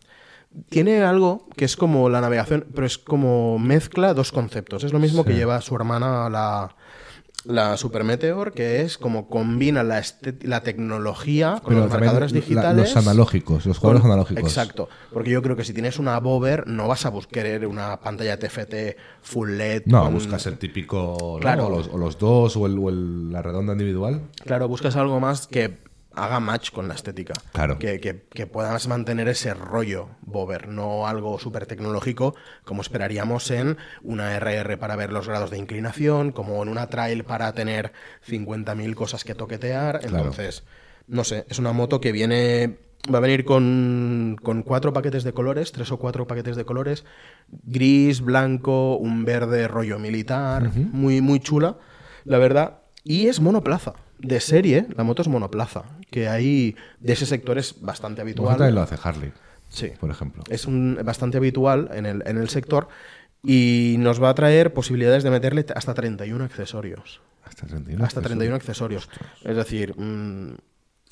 Tiene 0.68 1.02
algo 1.02 1.48
que 1.56 1.64
es 1.64 1.76
como 1.76 2.08
la 2.08 2.20
navegación, 2.20 2.66
pero 2.74 2.86
es 2.86 2.98
como 2.98 3.58
mezcla 3.58 4.14
dos 4.14 4.32
conceptos. 4.32 4.82
Es 4.84 4.92
lo 4.92 4.98
mismo 4.98 5.24
que 5.24 5.34
lleva 5.34 5.60
su 5.60 5.74
hermana 5.76 6.28
la, 6.30 6.74
la 7.44 7.76
Super 7.78 8.04
Meteor, 8.04 8.52
que 8.52 8.82
es 8.82 8.98
como 8.98 9.28
combina 9.28 9.82
la, 9.82 10.02
la 10.42 10.62
tecnología 10.62 11.60
con 11.62 11.70
Pero 11.74 11.80
los 11.86 11.90
marcadores 11.90 12.32
la- 12.32 12.40
digitales. 12.40 12.94
los 12.94 13.06
analógicos, 13.06 13.64
los 13.66 13.78
con- 13.78 13.90
cuadros 13.92 14.04
analógicos. 14.04 14.44
Exacto. 14.44 14.88
Porque 15.12 15.30
yo 15.30 15.40
creo 15.42 15.56
que 15.56 15.64
si 15.64 15.72
tienes 15.72 15.98
una 15.98 16.18
Bober, 16.20 16.66
no 16.66 16.86
vas 16.86 17.06
a 17.06 17.10
buscar 17.10 17.46
una 17.66 17.98
pantalla 18.00 18.38
TFT 18.38 18.96
full 19.22 19.52
LED. 19.56 19.82
No, 19.86 20.02
con- 20.04 20.14
buscas 20.14 20.46
el 20.46 20.58
típico, 20.58 21.16
¿no? 21.34 21.38
Claro. 21.40 21.66
o, 21.66 21.70
los, 21.70 21.88
o 21.88 21.96
los 21.98 22.18
dos, 22.18 22.56
o, 22.56 22.66
el, 22.66 22.78
o 22.78 22.88
el- 22.90 23.32
la 23.32 23.40
redonda 23.42 23.72
individual. 23.72 24.20
Claro, 24.44 24.68
buscas 24.68 24.96
algo 24.96 25.18
más 25.20 25.46
que 25.46 25.78
haga 26.14 26.40
match 26.40 26.70
con 26.70 26.88
la 26.88 26.94
estética. 26.94 27.34
Claro. 27.52 27.78
Que, 27.78 28.00
que, 28.00 28.22
que 28.28 28.46
puedas 28.46 28.88
mantener 28.88 29.28
ese 29.28 29.54
rollo 29.54 30.08
Bober, 30.22 30.68
no 30.68 31.06
algo 31.06 31.38
súper 31.38 31.66
tecnológico 31.66 32.34
como 32.64 32.82
esperaríamos 32.82 33.50
en 33.50 33.78
una 34.02 34.38
RR 34.38 34.78
para 34.78 34.96
ver 34.96 35.12
los 35.12 35.28
grados 35.28 35.50
de 35.50 35.58
inclinación, 35.58 36.32
como 36.32 36.62
en 36.62 36.68
una 36.68 36.88
trail 36.88 37.24
para 37.24 37.52
tener 37.52 37.92
50.000 38.28 38.94
cosas 38.94 39.24
que 39.24 39.34
toquetear. 39.34 40.00
Claro. 40.00 40.16
Entonces, 40.18 40.64
no 41.06 41.24
sé, 41.24 41.44
es 41.48 41.58
una 41.58 41.72
moto 41.72 42.00
que 42.00 42.12
viene... 42.12 42.78
Va 43.12 43.16
a 43.16 43.22
venir 43.22 43.46
con, 43.46 44.36
con 44.42 44.62
cuatro 44.62 44.92
paquetes 44.92 45.24
de 45.24 45.32
colores, 45.32 45.72
tres 45.72 45.90
o 45.90 45.96
cuatro 45.96 46.26
paquetes 46.26 46.54
de 46.54 46.66
colores, 46.66 47.06
gris, 47.48 48.20
blanco, 48.20 48.96
un 48.98 49.24
verde 49.24 49.68
rollo 49.68 49.98
militar, 49.98 50.70
muy, 50.74 51.22
muy 51.22 51.40
chula, 51.40 51.78
la 52.24 52.36
verdad. 52.36 52.80
Y 53.10 53.26
es 53.26 53.40
monoplaza. 53.40 53.94
De 54.20 54.38
serie, 54.38 54.86
la 54.94 55.02
moto 55.02 55.20
es 55.22 55.26
monoplaza, 55.26 55.82
que 56.12 56.28
ahí 56.28 56.76
de 57.00 57.14
ese 57.14 57.26
sector 57.26 57.58
es 57.58 57.80
bastante 57.80 58.20
también 58.20 58.38
habitual. 58.38 58.72
lo 58.72 58.82
hace 58.82 58.96
Harley, 59.02 59.32
Sí, 59.68 59.90
por 59.98 60.10
ejemplo. 60.10 60.44
es 60.48 60.66
un, 60.66 60.96
bastante 61.04 61.38
habitual 61.38 61.90
en 61.92 62.06
el, 62.06 62.22
en 62.24 62.38
el 62.38 62.48
sector 62.50 62.86
y 63.42 63.96
nos 63.98 64.22
va 64.22 64.28
a 64.28 64.34
traer 64.34 64.72
posibilidades 64.72 65.24
de 65.24 65.30
meterle 65.30 65.66
hasta 65.74 65.92
31 65.92 66.44
accesorios. 66.44 67.20
Hasta 67.44 67.66
31. 67.66 68.04
Hasta 68.04 68.20
31 68.20 68.54
accesorios. 68.54 69.08
Es 69.42 69.56
decir, 69.56 69.92
mm, 69.98 70.54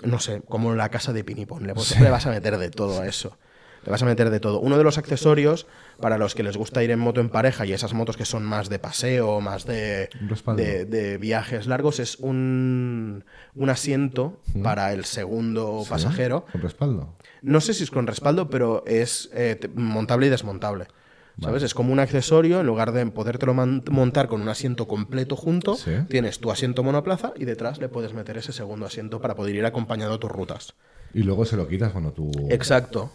no 0.05 0.21
sé, 0.21 0.43
como 0.49 0.77
la 0.77 0.91
casa 0.91 1.13
de 1.13 1.25
Pinipón. 1.25 1.67
Le, 1.67 1.75
pues, 1.75 1.99
le 1.99 2.11
vas 2.11 2.27
a 2.27 2.31
meter 2.31 2.59
de 2.59 2.71
todo 2.71 3.01
a 3.01 3.09
eso. 3.09 3.37
Le 3.85 3.91
vas 3.93 4.03
a 4.03 4.07
meter 4.07 4.31
de 4.31 4.41
todo. 4.41 4.61
Uno 4.61 4.77
de 4.77 4.85
los 4.85 4.99
accesorios, 4.99 5.67
para 6.01 6.19
los 6.19 6.35
que 6.35 6.43
les 6.43 6.57
gusta 6.57 6.83
ir 6.83 6.91
en 6.91 6.99
moto 6.99 7.21
en 7.21 7.29
pareja 7.31 7.65
y 7.65 7.73
esas 7.73 7.95
motos 7.95 8.17
que 8.17 8.25
son 8.25 8.45
más 8.45 8.69
de 8.69 8.79
paseo, 8.79 9.41
más 9.41 9.65
de, 9.65 10.11
de, 10.57 10.85
de 10.85 11.19
viajes 11.19 11.67
largos, 11.67 12.01
es 12.01 12.17
un, 12.19 13.25
un 13.55 13.71
asiento 13.71 14.41
para 14.63 14.93
el 14.93 15.05
segundo 15.05 15.83
¿Sí? 15.85 15.91
pasajero. 15.91 16.45
Con 16.53 16.61
respaldo. 16.61 17.15
No 17.43 17.61
sé 17.61 17.73
si 17.75 17.85
es 17.85 17.91
con 17.91 18.07
respaldo, 18.07 18.51
pero 18.51 18.83
es 18.87 19.31
eh, 19.33 19.57
te- 19.61 19.69
montable 19.69 20.27
y 20.27 20.31
desmontable. 20.31 20.87
¿Sabes? 21.41 21.63
Es 21.63 21.73
como 21.73 21.93
un 21.93 22.01
accesorio, 22.01 22.59
en 22.59 22.67
lugar 22.67 22.91
de 22.91 23.07
podértelo 23.07 23.55
montar 23.55 24.27
con 24.27 24.43
un 24.43 24.49
asiento 24.49 24.89
completo 24.89 25.37
junto, 25.37 25.77
Sí. 25.77 25.93
tienes 26.09 26.41
tu 26.41 26.51
asiento 26.51 26.83
monoplaza 26.83 27.33
y 27.37 27.45
detrás 27.45 27.79
le 27.79 27.89
puedes 27.89 28.13
meter 28.13 28.39
ese 28.39 28.51
segundo 28.53 28.87
asiento 28.87 29.21
para 29.21 29.37
poder 29.37 29.55
ir 29.55 29.65
acompañado 29.65 30.15
a 30.15 30.19
tus 30.19 30.33
rutas. 30.33 30.75
Y 31.15 31.23
luego 31.23 31.45
se 31.45 31.57
lo 31.57 31.69
quitas 31.69 31.93
cuando 31.93 32.11
tú. 32.13 32.29
Exacto, 32.51 33.13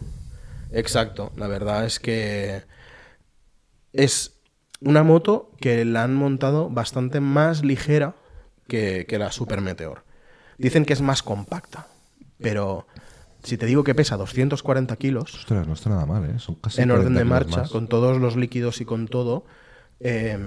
exacto. 0.74 1.32
La 1.36 1.46
verdad 1.46 1.84
es 1.84 2.00
que 2.00 2.62
es 3.92 4.40
una 4.80 5.02
moto 5.02 5.50
que 5.60 5.84
la 5.84 6.04
han 6.04 6.14
montado 6.14 6.68
bastante 6.70 7.20
más 7.20 7.64
ligera 7.64 8.14
que, 8.68 9.06
que 9.08 9.18
la 9.18 9.32
Super 9.32 9.60
Meteor. 9.60 10.04
Dicen 10.58 10.84
que 10.84 10.92
es 10.92 11.00
más 11.00 11.22
compacta, 11.22 11.88
pero 12.38 12.86
si 13.44 13.58
te 13.58 13.66
digo 13.66 13.84
que 13.84 13.94
pesa 13.94 14.16
240 14.16 14.96
kilos, 14.96 15.34
Ostras, 15.34 15.66
no 15.66 15.74
está 15.74 15.90
nada 15.90 16.06
mal, 16.06 16.24
¿eh? 16.24 16.38
Son 16.38 16.56
casi 16.56 16.82
en 16.82 16.90
orden 16.90 17.14
40 17.14 17.18
de 17.18 17.24
marcha, 17.24 17.56
más. 17.62 17.70
con 17.70 17.88
todos 17.88 18.20
los 18.20 18.36
líquidos 18.36 18.80
y 18.80 18.84
con 18.84 19.06
todo, 19.06 19.44
eh, 20.04 20.38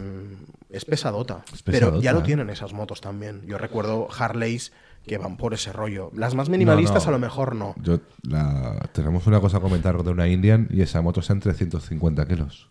es 0.70 0.86
pesadota. 0.86 1.44
Es 1.54 1.62
pero 1.64 2.00
ya 2.00 2.14
lo 2.14 2.24
tienen 2.24 2.50
esas 2.50 2.72
motos 2.74 3.02
también. 3.02 3.42
Yo 3.46 3.58
recuerdo 3.58 4.08
Harleys 4.18 4.72
que 5.06 5.18
van 5.18 5.36
por 5.38 5.54
ese 5.54 5.72
rollo. 5.74 6.12
Las 6.14 6.36
más 6.36 6.48
minimalistas 6.50 7.04
no. 7.06 7.10
a 7.10 7.12
lo 7.14 7.20
mejor 7.20 7.56
no. 7.56 7.76
Yo, 7.82 8.00
la- 8.24 8.90
tenemos 8.94 9.26
una 9.28 9.40
cosa 9.42 9.58
a 9.58 9.62
comentar 9.62 10.02
de 10.04 10.10
una 10.12 10.28
Indian 10.28 10.68
y 10.70 10.82
esa 10.82 11.02
moto 11.02 11.20
está 11.22 11.34
en 11.34 11.40
350 11.42 12.26
kilos. 12.28 12.70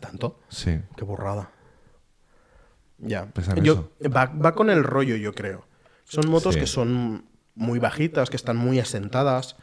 ¿Tanto? 0.00 0.40
Sí. 0.48 0.78
Qué 0.96 1.04
burrada. 1.04 1.50
Ya. 2.98 3.28
Yo- 3.62 3.90
va, 4.14 4.26
va 4.26 4.54
con 4.54 4.70
el 4.70 4.82
rollo, 4.82 5.16
yo 5.16 5.34
creo. 5.34 5.66
Son 6.04 6.28
motos 6.30 6.54
Sí. 6.54 6.60
que 6.60 6.66
son 6.66 7.26
muy 7.54 7.78
bajitas, 7.78 8.30
que 8.30 8.36
están 8.36 8.56
muy 8.56 8.78
asentadas. 8.80 9.56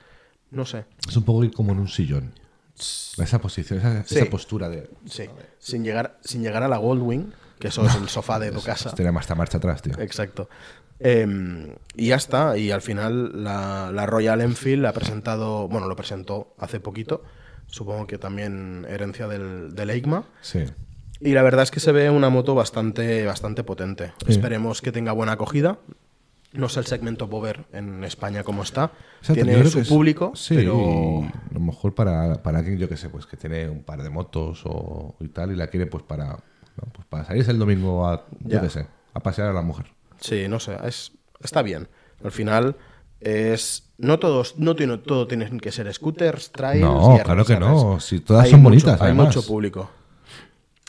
No 0.52 0.66
sé. 0.66 0.86
Es 1.08 1.18
un 1.18 1.24
poco 1.24 1.44
ir 1.44 1.52
como 1.54 1.72
en 1.72 1.80
un 1.80 1.88
sillón. 1.88 2.34
Esa 2.78 3.40
posición, 3.40 3.80
esa, 3.80 4.04
Sí. 4.04 4.16
esa 4.20 4.30
postura 4.30 4.70
de. 4.70 4.90
Sí. 5.06 5.26
Sin 5.60 5.84
llegar, 5.84 6.18
sin 6.24 6.42
llegar 6.42 6.64
a 6.64 6.68
la 6.68 6.78
Goldwing, 6.78 7.34
que 7.60 7.68
eso 7.68 7.86
es 7.86 7.96
el 7.96 8.10
sofá 8.10 8.40
de 8.40 8.52
tu 8.52 8.62
casa. 8.62 8.94
Tiene 8.96 9.12
más 9.12 9.30
marcha 9.36 9.58
atrás, 9.58 9.82
tío. 9.82 9.94
Exacto. 10.00 10.50
Em, 11.00 11.76
y 11.96 12.08
ya 12.08 12.16
está. 12.16 12.58
Y 12.58 12.72
al 12.72 12.82
final 12.82 13.44
la, 13.44 13.92
la 13.94 14.06
Royal 14.06 14.42
Enfield 14.42 14.86
ha 14.86 14.94
presentado, 14.94 15.68
bueno, 15.68 15.88
lo 15.88 15.96
presentó 15.96 16.56
hace 16.58 16.80
poquito. 16.80 17.24
Supongo 17.68 18.08
que 18.08 18.18
también 18.18 18.86
herencia 18.90 19.28
del, 19.28 19.74
del 19.76 19.90
EICMA. 19.90 20.26
Sí. 20.42 20.64
Y 21.20 21.32
la 21.34 21.42
verdad 21.44 21.64
es 21.64 21.72
que 21.72 21.80
se 21.80 21.92
ve 21.92 22.10
una 22.10 22.30
moto 22.30 22.54
bastante, 22.56 23.26
bastante 23.26 23.64
potente. 23.64 24.14
Sí. 24.26 24.34
Esperemos 24.34 24.82
que 24.82 24.92
tenga 24.92 25.12
buena 25.14 25.34
acogida. 25.34 25.78
No 26.54 26.70
sé 26.70 26.80
el 26.82 26.86
segmento 26.86 27.28
Bover 27.28 27.66
en 27.74 28.04
España 28.04 28.44
cómo 28.44 28.62
está. 28.64 28.92
Tiene 29.34 29.66
su 29.66 29.80
es- 29.80 29.88
público, 29.90 30.34
sí, 30.36 30.56
pero 30.56 31.24
a 31.24 31.54
lo 31.54 31.60
mejor 31.60 31.96
para, 31.96 32.42
para 32.44 32.60
alguien, 32.60 32.78
yo 32.78 32.88
que 32.88 32.96
sé, 32.98 33.10
pues 33.10 33.26
que 33.26 33.38
tiene 33.38 33.68
un 33.70 33.84
par 33.84 34.04
de 34.04 34.10
motos 34.10 34.62
o 34.66 35.16
y 35.20 35.30
tal, 35.30 35.52
y 35.52 35.56
la 35.56 35.68
quiere 35.68 35.88
pues 35.88 36.04
para, 36.04 36.28
no, 36.28 36.84
pues 36.94 37.08
para 37.08 37.26
salirse 37.26 37.52
el 37.52 37.58
domingo 37.60 38.08
a, 38.08 38.26
yo 38.42 38.62
que 38.62 38.70
sé, 38.70 38.86
a 39.14 39.20
pasear 39.20 39.50
a 39.50 39.54
la 39.54 39.62
mujer. 39.64 39.88
sí, 40.20 40.48
no 40.48 40.60
sé, 40.60 40.78
es, 40.86 41.12
está 41.42 41.62
bien. 41.64 41.88
Al 42.24 42.32
final 42.32 42.76
es 43.20 43.90
no 43.98 44.20
todos, 44.20 44.58
no 44.58 44.76
tiene, 44.76 44.98
todo 45.00 45.28
tienen 45.28 45.60
que 45.60 45.72
ser 45.72 45.92
scooters, 45.94 46.52
trails. 46.52 46.82
No, 46.82 47.18
y 47.18 47.20
claro 47.24 47.46
que 47.46 47.58
no, 47.60 48.00
si 48.00 48.20
todas 48.20 48.46
Hay 48.46 48.52
son 48.52 48.62
mucho- 48.62 48.70
bonitas, 48.72 49.02
Hay 49.02 49.08
además. 49.08 49.28
mucho 49.36 49.48
público. 49.48 49.90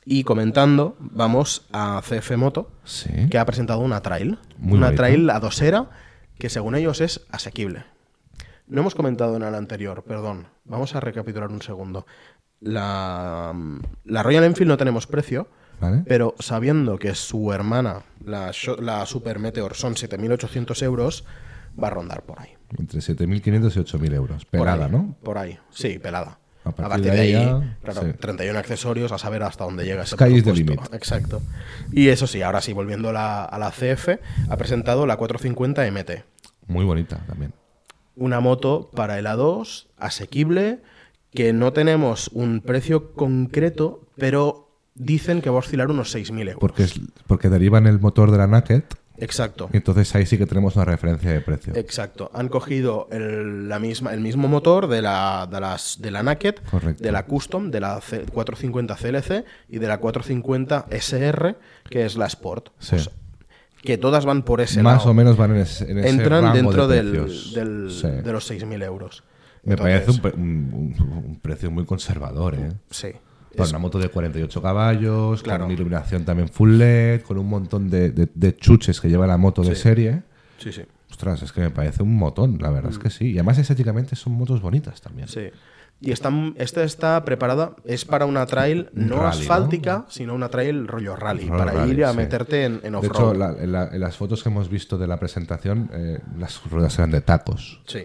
Y 0.07 0.25
comentando, 0.25 0.97
vamos 0.99 1.67
a 1.73 2.03
CF 2.03 2.37
Moto, 2.37 2.71
Sí. 2.85 3.11
que 3.31 3.39
ha 3.39 3.47
presentado 3.47 3.81
una 3.81 4.01
trail. 4.03 4.39
Muy 4.59 4.77
una 4.79 4.87
bonita. 4.89 5.03
trail 5.03 5.31
a 5.31 5.41
dosera 5.41 5.89
que 6.39 6.51
según 6.51 6.75
ellos 6.75 7.01
es 7.01 7.25
asequible. 7.31 7.85
No 8.67 8.81
hemos 8.81 8.95
comentado 8.95 9.37
en 9.37 9.43
el 9.43 9.55
anterior, 9.55 10.03
perdón. 10.05 10.49
Vamos 10.65 10.95
a 10.95 11.01
recapitular 11.01 11.51
un 11.51 11.63
segundo. 11.63 12.07
La, 12.61 13.55
la 14.05 14.23
Royal 14.23 14.45
Enfield 14.45 14.69
no 14.71 14.77
tenemos 14.77 15.07
precio, 15.07 15.49
¿Vale? 15.81 16.03
pero 16.07 16.35
sabiendo 16.39 16.99
que 16.99 17.15
su 17.15 17.53
hermana, 17.53 18.03
la, 18.25 18.53
la 18.81 19.07
Super 19.07 19.39
Meteor, 19.39 19.75
son 19.75 19.95
7.800 19.95 20.83
euros, 20.83 21.25
va 21.83 21.89
a 21.89 21.91
rondar 21.91 22.23
por 22.23 22.41
ahí. 22.41 22.51
Entre 22.79 23.01
7.500 23.01 23.77
y 23.77 23.81
8.000 23.81 24.15
euros. 24.15 24.45
Por 24.47 24.61
Pelada, 24.61 24.87
ahí, 24.87 24.93
¿no? 24.93 25.15
Por 25.23 25.37
ahí, 25.39 25.59
sí, 25.71 25.99
pelada. 25.99 26.39
A 26.65 26.71
A 26.71 26.73
partir 26.73 27.11
de 27.11 27.11
de 27.11 27.21
ahí, 27.21 27.33
ya, 27.33 27.77
claro, 27.83 28.03
sí. 28.03 28.13
31 28.19 28.59
accesorios, 28.59 29.13
a 29.13 29.19
saber 29.19 29.43
hasta 29.43 29.65
dónde 29.65 29.85
llega 29.85 30.03
ese 30.03 30.17
Sky 30.17 30.41
limit. 30.41 30.81
Exacto. 30.93 31.43
Y 31.93 32.09
eso 32.09 32.27
sí, 32.27 32.41
ahora 32.43 32.61
sí, 32.63 32.73
volviendo 32.73 33.11
a 33.11 33.13
la, 33.13 33.45
a 33.45 33.59
la 33.59 33.71
CF, 33.71 34.09
ha 34.49 34.57
presentado 34.57 35.07
la 35.07 35.17
450 35.17 35.91
MT. 35.91 36.25
Muy 36.67 36.85
bonita 36.85 37.19
también. 37.27 37.53
Una 38.17 38.41
moto 38.41 38.91
para 38.95 39.19
el 39.19 39.27
A2, 39.27 39.89
asequible, 39.99 40.81
que 41.33 41.53
no 41.53 41.73
tenemos 41.73 42.29
un 42.33 42.61
precio 42.61 43.13
concreto, 43.13 44.07
pero 44.17 44.71
dicen 44.95 45.43
que 45.43 45.51
va 45.51 45.57
a 45.57 45.59
oscilar 45.59 45.91
unos 45.91 46.15
6.000 46.15 46.41
euros. 46.41 46.57
Porque, 46.61 46.85
es, 46.85 47.01
porque 47.27 47.49
derivan 47.51 47.87
el 47.87 47.99
motor 48.01 48.31
de 48.31 48.39
la 48.39 48.47
Naked, 48.47 48.85
Exacto. 49.19 49.69
entonces 49.73 50.13
ahí 50.15 50.27
sí 50.27 50.37
que 50.39 50.47
tenemos 50.47 50.75
una 50.77 50.85
referencia 50.85 51.31
de 51.33 51.41
precio. 51.41 51.73
Exacto. 51.77 52.31
Han 52.35 52.49
cogido 52.49 53.09
el, 53.13 53.69
la 53.69 53.79
misma, 53.79 54.13
el 54.13 54.21
mismo 54.21 54.49
motor 54.49 54.89
de 54.89 55.03
la, 55.03 55.49
de, 55.51 55.61
las, 55.61 55.99
de 56.01 56.11
la 56.11 56.23
Naked, 56.23 56.57
Correcto. 56.71 57.03
de 57.03 57.13
la 57.13 57.25
Custom, 57.25 57.71
de 57.71 57.81
la 57.81 58.01
C- 58.01 58.27
450 58.33 58.97
CLC 58.97 59.45
y 59.69 59.79
de 59.79 59.87
la 59.87 59.99
450 59.99 60.87
SR, 60.91 61.57
que 61.89 62.05
es 62.05 62.17
la 62.17 62.27
Sport. 62.27 62.71
Sí. 62.79 62.91
Pues, 62.97 63.11
que 63.83 63.99
todas 63.99 64.25
van 64.25 64.43
por 64.45 64.61
ese 64.63 64.83
Más 64.83 64.99
lado. 64.99 65.11
o 65.11 65.15
menos 65.15 65.37
van 65.37 65.51
en 65.53 65.57
ese, 65.59 65.91
en 65.91 65.99
Entran 66.05 66.55
dentro 66.55 66.89
de 66.89 66.97
del, 67.03 67.13
del- 67.55 67.91
Sí. 67.91 68.09
de 68.09 68.33
los 68.33 68.51
6.000 68.51 68.83
euros. 68.83 69.23
Me 69.63 69.75
Entonces, 69.75 70.21
parece 70.21 70.37
un- 70.37 70.95
un- 70.99 71.23
un 71.27 71.41
precio 71.41 71.71
muy 71.71 71.85
conservador, 71.85 72.55
¿eh? 72.55 72.73
Sí. 72.91 73.09
Para 73.55 73.65
Es- 73.67 73.71
una 73.71 73.79
moto 73.79 73.99
de 73.99 74.09
48 74.09 74.61
caballos, 74.63 75.43
Claro. 75.43 75.61
con 75.61 75.67
una 75.67 75.75
iluminación 75.75 76.25
también 76.25 76.49
full 76.49 76.77
LED, 76.79 77.23
con 77.23 77.39
un 77.39 77.49
montón 77.49 77.89
de, 77.91 78.11
de- 78.11 78.29
de 78.35 78.57
chuches 78.57 79.01
que 79.01 79.09
lleva 79.09 79.27
la 79.27 79.37
moto 79.37 79.63
de 79.63 79.75
serie. 79.75 80.23
sí, 80.59 80.73
sí. 80.73 80.83
Ostras, 81.11 81.43
es 81.43 81.53
que 81.53 81.61
me 81.61 81.71
parece 81.71 82.03
un 82.03 82.17
motón, 82.17 82.59
la 82.61 82.71
verdad 82.71 82.91
es 82.91 82.99
que 82.99 83.09
sí. 83.09 83.27
Y 83.31 83.35
además 83.35 83.57
estéticamente 83.59 84.17
son 84.17 84.33
motos 84.33 84.61
bonitas 84.61 85.01
también. 85.01 85.27
Mm. 85.27 85.31
Sí. 85.31 85.51
Y 86.01 86.11
está, 86.11 86.33
esta 86.57 86.83
está 86.83 87.25
preparada, 87.25 87.77
es 87.85 88.05
para 88.05 88.27
una 88.27 88.45
trail 88.47 88.89
no 88.95 89.19
rally, 89.23 89.39
asfáltica, 89.43 90.07
sino 90.09 90.35
una 90.35 90.49
trail 90.49 90.89
rollo 90.89 91.15
rally, 91.15 91.47
Rollo 91.47 91.57
para 91.59 91.73
rally, 91.73 91.93
ir 91.93 92.05
a 92.05 92.11
sí. 92.11 92.17
meterte 92.17 92.65
en, 92.65 92.81
en 92.83 92.93
De 92.93 92.99
off-road. 92.99 93.31
hecho, 93.31 93.35
la- 93.35 93.53
en, 93.63 93.71
la- 93.73 93.89
en 93.93 94.01
las 94.01 94.17
fotos 94.17 94.43
que 94.43 94.49
hemos 94.49 94.69
visto 94.69 94.99
de 94.99 95.07
la 95.07 95.17
presentación, 95.21 95.89
eh, 95.93 96.19
las 96.37 96.61
ruedas 96.69 96.99
eran 96.99 97.13
de 97.13 97.21
tacos, 97.21 97.81
Sí. 97.87 98.01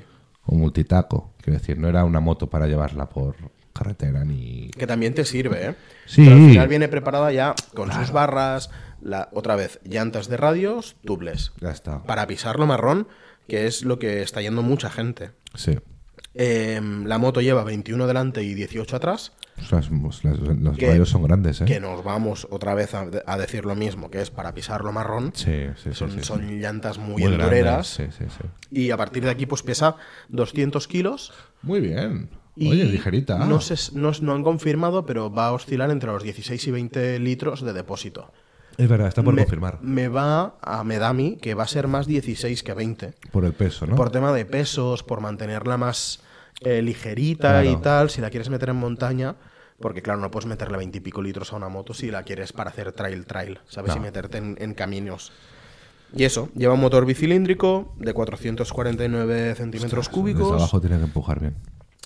o 0.45 0.55
multitaco. 0.55 1.33
Quiero 1.41 1.57
decir, 1.59 1.79
no 1.79 1.87
era 1.87 2.05
una 2.05 2.19
moto 2.19 2.47
para 2.47 2.67
llevarla 2.67 3.09
por 3.09 3.35
carretera 3.79 4.23
ni... 4.25 4.69
Que 4.77 4.85
también 4.85 5.13
te 5.13 5.25
sirve, 5.25 5.67
¿eh? 5.69 5.75
Sí. 6.05 6.23
Pero 6.23 6.35
al 6.35 6.49
final 6.49 6.67
viene 6.67 6.87
preparada 6.87 7.31
ya 7.31 7.55
con 7.73 7.91
sus 7.91 8.11
barras, 8.11 8.69
la, 9.01 9.29
otra 9.31 9.55
vez, 9.55 9.79
llantas 9.83 10.27
de 10.27 10.37
radios, 10.37 10.95
tubles. 11.05 11.53
Ya 11.61 11.71
está. 11.71 12.03
Para 12.03 12.27
pisarlo 12.27 12.67
marrón, 12.67 13.07
que 13.47 13.65
es 13.67 13.83
lo 13.83 13.97
que 13.99 14.21
está 14.21 14.41
yendo 14.41 14.61
mucha 14.61 14.89
gente. 14.89 15.31
Sí. 15.55 15.77
Em, 16.35 17.05
la 17.05 17.17
moto 17.17 17.41
lleva 17.41 17.63
21 17.63 18.05
delante 18.05 18.43
y 18.43 18.53
18 18.53 18.95
atrás. 18.95 19.33
Los, 19.71 19.89
los 19.91 20.77
Que- 20.77 20.87
rayos 20.87 21.09
son 21.09 21.23
grandes, 21.23 21.59
¿eh? 21.61 21.65
Que 21.65 21.79
nos 21.81 22.01
vamos 22.03 22.47
otra 22.49 22.75
vez 22.75 22.93
a, 22.93 23.07
a 23.25 23.37
decir 23.37 23.65
lo 23.65 23.75
mismo, 23.75 24.09
que 24.09 24.21
es 24.21 24.29
para 24.29 24.53
pisarlo 24.53 24.91
marrón. 24.93 25.31
Sí, 25.35 25.65
sí, 25.75 25.89
sí. 25.89 25.93
son, 25.93 26.11
sí, 26.11 26.19
son 26.21 26.59
llantas 26.61 26.97
muy, 26.97 27.23
Muy 27.23 27.33
endureras. 27.33 27.87
Sí, 27.87 28.05
sí, 28.17 28.25
sí. 28.29 28.47
Y 28.71 28.91
a 28.91 28.97
partir 28.97 29.23
de 29.23 29.31
aquí, 29.31 29.45
pues 29.45 29.61
pesa 29.63 29.95
200 30.29 30.87
kilos. 30.87 31.33
Muy 31.61 31.81
bien. 31.81 32.29
Y 32.59 32.69
Oye, 32.69 32.83
ligerita. 32.85 33.37
No, 33.37 33.59
no, 33.93 34.11
no 34.21 34.33
han 34.33 34.43
confirmado, 34.43 35.05
pero 35.05 35.31
va 35.31 35.47
a 35.47 35.53
oscilar 35.53 35.91
entre 35.91 36.11
los 36.11 36.23
16 36.23 36.67
y 36.67 36.71
20 36.71 37.19
litros 37.19 37.61
de 37.61 37.71
depósito. 37.71 38.33
Es 38.77 38.87
verdad, 38.87 39.07
está 39.07 39.23
por 39.23 39.33
me, 39.33 39.43
confirmar. 39.43 39.79
Me 39.81 40.09
va 40.09 40.55
a 40.61 40.83
me 40.83 40.99
da 40.99 41.09
a 41.09 41.13
mí 41.13 41.37
que 41.41 41.53
va 41.53 41.63
a 41.63 41.67
ser 41.67 41.87
más 41.87 42.05
16 42.05 42.61
que 42.63 42.73
20. 42.73 43.13
Por 43.31 43.45
el 43.45 43.53
peso, 43.53 43.87
¿no? 43.87 43.95
Por 43.95 44.11
tema 44.11 44.33
de 44.33 44.45
pesos, 44.45 45.03
por 45.03 45.21
mantenerla 45.21 45.77
más 45.77 46.21
eh, 46.61 46.81
ligerita 46.81 47.63
y 47.63 47.77
tal. 47.77 48.09
Si 48.09 48.19
la 48.19 48.29
quieres 48.29 48.49
meter 48.49 48.69
en 48.69 48.75
montaña, 48.75 49.35
porque 49.79 50.01
claro, 50.01 50.19
no 50.19 50.29
puedes 50.29 50.47
meterle 50.47 50.77
20 50.77 50.97
y 50.97 51.01
pico 51.01 51.21
litros 51.21 51.53
a 51.53 51.55
una 51.55 51.69
moto 51.69 51.93
si 51.93 52.11
la 52.11 52.23
quieres 52.23 52.51
para 52.51 52.71
hacer 52.71 52.91
trail 52.91 53.25
trail, 53.25 53.59
¿sabes? 53.67 53.95
Y 53.95 53.99
meterte 53.99 54.37
en, 54.37 54.57
en 54.59 54.73
caminos. 54.73 55.31
Y 56.13 56.23
eso, 56.23 56.49
lleva 56.55 56.73
un 56.73 56.81
motor 56.81 57.05
bicilíndrico 57.05 57.93
de 57.97 58.13
449 58.13 59.55
centímetros 59.55 60.09
cúbicos. 60.09 60.53
abajo 60.53 60.81
tiene 60.81 60.97
que 60.97 61.03
empujar 61.03 61.39
bien. 61.39 61.55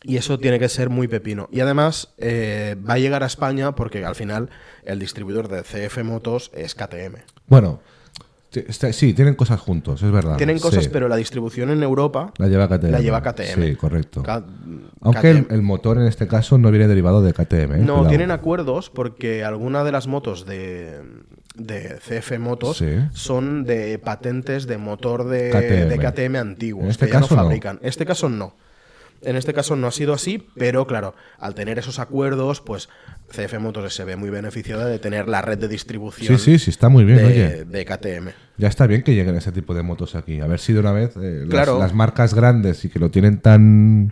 Y 0.03 0.17
eso 0.17 0.37
tiene 0.37 0.59
que 0.59 0.67
ser 0.69 0.89
muy 0.89 1.07
pepino. 1.07 1.47
Y 1.51 1.61
además 1.61 2.09
eh, 2.17 2.75
va 2.87 2.95
a 2.95 2.99
llegar 2.99 3.23
a 3.23 3.27
España 3.27 3.73
porque 3.73 4.03
al 4.05 4.15
final 4.15 4.49
el 4.83 4.99
distribuidor 4.99 5.47
de 5.47 5.61
CF 5.63 6.03
Motos 6.03 6.51
es 6.53 6.75
KTM. 6.75 7.19
Bueno, 7.47 7.79
está- 8.51 8.91
sí, 8.91 9.13
tienen 9.13 9.35
cosas 9.35 9.59
juntos, 9.61 10.03
es 10.03 10.11
verdad. 10.11 10.35
Tienen 10.37 10.59
cosas, 10.59 10.83
Sí. 10.83 10.89
pero 10.91 11.07
la 11.07 11.15
distribución 11.15 11.69
en 11.69 11.81
Europa 11.83 12.33
La 12.37 12.47
lleva 12.47 12.67
KTM. 12.67 12.91
la 12.91 12.99
lleva 12.99 13.21
KTM. 13.23 13.63
Sí, 13.69 13.75
correcto. 13.75 14.23
K- 14.23 14.43
Aunque 15.01 15.29
el, 15.31 15.45
KTM. 15.45 15.55
el 15.55 15.61
motor 15.61 15.97
en 15.97 16.07
este 16.07 16.27
caso 16.27 16.57
no 16.57 16.69
viene 16.69 16.87
derivado 16.89 17.21
de 17.21 17.33
KTM. 17.33 17.75
¿eh? 17.75 17.77
No, 17.79 18.05
tienen 18.07 18.31
acuerdos 18.31 18.89
porque 18.89 19.43
alguna 19.45 19.83
de 19.85 19.91
las 19.93 20.07
motos 20.07 20.45
de, 20.45 21.01
de 21.55 21.97
CF 22.05 22.37
Motos 22.39 22.77
Sí. 22.77 22.93
son 23.13 23.63
de 23.63 23.97
patentes 23.99 24.67
de 24.67 24.77
motor 24.77 25.23
de 25.29 25.49
KTM. 25.49 25.87
de 25.89 25.97
KTM 25.99 26.35
antiguos 26.37 26.83
En 26.83 26.89
este 26.91 27.05
que 27.05 27.13
ya 27.13 27.19
caso 27.21 27.35
no 27.35 27.41
no. 27.41 27.47
fabrican. 27.47 27.79
En 27.81 27.87
este 27.87 28.05
caso 28.05 28.27
no. 28.27 28.53
En 29.23 29.35
este 29.35 29.53
caso 29.53 29.75
no 29.75 29.87
ha 29.87 29.91
sido 29.91 30.13
así, 30.13 30.47
pero 30.55 30.85
claro, 30.87 31.15
al 31.39 31.55
tener 31.55 31.79
esos 31.79 31.99
acuerdos, 31.99 32.61
pues 32.61 32.89
CF 33.29 33.59
Motors 33.59 33.93
se 33.95 34.03
ve 34.03 34.15
muy 34.15 34.29
beneficiada 34.29 34.85
de 34.85 34.99
tener 34.99 35.27
la 35.27 35.41
red 35.41 35.57
de 35.57 35.67
distribución 35.67 36.37
Sí, 36.37 36.43
sí, 36.53 36.59
sí, 36.59 36.69
está 36.69 36.89
muy 36.89 37.03
bien, 37.05 37.17
de, 37.19 37.25
oye. 37.25 37.65
de 37.65 37.85
KTM. 37.85 38.29
Ya 38.57 38.67
está 38.67 38.85
bien 38.87 39.01
que 39.03 39.15
lleguen 39.15 39.35
ese 39.35 39.51
tipo 39.51 39.73
de 39.73 39.81
motos 39.83 40.15
aquí. 40.15 40.39
A 40.41 40.47
ver 40.47 40.59
si 40.59 40.73
de 40.73 40.79
una 40.79 40.91
vez 40.91 41.15
eh, 41.17 41.39
las- 41.41 41.49
Claro. 41.49 41.79
las, 41.79 41.93
marcas 41.93 42.33
grandes 42.33 42.83
y 42.85 42.89
que 42.89 42.99
lo 42.99 43.09
tienen 43.11 43.39
tan. 43.39 44.11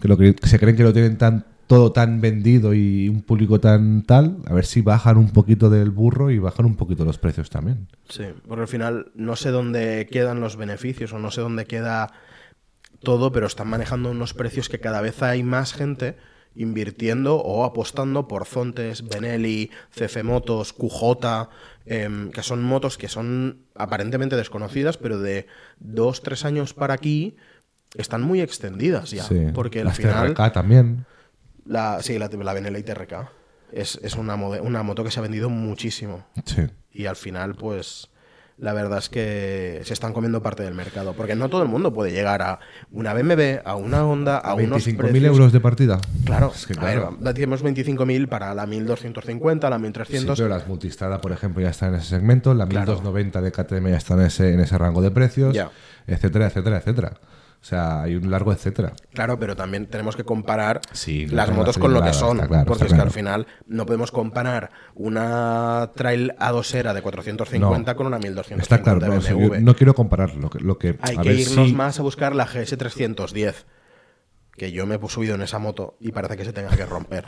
que, 0.00 0.08
lo 0.08 0.16
que 0.18 0.34
se 0.42 0.58
creen 0.58 0.76
que 0.76 0.82
lo 0.82 0.92
tienen 0.92 1.16
tan 1.18 1.46
todo 1.68 1.92
tan 1.92 2.20
vendido 2.20 2.74
y 2.74 3.08
un 3.08 3.22
público 3.22 3.58
tan 3.58 4.02
tal, 4.02 4.38
a 4.46 4.52
ver 4.52 4.66
si 4.66 4.82
bajan 4.82 5.16
un 5.16 5.30
poquito 5.30 5.70
del 5.70 5.90
burro 5.90 6.30
y 6.30 6.38
bajan 6.38 6.66
un 6.66 6.76
poquito 6.76 7.04
los 7.06 7.16
precios 7.16 7.48
también. 7.48 7.86
Sí, 8.10 8.24
porque 8.46 8.62
al 8.62 8.68
final 8.68 9.06
no 9.14 9.36
sé 9.36 9.50
dónde 9.50 10.06
quedan 10.10 10.40
los 10.40 10.56
beneficios 10.56 11.14
o 11.14 11.18
no 11.18 11.30
sé 11.30 11.40
dónde 11.40 11.64
queda 11.64 12.12
todo, 13.02 13.32
pero 13.32 13.46
están 13.46 13.68
manejando 13.68 14.10
unos 14.10 14.34
precios 14.34 14.68
que 14.68 14.80
cada 14.80 15.00
vez 15.00 15.22
hay 15.22 15.42
más 15.42 15.72
gente 15.72 16.16
invirtiendo 16.54 17.36
o 17.36 17.64
apostando 17.64 18.28
por 18.28 18.44
Zontes, 18.44 19.08
Benelli, 19.08 19.70
CF 19.90 20.22
Motos, 20.22 20.72
QJ, 20.72 21.48
em, 21.86 22.30
que 22.30 22.42
son 22.42 22.62
motos 22.62 22.98
que 22.98 23.08
son 23.08 23.64
aparentemente 23.74 24.36
desconocidas, 24.36 24.98
pero 24.98 25.18
de 25.18 25.46
dos, 25.78 26.22
tres 26.22 26.44
años 26.44 26.74
para 26.74 26.94
aquí 26.94 27.36
están 27.96 28.22
muy 28.22 28.40
extendidas 28.40 29.10
ya. 29.10 29.24
Sí. 29.24 29.46
Porque 29.54 29.80
al 29.80 29.86
las 29.86 29.96
final... 29.96 30.34
TRK 30.34 30.52
también. 30.52 31.06
La, 31.64 32.02
sí, 32.02 32.18
la, 32.18 32.28
la 32.28 32.52
Benelli 32.52 32.82
TRK. 32.82 33.30
es, 33.72 33.98
es 34.02 34.16
una, 34.16 34.34
una 34.34 34.82
moto 34.82 35.04
que 35.04 35.10
se 35.10 35.20
ha 35.20 35.22
vendido 35.22 35.48
muchísimo. 35.48 36.26
Sí. 36.44 36.68
Y 36.92 37.06
al 37.06 37.16
final, 37.16 37.54
pues, 37.54 38.10
la 38.62 38.72
verdad 38.72 38.98
es 38.98 39.08
que 39.08 39.80
se 39.84 39.92
están 39.92 40.12
comiendo 40.12 40.40
parte 40.40 40.62
del 40.62 40.72
mercado. 40.72 41.14
Porque 41.14 41.34
no 41.34 41.48
todo 41.48 41.64
el 41.64 41.68
mundo 41.68 41.92
puede 41.92 42.12
llegar 42.12 42.42
a 42.42 42.60
una 42.92 43.12
BMW, 43.12 43.58
a 43.64 43.74
una 43.74 44.06
Honda, 44.06 44.38
a, 44.38 44.54
unos 44.54 44.86
25.000 44.86 44.96
precios... 44.96 45.24
euros 45.24 45.52
de 45.52 45.58
partida. 45.60 46.00
Claro, 46.24 46.52
Es 46.54 46.64
que 46.66 46.74
a 46.74 46.76
claro. 46.76 47.16
ver, 47.20 47.34
decimos 47.34 47.64
25.000 47.64 48.28
para 48.28 48.54
la 48.54 48.64
1250, 48.66 49.68
la 49.68 49.76
Sí, 49.76 49.82
1300. 49.82 50.38
pero 50.38 50.48
las 50.48 50.68
multistrada, 50.68 51.20
por 51.20 51.32
ejemplo, 51.32 51.60
ya 51.60 51.70
están 51.70 51.88
en 51.92 51.96
ese 52.00 52.10
segmento, 52.10 52.54
la 52.54 52.66
Claro. 52.68 52.92
1290 52.92 53.40
de 53.42 53.50
KTM 53.50 53.88
ya 53.90 53.96
está 53.96 54.14
en 54.14 54.20
ese, 54.20 54.54
en 54.54 54.60
ese 54.60 54.78
rango 54.78 55.02
de 55.02 55.10
precios, 55.10 55.52
Ya. 55.54 55.70
etcétera, 56.06 56.46
etcétera, 56.46 56.76
etcétera. 56.76 57.14
O 57.62 57.64
sea, 57.64 58.02
hay 58.02 58.16
un 58.16 58.28
largo 58.28 58.52
etcétera. 58.52 58.92
Claro, 59.14 59.38
pero 59.38 59.54
también 59.54 59.86
tenemos 59.86 60.16
que 60.16 60.24
comparar 60.24 60.80
Sí, 60.90 61.26
las 61.28 61.48
motos 61.52 61.78
con 61.78 61.92
lo 61.94 62.02
que 62.02 62.12
son. 62.12 62.38
claro, 62.40 62.64
porque 62.66 62.86
es 62.86 62.92
que 62.92 63.00
al 63.00 63.12
final 63.12 63.46
no 63.68 63.86
podemos 63.86 64.10
comparar 64.10 64.70
una 64.96 65.92
Trail 65.94 66.32
A2era 66.40 66.92
de 66.92 67.02
450 67.02 67.92
No. 67.92 67.96
con 67.96 68.06
una 68.08 68.18
1250 68.18 68.62
Está 68.62 68.82
claro, 68.82 68.98
no, 69.00 69.20
BMW. 69.20 69.74
quiero 69.76 69.94
comparar 69.94 70.34
lo 70.34 70.50
que, 70.50 70.58
lo 70.58 70.76
que 70.76 70.98
Hay 71.02 71.16
a 71.16 71.22
que 71.22 71.28
ver 71.28 71.38
irnos 71.38 71.68
si- 71.68 71.74
más 71.74 72.00
a 72.00 72.02
buscar 72.02 72.34
la 72.34 72.46
GS310. 72.48 73.54
Que 74.56 74.72
yo 74.72 74.84
me 74.86 74.96
he 74.96 75.08
subido 75.08 75.34
en 75.36 75.42
esa 75.42 75.58
moto 75.60 75.96
y 76.00 76.10
parece 76.12 76.36
que 76.36 76.44
se 76.44 76.52
tenga 76.52 76.76
que 76.76 76.84
romper. 76.84 77.24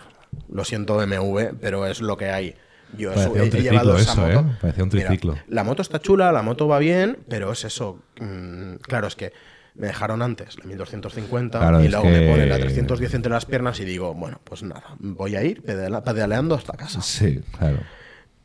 Lo 0.49 0.65
siento, 0.65 0.97
BMW, 0.97 1.55
pero 1.61 1.87
es 1.87 2.01
lo 2.01 2.17
que 2.17 2.31
hay. 2.31 2.55
Yo 2.99 3.13
he, 3.13 3.15
Parecía 3.15 3.41
he 3.41 3.45
un 3.45 3.51
triciclo 3.51 3.71
llevado 3.81 3.97
esa 3.99 4.13
eso, 4.13 4.21
moto. 4.21 4.41
¿eh? 4.41 4.57
Parecía 4.61 4.85
un 4.85 4.91
Mira, 4.93 5.07
triciclo. 5.07 5.35
la 5.49 5.65
moto 5.65 5.81
está 5.83 6.01
chula, 6.01 6.33
la 6.33 6.43
moto 6.43 6.67
va 6.69 6.79
bien, 6.81 7.19
pero 7.29 7.53
es 7.53 7.65
eso. 7.65 8.01
mm, 8.21 8.75
claro, 8.83 9.07
es 9.07 9.17
que 9.17 9.33
me 9.75 9.89
dejaron 9.89 10.23
antes 10.23 10.57
la 10.59 10.65
1250 10.67 11.59
Claro, 11.59 11.83
y 11.85 11.89
luego 11.89 12.05
me 12.09 12.31
ponen 12.31 12.49
la 12.49 12.59
310 12.59 13.15
entre 13.15 13.33
las 13.33 13.45
piernas 13.45 13.81
y 13.81 13.85
digo, 13.85 14.15
bueno, 14.15 14.41
pues 14.45 14.63
nada, 14.63 14.85
voy 14.99 15.37
a 15.37 15.43
ir 15.43 15.63
pedaleando 15.63 16.55
hasta 16.55 16.75
casa. 16.75 17.01
Sí, 17.03 17.41
claro. 17.59 17.79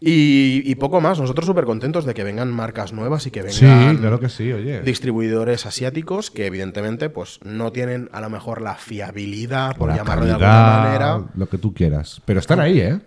Y, 0.01 0.61
y 0.63 0.75
poco 0.75 1.01
más, 1.01 1.19
nosotros 1.19 1.45
súper 1.45 1.65
contentos 1.65 2.05
de 2.05 2.13
que 2.13 2.23
vengan 2.23 2.49
marcas 2.53 2.93
nuevas 2.93 3.27
y 3.27 3.31
que 3.31 3.43
Sí, 3.51 3.65
vengan 3.65 3.97
claro 3.97 4.19
que 4.21 4.29
sí, 4.29 4.51
oye. 4.53 4.81
distribuidores 4.81 5.65
asiáticos 5.65 6.31
que 6.31 6.45
evidentemente 6.45 7.09
pues 7.09 7.39
no 7.43 7.73
tienen 7.73 8.07
a 8.13 8.21
lo 8.21 8.29
mejor 8.29 8.61
la 8.61 8.75
fiabilidad, 8.75 9.75
por 9.75 9.89
la 9.89 9.97
llamarlo 9.97 10.25
de 10.25 10.31
calidad, 10.31 10.67
alguna 10.69 10.83
manera. 11.17 11.31
Lo 11.35 11.49
que 11.49 11.57
tú 11.57 11.73
quieras. 11.73 12.21
Pero 12.23 12.39
están 12.39 12.61
ahí, 12.61 12.79
¿eh? 12.79 12.99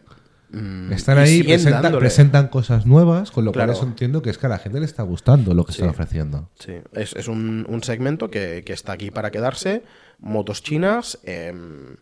Están 0.90 1.16
y 1.16 1.20
ahí, 1.20 1.42
presentan, 1.42 1.98
presentan 1.98 2.48
cosas 2.48 2.84
nuevas, 2.84 3.30
con 3.30 3.44
lo 3.44 3.52
Claro. 3.52 3.72
cual 3.72 3.76
eso 3.78 3.86
entiendo 3.88 4.20
que 4.20 4.28
es 4.30 4.36
que 4.38 4.46
a 4.46 4.50
la 4.50 4.58
gente 4.58 4.80
le 4.80 4.84
está 4.86 5.02
gustando 5.02 5.54
lo 5.54 5.64
que 5.64 5.72
están 5.72 5.88
ofreciendo. 5.88 6.50
Sí, 6.58 6.74
es, 6.92 7.14
es 7.16 7.28
un, 7.28 7.64
un 7.68 7.82
segmento 7.82 8.30
que, 8.30 8.62
que 8.64 8.72
está 8.74 8.92
aquí 8.92 9.10
para 9.10 9.30
quedarse. 9.30 9.82
Motos 10.18 10.62
chinas. 10.62 11.18
em, 11.24 11.96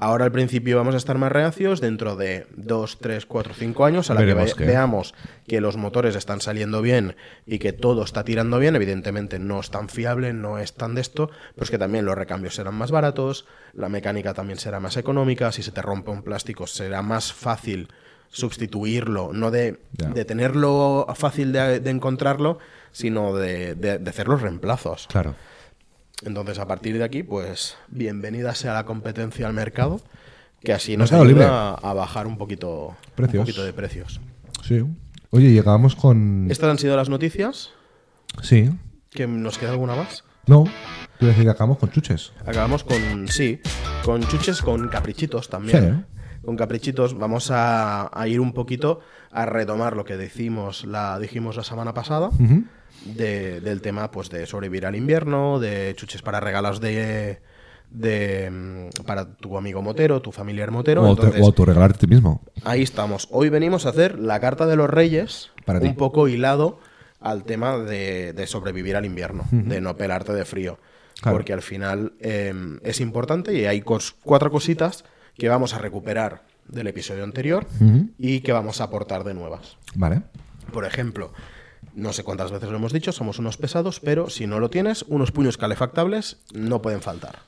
ahora 0.00 0.24
al 0.24 0.32
principio 0.32 0.76
vamos 0.76 0.94
a 0.94 0.98
estar 0.98 1.18
más 1.18 1.32
reacios. 1.32 1.80
Dentro 1.80 2.16
de 2.16 2.46
2, 2.56 2.98
3, 3.00 3.26
4, 3.26 3.54
5 3.54 3.84
años, 3.84 4.10
a 4.10 4.14
la 4.14 4.20
Veremos 4.20 4.52
que 4.54 4.58
qué. 4.58 4.64
ve- 4.64 4.72
veamos 4.72 5.14
que 5.46 5.60
los 5.60 5.76
motores 5.76 6.14
están 6.16 6.40
saliendo 6.40 6.82
bien 6.82 7.16
y 7.46 7.58
que 7.58 7.72
todo 7.72 8.02
está 8.04 8.24
tirando 8.24 8.58
bien, 8.58 8.76
evidentemente 8.76 9.38
no 9.38 9.60
es 9.60 9.70
tan 9.70 9.88
fiable, 9.88 10.32
no 10.32 10.58
es 10.58 10.74
tan 10.74 10.94
de 10.94 11.00
esto, 11.00 11.30
pues 11.56 11.70
que 11.70 11.78
también 11.78 12.04
los 12.04 12.16
recambios 12.16 12.54
serán 12.54 12.74
más 12.74 12.90
baratos, 12.90 13.46
la 13.74 13.88
mecánica 13.88 14.34
también 14.34 14.58
será 14.58 14.80
más 14.80 14.96
económica, 14.96 15.52
si 15.52 15.62
se 15.62 15.72
te 15.72 15.82
rompe 15.82 16.10
un 16.10 16.22
plástico 16.22 16.66
será 16.66 17.02
más 17.02 17.32
fácil 17.32 17.88
sustituirlo, 18.30 19.32
no 19.32 19.50
de, 19.50 19.78
tenerlo 20.26 21.06
fácil 21.16 21.52
de, 21.52 21.80
de 21.80 21.90
encontrarlo, 21.90 22.58
sino 22.92 23.34
de 23.34 24.00
hacer 24.06 24.28
los 24.28 24.42
reemplazos. 24.42 25.06
Claro. 25.08 25.34
Entonces, 26.24 26.58
a 26.58 26.66
partir 26.66 26.98
de 26.98 27.04
aquí, 27.04 27.22
pues, 27.22 27.76
bienvenida 27.88 28.54
sea 28.54 28.74
la 28.74 28.84
competencia 28.84 29.46
al 29.46 29.52
mercado, 29.54 30.00
que 30.62 30.72
así 30.72 30.96
nos 30.96 31.12
Mercado 31.12 31.22
ayuda 31.28 31.44
libre. 31.44 31.46
a, 31.54 31.74
a 31.74 31.94
bajar 31.94 32.26
un 32.26 32.36
poquito, 32.38 32.96
un 33.16 33.26
poquito 33.28 33.64
de 33.64 33.72
precios. 33.72 34.20
Sí. 34.64 34.84
Oye, 35.30 35.52
llegamos 35.52 35.94
con. 35.94 36.48
Estas 36.50 36.70
han 36.70 36.78
sido 36.78 36.96
las 36.96 37.08
noticias. 37.08 37.70
Sí. 38.42 38.70
¿Que 39.10 39.26
¿Nos 39.26 39.58
queda 39.58 39.70
alguna 39.70 39.94
más? 39.94 40.24
No. 40.46 40.64
Te 40.64 41.24
iba 41.24 41.28
a 41.28 41.34
decir 41.34 41.44
que 41.44 41.50
acabamos 41.50 41.78
con 41.78 41.90
chuches. 41.90 42.32
Acabamos 42.46 42.82
con, 42.84 43.28
sí, 43.28 43.60
con 44.04 44.22
chuches, 44.26 44.62
con 44.62 44.88
caprichitos 44.88 45.48
también. 45.48 46.06
Con 46.44 46.56
caprichitos 46.56 47.16
vamos 47.18 47.50
a, 47.50 48.08
a 48.18 48.28
ir 48.28 48.40
un 48.40 48.52
poquito 48.52 49.00
a 49.42 49.46
retomar 49.46 49.96
lo 49.96 50.04
que 50.04 50.16
decimos 50.16 50.84
la, 50.84 51.18
dijimos 51.18 51.56
la 51.56 51.64
semana 51.64 51.94
pasada. 51.94 52.30
De- 53.04 53.60
del 53.60 53.80
tema 53.80 54.10
pues 54.10 54.28
de 54.30 54.44
sobrevivir 54.46 54.84
al 54.86 54.96
invierno, 54.96 55.60
de 55.60 55.94
chuches 55.96 56.20
para 56.22 56.40
regalos 56.40 56.80
de, 56.80 57.38
de 57.90 58.50
mm, 58.50 59.04
para 59.06 59.24
tu 59.36 59.56
amigo 59.56 59.82
motero, 59.82 60.20
tu 60.20 60.32
familiar 60.32 60.70
motero. 60.70 61.02
O, 61.02 61.10
Entonces, 61.10 61.40
o 61.40 61.46
autorregalarte 61.46 61.96
a 61.96 62.00
ti 62.00 62.06
mismo. 62.08 62.42
ahí 62.64 62.82
estamos. 62.82 63.28
Hoy 63.30 63.50
venimos 63.50 63.86
a 63.86 63.90
hacer 63.90 64.18
la 64.18 64.40
carta 64.40 64.66
de 64.66 64.76
los 64.76 64.90
reyes, 64.90 65.50
Para 65.64 65.80
ti. 65.80 65.86
un 65.86 65.94
poco 65.94 66.26
hilado 66.28 66.80
al 67.20 67.44
tema 67.44 67.78
de, 67.78 68.32
de 68.32 68.46
sobrevivir 68.46 68.96
al 68.96 69.04
invierno, 69.04 69.44
de 69.50 69.80
no 69.80 69.96
pelarte 69.96 70.32
de 70.32 70.44
frío. 70.44 70.78
Claro. 71.20 71.36
Porque 71.38 71.52
al 71.52 71.62
final 71.62 72.12
eh, 72.20 72.52
es 72.82 73.00
importante 73.00 73.52
y 73.54 73.66
hay 73.66 73.80
cos- 73.82 74.14
cuatro 74.22 74.50
cositas 74.50 75.04
que 75.36 75.48
vamos 75.48 75.74
a 75.74 75.78
recuperar 75.78 76.42
del 76.68 76.86
episodio 76.86 77.24
anterior 77.24 77.66
y 78.18 78.40
que 78.40 78.52
vamos 78.52 78.80
a 78.80 78.84
aportar 78.84 79.24
de 79.24 79.34
nuevas. 79.34 79.76
Vale. 79.94 80.22
Por 80.72 80.84
ejemplo, 80.84 81.32
no 81.94 82.12
sé 82.12 82.22
cuántas 82.22 82.50
veces 82.50 82.68
lo 82.70 82.76
hemos 82.76 82.92
dicho, 82.92 83.12
somos 83.12 83.38
unos 83.38 83.56
pesados, 83.56 84.00
pero 84.00 84.30
si 84.30 84.46
no 84.46 84.60
lo 84.60 84.70
tienes, 84.70 85.04
unos 85.08 85.32
puños 85.32 85.56
calefactables 85.56 86.38
no 86.52 86.82
pueden 86.82 87.00
faltar. 87.00 87.40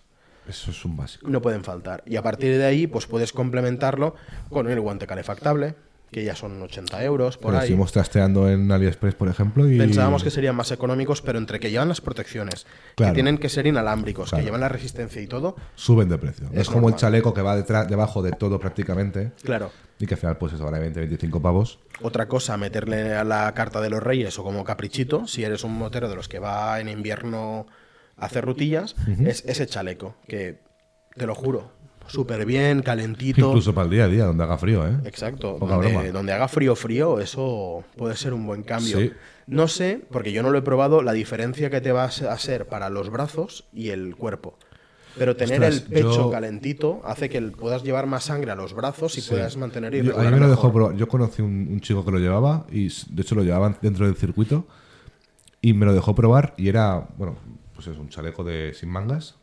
Eso 0.49 0.71
es 0.71 0.85
un 0.85 0.97
básico. 0.97 1.29
No 1.29 1.41
pueden 1.43 1.63
faltar. 1.63 2.03
Y 2.07 2.17
a 2.17 2.23
partir 2.23 2.57
de 2.57 2.65
ahí, 2.65 2.87
pues 2.87 3.07
puedes 3.07 3.33
complementarlo 3.33 4.17
con 4.49 4.69
el 4.69 4.81
guante 4.81 5.07
calefactable, 5.07 5.77
que 6.11 6.25
ya 6.25 6.35
son 6.35 6.61
80 6.61 7.05
euros 7.05 7.37
por 7.37 7.51
Pero 7.53 7.59
ahí. 7.59 7.65
estuvimos 7.67 7.93
trasteando 7.93 8.49
en 8.51 8.71
AliExpress, 8.73 9.15
por 9.15 9.29
ejemplo, 9.29 9.69
y. 9.71 9.79
Pensábamos 9.79 10.25
que 10.25 10.31
serían 10.31 10.57
más 10.57 10.73
económicos, 10.73 11.23
pero 11.23 11.39
entre 11.39 11.61
que 11.61 11.71
llevan 11.71 11.89
las 11.89 12.01
protecciones, 12.01 12.67
Claro. 12.97 13.13
que 13.13 13.15
tienen 13.15 13.39
que 13.39 13.49
ser 13.49 13.67
inalámbricos, 13.67 14.31
Claro. 14.31 14.41
que 14.43 14.47
llevan 14.47 14.61
la 14.61 14.69
resistencia 14.69 15.23
y 15.23 15.27
todo, 15.29 15.55
Suben 15.77 16.09
de 16.09 16.19
precio. 16.19 16.47
Es 16.53 16.63
es 16.63 16.67
como 16.69 16.81
normal. 16.83 16.95
el 16.95 17.01
chaleco 17.01 17.33
que 17.35 17.43
va 17.43 17.55
detrás, 17.57 17.89
debajo 17.89 18.23
de 18.23 18.33
todo 18.33 18.59
prácticamente. 18.59 19.33
claro. 19.43 19.71
Y 20.03 20.07
que 20.07 20.15
al 20.15 20.21
final, 20.21 20.39
pues 20.39 20.55
eso 20.55 20.65
vale 20.65 20.79
20, 20.79 20.99
25 21.01 21.43
pavos. 21.43 21.79
Otra 22.01 22.27
cosa, 22.27 22.57
meterle 22.57 23.13
a 23.15 23.23
la 23.23 23.53
carta 23.53 23.83
de 23.83 23.91
los 23.91 24.03
reyes 24.03 24.39
o 24.39 24.43
como 24.43 24.65
caprichito, 24.65 25.27
si 25.27 25.45
eres 25.45 25.63
un 25.63 25.77
motero 25.77 26.09
de 26.09 26.17
los 26.17 26.27
que 26.27 26.39
va 26.39 26.81
en 26.81 26.89
invierno 26.89 27.67
a 28.17 28.25
hacer 28.27 28.47
rutillas, 28.47 28.97
es 29.27 29.45
ese 29.47 29.67
chaleco, 29.67 30.17
que 30.27 30.63
te 31.17 31.27
lo 31.27 31.35
juro, 31.35 31.73
súper 32.13 32.45
bien, 32.47 32.83
calentito. 32.83 33.47
Incluso 33.49 33.75
para 33.75 33.85
el 33.87 33.91
día 33.91 34.05
a 34.05 34.09
día, 34.09 34.25
donde 34.25 34.45
haga 34.45 34.59
frío, 34.59 34.87
¿eh? 34.87 34.97
Exacto, 35.05 35.57
donde, 35.61 36.13
donde 36.13 36.33
haga 36.33 36.49
frío 36.49 36.75
frío, 36.77 37.21
eso 37.21 37.85
puede 37.97 38.17
ser 38.17 38.33
un 38.35 38.47
buen 38.47 38.63
cambio. 38.63 38.99
Sí. 38.99 39.13
No 39.47 39.67
sé, 39.69 40.01
porque 40.11 40.33
yo 40.33 40.43
no 40.43 40.51
lo 40.51 40.59
he 40.59 40.63
probado, 40.63 41.03
la 41.03 41.13
diferencia 41.13 41.71
que 41.71 41.81
te 41.81 41.91
va 41.93 42.05
a 42.05 42.39
ser 42.39 42.67
para 42.67 42.89
los 42.91 43.11
brazos 43.11 43.65
y 43.73 43.89
el 43.91 44.15
cuerpo. 44.17 44.57
Pero 45.19 45.35
tener 45.35 45.61
Ostras, 45.61 45.75
el 45.77 45.83
pecho 45.93 46.15
yo- 46.15 46.31
calentito 46.31 47.01
hace 47.05 47.29
que 47.29 47.41
puedas 47.43 47.83
llevar 47.83 48.07
más 48.07 48.23
sangre 48.25 48.53
a 48.53 48.55
los 48.55 48.75
brazos 48.75 49.19
y 49.19 49.21
Sí. 49.21 49.31
puedas 49.31 49.57
mantener 49.57 49.93
y 49.97 50.03
Yo- 50.05 50.17
a 50.17 50.23
mí 50.23 50.31
me 50.31 50.39
lo 50.39 50.49
dejó 50.49 50.73
probar. 50.73 50.95
Yo 50.97 51.09
conocí 51.09 51.43
un, 51.43 51.67
un 51.69 51.81
chico 51.81 52.05
que 52.05 52.13
lo 52.13 52.19
llevaba 52.21 52.65
y 52.71 52.87
de 53.11 53.23
hecho 53.23 53.35
lo 53.35 53.43
llevaban 53.43 53.77
dentro 53.83 54.07
del 54.07 54.15
circuito 54.15 54.69
y 55.61 55.73
me 55.75 55.85
lo 55.85 55.95
dejó 55.95 56.15
probar 56.15 56.55
y 56.57 56.69
era, 56.69 57.09
bueno, 57.19 57.35
pues 57.75 57.89
es 57.89 57.99
un 57.99 58.09
chaleco 58.09 58.45
de 58.45 58.73
sin 58.73 58.89
mangas 58.89 59.35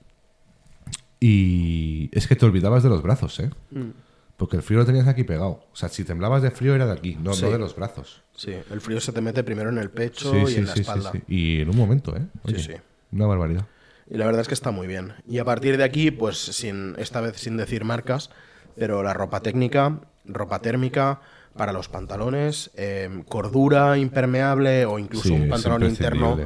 y 1.20 2.09
es 2.13 2.28
que 2.28 2.36
te 2.36 2.45
olvidabas 2.45 2.84
de 2.84 2.89
los 2.89 3.01
brazos, 3.01 3.39
¿eh? 3.39 3.49
Mm. 3.72 3.89
Porque 4.38 4.55
el 4.57 4.61
frío 4.61 4.80
lo 4.80 4.86
tenías 4.86 5.07
aquí 5.07 5.24
pegado. 5.24 5.63
O 5.72 5.76
sea, 5.76 5.89
si 5.89 6.03
temblabas 6.03 6.43
de 6.43 6.51
frío 6.51 6.76
era 6.76 6.86
de 6.86 6.91
aquí, 6.93 7.18
no, 7.20 7.34
Sí. 7.34 7.43
no 7.43 7.51
de 7.51 7.57
los 7.57 7.76
brazos. 7.76 8.22
Sí, 8.36 8.53
el 8.72 8.82
frío 8.82 8.99
se 9.01 9.11
te 9.11 9.20
mete 9.20 9.43
primero 9.43 9.70
en 9.72 9.80
el 9.80 9.89
pecho 9.89 10.32
Sí, 10.32 10.38
y 10.38 10.47
sí, 10.47 10.55
en 10.59 10.65
la 10.68 10.74
sí, 10.74 10.76
sí, 10.76 10.82
espalda. 10.82 11.11
sí. 11.11 11.24
Y 11.28 11.61
en 11.61 11.70
un 11.70 11.76
momento, 11.78 12.15
¿eh? 12.15 12.22
Oye, 12.43 12.59
sí. 12.59 12.74
Una 13.11 13.26
barbaridad. 13.26 13.65
Y 14.09 14.15
la 14.18 14.26
verdad 14.26 14.41
es 14.41 14.47
que 14.47 14.53
está 14.53 14.70
muy 14.70 14.86
bien. 14.86 15.13
Y 15.28 15.39
a 15.39 15.45
partir 15.45 15.78
de 15.78 15.84
aquí, 15.84 16.11
pues 16.11 16.38
sin 16.38 16.93
esta 16.99 17.20
vez 17.20 17.38
sin 17.38 17.57
decir 17.57 17.84
marcas, 17.84 18.30
pero 18.76 19.01
la 19.01 19.13
ropa 19.13 19.39
técnica, 19.41 20.01
ropa 20.26 20.59
térmica 20.61 21.20
para 21.55 21.74
los 21.74 21.89
pantalones, 21.89 22.70
eh, 22.76 23.09
cordura 23.28 23.97
impermeable 23.97 24.86
o 24.86 24.99
incluso 24.99 25.30
Sí, 25.30 25.34
un 25.34 25.49
pantalón 25.49 25.84
interno. 25.84 26.38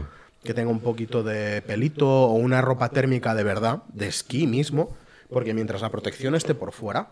Que 0.43 0.53
tenga 0.53 0.71
un 0.71 0.79
poquito 0.79 1.23
de 1.23 1.61
pelito 1.61 2.07
o 2.09 2.33
una 2.33 2.61
ropa 2.61 2.89
térmica 2.89 3.35
de 3.35 3.43
verdad, 3.43 3.83
de 3.93 4.07
esquí 4.07 4.47
mismo, 4.47 4.95
porque 5.29 5.53
mientras 5.53 5.81
la 5.81 5.89
protección 5.89 6.35
esté 6.35 6.55
por 6.55 6.71
fuera, 6.71 7.11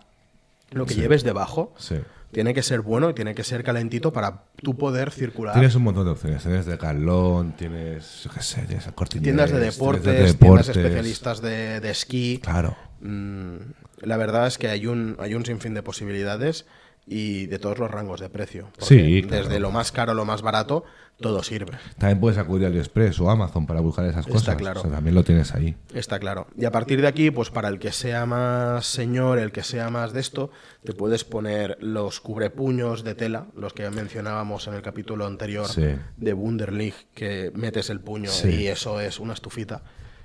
lo 0.71 0.85
que 0.85 0.93
Sí. 0.95 1.01
lleves 1.01 1.23
debajo 1.23 1.73
Sí. 1.77 1.95
tiene 2.31 2.53
que 2.53 2.61
ser 2.63 2.81
bueno 2.81 3.09
y 3.09 3.13
tiene 3.13 3.33
que 3.35 3.43
ser 3.43 3.63
calentito 3.63 4.11
para 4.13 4.43
tú 4.61 4.77
poder 4.77 5.11
circular. 5.11 5.53
Tienes 5.53 5.73
un 5.75 5.83
montón 5.83 6.05
de 6.05 6.11
opciones. 6.11 6.43
Tienes 6.43 6.65
de 6.65 6.77
calón, 6.77 7.53
tienes, 7.57 8.23
yo 8.23 8.31
qué 8.31 8.41
sé, 8.41 8.61
tienes 8.63 8.87
tiendas 9.21 9.51
de 9.51 9.59
deportes, 9.59 10.03
de 10.03 10.11
tiendas 10.13 10.39
deportes. 10.39 10.69
especialistas 10.69 11.41
de, 11.41 11.79
de 11.79 11.89
esquí. 11.89 12.39
Claro. 12.43 12.75
Mm, 13.01 13.55
la 14.01 14.17
verdad 14.17 14.47
es 14.47 14.57
que 14.57 14.67
hay 14.67 14.85
un, 14.87 15.15
hay 15.19 15.33
un 15.33 15.45
sinfín 15.45 15.73
de 15.73 15.81
posibilidades 15.83 16.65
y 17.05 17.47
de 17.47 17.57
todos 17.59 17.79
los 17.79 17.89
rangos 17.89 18.19
de 18.19 18.29
precio. 18.29 18.69
Sí, 18.79 19.23
claro. 19.27 19.43
Desde 19.45 19.59
lo 19.59 19.71
más 19.71 19.91
caro 19.91 20.11
a 20.11 20.15
lo 20.15 20.25
más 20.25 20.41
barato, 20.41 20.83
todo 21.19 21.43
sirve. 21.43 21.73
También 21.97 22.19
puedes 22.21 22.37
acudir 22.37 22.65
a 22.65 22.69
AliExpress 22.69 23.19
o 23.19 23.29
Amazon 23.29 23.65
para 23.65 23.81
buscar 23.81 24.05
esas 24.05 24.19
Está 24.27 24.31
cosas. 24.31 24.55
claro. 24.55 24.79
O 24.79 24.83
sea, 24.83 24.91
también 24.91 25.15
lo 25.15 25.23
tienes 25.23 25.53
ahí. 25.53 25.75
Está 25.93 26.17
claro. 26.19 26.47
Y 26.57 26.63
a 26.65 26.71
partir 26.71 27.01
de 27.01 27.07
aquí, 27.07 27.29
pues 27.31 27.49
para 27.49 27.67
el 27.67 27.79
que 27.79 27.91
sea 27.91 28.25
más 28.25 28.85
señor, 28.85 29.39
el 29.39 29.51
que 29.51 29.63
sea 29.63 29.89
más 29.89 30.13
de 30.13 30.19
esto, 30.21 30.51
te 30.83 30.93
puedes 30.93 31.25
poner 31.25 31.77
los 31.81 32.21
cubrepuños 32.21 33.03
de 33.03 33.15
tela, 33.15 33.47
los 33.55 33.73
que 33.73 33.89
mencionábamos 33.89 34.67
en 34.67 34.75
el 34.75 34.81
capítulo 34.81 35.25
anterior 35.25 35.67
Sí. 35.67 35.87
de 36.15 36.33
Wunderlich, 36.33 37.07
que 37.13 37.51
metes 37.55 37.89
el 37.89 37.99
puño 37.99 38.29
Sí. 38.29 38.49
y 38.49 38.67
eso 38.67 39.01
es 39.01 39.19
una 39.19 39.33
estufita 39.33 39.81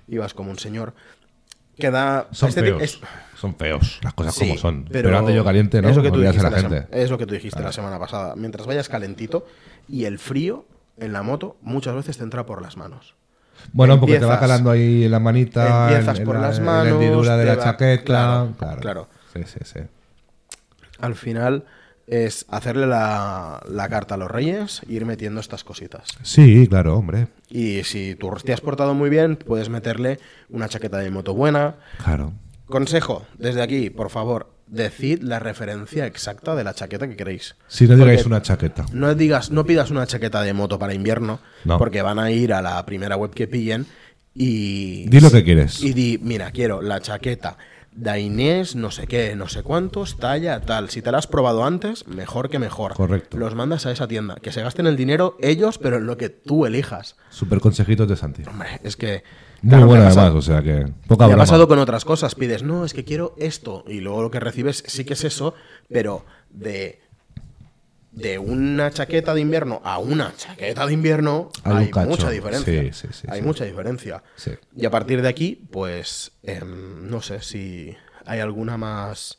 y 0.06 0.18
vas 0.18 0.34
como 0.34 0.50
un 0.50 0.58
señor. 0.58 0.94
Queda... 1.78 2.28
Son 2.32 2.48
este 2.48 2.62
feos. 2.62 2.82
es- 2.82 3.00
Son 3.36 3.54
feos, 3.56 3.98
las 4.02 4.14
cosas 4.14 4.34
Sí, 4.34 4.46
como 4.48 4.58
son. 4.58 4.84
Pero, 4.90 5.16
ando 5.18 5.30
yo 5.30 5.44
caliente, 5.44 5.82
¿no? 5.82 5.88
Es 5.88 5.96
lo 5.96 6.02
que 6.02 6.10
tú 6.10 6.20
dijiste, 6.20 6.42
la 6.50 6.56
gente. 6.60 6.86
es 6.90 7.10
lo 7.10 7.18
que 7.18 7.26
tú 7.26 7.34
dijiste 7.34 7.60
la 7.62 7.72
semana 7.72 7.98
pasada. 7.98 8.34
Mientras 8.36 8.66
vayas 8.66 8.88
calentito 8.88 9.46
y 9.88 10.04
el 10.04 10.18
frío 10.18 10.64
en 10.98 11.12
la 11.12 11.22
moto 11.22 11.56
muchas 11.60 11.94
veces 11.94 12.16
te 12.18 12.24
entra 12.24 12.46
por 12.46 12.62
las 12.62 12.76
manos. 12.76 13.14
Bueno, 13.72 13.98
porque 14.00 14.18
te 14.18 14.24
va 14.24 14.34
Empiezas- 14.34 14.40
calando 14.40 14.70
ahí 14.70 15.04
en 15.04 15.10
la 15.10 15.20
manita, 15.20 15.88
en, 15.88 15.92
empiezas 15.96 16.18
en 16.20 16.24
por 16.24 16.34
la, 16.36 16.40
las 16.48 16.58
en 16.58 16.64
manos, 16.64 16.84
la 16.86 16.90
hendidura 17.04 17.36
de 17.36 17.44
la 17.44 17.54
va- 17.56 17.64
chaqueta. 17.64 18.04
claro, 18.04 18.52
Claro, 18.58 18.80
claro. 18.80 19.08
Sí, 19.34 19.42
sí, 19.46 19.58
sí. 19.64 19.80
Al 21.00 21.14
final 21.14 21.64
es 22.06 22.44
hacerle 22.48 22.86
la, 22.86 23.62
la 23.68 23.88
carta 23.88 24.14
a 24.14 24.18
los 24.18 24.30
reyes 24.30 24.82
e 24.88 24.92
ir 24.92 25.06
metiendo 25.06 25.40
estas 25.40 25.64
cositas. 25.64 26.08
Sí, 26.22 26.66
claro, 26.68 26.96
hombre. 26.96 27.28
Y 27.48 27.82
si 27.84 28.14
tú 28.14 28.30
te 28.44 28.52
has 28.52 28.60
portado 28.60 28.94
muy 28.94 29.08
bien, 29.10 29.36
puedes 29.36 29.68
meterle 29.68 30.18
una 30.50 30.68
chaqueta 30.68 30.98
de 30.98 31.10
moto 31.10 31.34
buena. 31.34 31.76
Claro. 32.04 32.32
Consejo, 32.66 33.26
desde 33.38 33.62
aquí, 33.62 33.90
por 33.90 34.10
favor, 34.10 34.52
decid 34.66 35.22
la 35.22 35.38
referencia 35.38 36.06
exacta 36.06 36.54
de 36.54 36.64
la 36.64 36.74
chaqueta 36.74 37.06
que 37.08 37.16
queréis. 37.16 37.56
Si 37.68 37.86
no 37.86 37.94
digáis 37.96 38.20
Porque 38.22 38.28
una 38.28 38.42
chaqueta. 38.42 38.86
No 38.92 39.14
digas, 39.14 39.50
no 39.50 39.64
pidas 39.66 39.90
una 39.90 40.06
chaqueta 40.06 40.42
de 40.42 40.52
moto 40.54 40.78
para 40.78 40.94
invierno, 40.94 41.40
No. 41.64 41.78
porque 41.78 42.02
van 42.02 42.18
a 42.18 42.30
ir 42.30 42.52
a 42.52 42.62
la 42.62 42.84
primera 42.86 43.16
web 43.16 43.30
que 43.32 43.46
pillen 43.46 43.86
y. 44.34 45.06
Di 45.08 45.20
lo 45.20 45.30
que 45.30 45.44
quieres. 45.44 45.82
Y 45.82 45.92
di, 45.92 46.18
mira, 46.22 46.50
quiero 46.50 46.80
la 46.82 47.00
chaqueta 47.00 47.56
Dainés, 47.96 48.74
no 48.74 48.90
sé 48.90 49.06
qué, 49.06 49.36
no 49.36 49.48
sé 49.48 49.62
cuántos, 49.62 50.16
talla, 50.16 50.60
tal. 50.60 50.90
Si 50.90 51.00
te 51.00 51.12
la 51.12 51.18
has 51.18 51.28
probado 51.28 51.64
antes, 51.64 52.08
mejor 52.08 52.50
que 52.50 52.58
mejor. 52.58 52.94
Correcto. 52.94 53.36
Los 53.38 53.54
mandas 53.54 53.86
a 53.86 53.92
esa 53.92 54.08
tienda. 54.08 54.34
Que 54.36 54.50
se 54.50 54.62
gasten 54.62 54.86
el 54.86 54.96
dinero 54.96 55.36
ellos, 55.40 55.78
pero 55.78 55.98
en 55.98 56.06
lo 56.06 56.16
que 56.16 56.28
tú 56.28 56.66
elijas. 56.66 57.16
Super 57.30 57.60
consejitos 57.60 58.08
de 58.08 58.16
Santi. 58.16 58.42
Hombre, 58.48 58.80
es 58.82 58.96
que. 58.96 59.22
Muy 59.62 59.70
claro, 59.70 59.94
ha 59.94 60.06
además, 60.08 60.34
o 60.34 60.42
sea 60.42 60.60
que 60.62 60.92
poca 61.06 61.26
me 61.26 61.34
ha 61.34 61.36
pasado 61.36 61.68
con 61.68 61.78
otras 61.78 62.04
cosas. 62.04 62.34
Pides, 62.34 62.62
no, 62.62 62.84
es 62.84 62.92
que 62.92 63.04
quiero 63.04 63.34
esto. 63.38 63.84
Y 63.86 64.00
luego 64.00 64.22
lo 64.22 64.30
que 64.30 64.40
recibes 64.40 64.82
sí 64.86 65.04
que 65.04 65.14
es 65.14 65.24
eso, 65.24 65.54
pero 65.88 66.24
de. 66.50 67.00
De 68.14 68.38
una 68.38 68.92
chaqueta 68.92 69.34
de 69.34 69.40
invierno 69.40 69.80
a 69.84 69.98
una 69.98 70.32
chaqueta 70.36 70.86
de 70.86 70.92
invierno 70.92 71.50
Hay 71.64 71.90
mucha 72.06 72.30
diferencia. 72.30 72.82
Sí, 72.82 72.90
sí, 72.92 73.08
sí, 73.10 73.26
hay 73.28 73.42
mucha 73.42 73.64
diferencia. 73.64 74.22
Y 74.76 74.86
a 74.86 74.90
partir 74.90 75.20
de 75.20 75.28
aquí, 75.28 75.66
pues 75.70 76.32
em, 76.44 77.08
no 77.10 77.20
sé 77.20 77.40
si 77.40 77.96
hay 78.24 78.40
alguna 78.40 78.76
más 78.76 79.38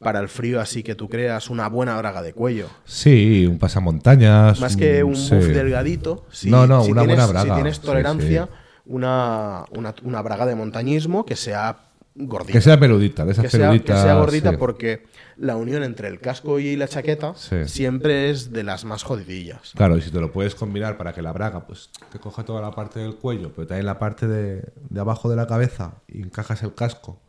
para 0.00 0.20
el 0.20 0.28
frío 0.28 0.60
así 0.60 0.82
que 0.82 0.94
tú 0.94 1.08
creas 1.08 1.50
una 1.50 1.68
buena 1.68 1.96
braga 1.98 2.22
de 2.22 2.32
cuello. 2.32 2.68
Sí, 2.84 3.46
un 3.46 3.58
pasamontañas. 3.58 4.60
Más 4.60 4.76
que 4.76 5.02
un 5.02 5.12
buff 5.12 5.30
delgadito. 5.30 6.26
Si, 6.30 6.50
No, 6.50 6.66
no, 6.66 6.84
si 6.84 6.92
una 6.92 7.02
tienes, 7.02 7.16
buena 7.16 7.30
braga. 7.30 7.54
Si 7.54 7.60
tienes 7.60 7.80
tolerancia. 7.80 8.48
Una, 8.86 9.66
una, 9.70 9.94
una 10.02 10.22
braga 10.22 10.46
de 10.46 10.56
montañismo 10.56 11.24
que 11.24 11.36
sea 11.36 11.89
gordita. 12.14 12.52
Que 12.52 12.60
sea 12.60 12.78
peludita, 12.78 13.24
de 13.24 13.32
esas 13.32 13.44
que 13.44 13.50
sea, 13.50 13.58
que 13.60 13.64
peluditas. 13.66 14.02
sea 14.02 14.14
gordita 14.14 14.50
sí. 14.50 14.56
porque 14.56 15.04
la 15.36 15.56
unión 15.56 15.82
entre 15.82 16.08
el 16.08 16.20
casco 16.20 16.58
y 16.58 16.76
la 16.76 16.88
chaqueta 16.88 17.34
Sí. 17.36 17.66
siempre 17.66 18.30
es 18.30 18.52
de 18.52 18.62
las 18.64 18.84
más 18.84 19.02
jodidillas. 19.02 19.72
Claro, 19.76 19.96
y 19.96 20.02
si 20.02 20.10
te 20.10 20.20
lo 20.20 20.32
puedes 20.32 20.54
combinar 20.54 20.96
para 20.98 21.12
que 21.12 21.22
la 21.22 21.32
braga 21.32 21.66
pues 21.66 21.90
te 22.12 22.18
coja 22.18 22.44
toda 22.44 22.60
la 22.60 22.72
parte 22.72 23.00
del 23.00 23.14
cuello, 23.16 23.52
pero 23.54 23.66
también 23.68 23.86
la 23.86 23.98
parte 23.98 24.26
de, 24.26 24.64
de 24.88 25.00
abajo 25.00 25.30
de 25.30 25.36
la 25.36 25.46
cabeza 25.46 25.94
y 26.08 26.22
encajas 26.22 26.62
el 26.62 26.74
casco 26.74 27.20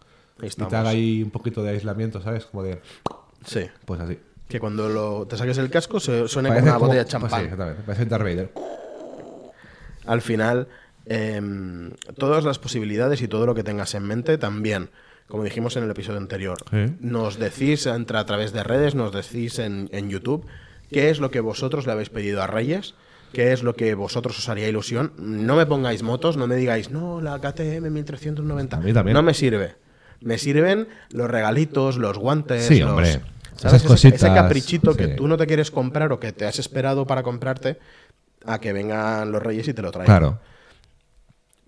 Ahí 0.42 0.48
y 0.50 0.56
te 0.66 0.76
haga 0.76 0.90
ahí 0.90 1.22
un 1.24 1.30
poquito 1.30 1.62
de 1.64 1.70
aislamiento, 1.70 2.20
¿sabes? 2.22 2.46
Como 2.48 2.64
de... 2.64 2.82
Sí. 3.46 3.70
Pues 3.86 4.02
así. 4.02 4.18
Que 4.48 4.60
cuando 4.60 4.90
lo, 4.90 5.28
te 5.28 5.38
saques 5.38 5.58
el 5.60 5.70
casco 5.70 6.00
suene 6.00 6.50
como 6.50 6.62
una 6.62 6.78
botella 6.78 7.00
de 7.00 7.04
pues 7.06 7.12
champán. 7.12 7.30
sí, 7.40 7.44
exactamente. 7.44 7.84
Parece 7.86 8.06
Darth 8.06 8.24
Vader. 8.24 8.52
al 10.08 10.22
final, 10.22 10.68
em, 11.16 11.92
todas 12.18 12.44
las 12.44 12.60
posibilidades 12.60 13.22
y 13.22 13.28
todo 13.28 13.46
lo 13.46 13.56
que 13.56 13.64
tengas 13.64 13.94
en 13.96 14.04
mente 14.04 14.38
también, 14.38 14.90
como 15.28 15.44
dijimos 15.44 15.76
en 15.78 15.84
el 15.84 15.92
episodio 15.92 16.20
anterior, 16.20 16.58
nos 17.00 17.38
decís 17.40 17.86
entre, 17.86 18.18
a 18.18 18.26
través 18.26 18.54
de 18.54 18.64
redes, 18.64 18.96
nos 18.96 19.12
decís 19.14 19.60
en, 19.60 19.90
en 19.92 20.10
YouTube 20.10 20.46
qué 20.92 21.10
es 21.10 21.20
lo 21.20 21.32
que 21.32 21.40
vosotros 21.40 21.86
le 21.86 21.94
habéis 21.94 22.10
pedido 22.10 22.42
a 22.42 22.48
Reyes, 22.48 22.96
qué 23.34 23.54
es 23.54 23.64
lo 23.64 23.76
que 23.76 23.94
vosotros 23.96 24.38
os 24.40 24.50
haría 24.50 24.68
ilusión. 24.68 25.14
No 25.18 25.56
me 25.56 25.66
pongáis 25.66 26.04
motos, 26.04 26.36
no 26.38 26.48
me 26.48 26.56
digáis, 26.56 26.90
no, 26.92 27.22
la 27.22 27.40
KTM 27.40 27.90
1390. 27.90 28.78
A 28.78 28.80
mí 28.82 28.92
también. 28.94 29.14
No 29.14 29.24
me 29.24 29.34
sirve. 29.34 29.76
Me 30.20 30.38
sirven 30.38 30.88
los 31.12 31.30
regalitos, 31.32 31.98
los 31.98 32.18
guantes, 32.18 32.66
Sí, 32.66 32.80
los- 32.80 32.90
hombre. 32.90 33.20
¿sabes? 33.56 33.76
Esas 33.78 33.84
cositas, 33.84 34.22
ese 34.24 34.34
caprichito 34.34 34.96
que 34.96 35.10
tú 35.10 35.28
no 35.28 35.38
te 35.38 35.46
quieres 35.48 35.72
comprar 35.72 36.12
o 36.12 36.20
que 36.20 36.32
te 36.34 36.46
has 36.46 36.58
esperado 36.60 37.06
para 37.08 37.22
comprarte 37.24 37.78
a 38.46 38.60
que 38.60 38.74
vengan 38.74 39.32
los 39.32 39.42
reyes 39.42 39.68
y 39.68 39.74
te 39.74 39.82
lo 39.82 39.92
traigan. 39.92 40.18
Claro. 40.18 40.40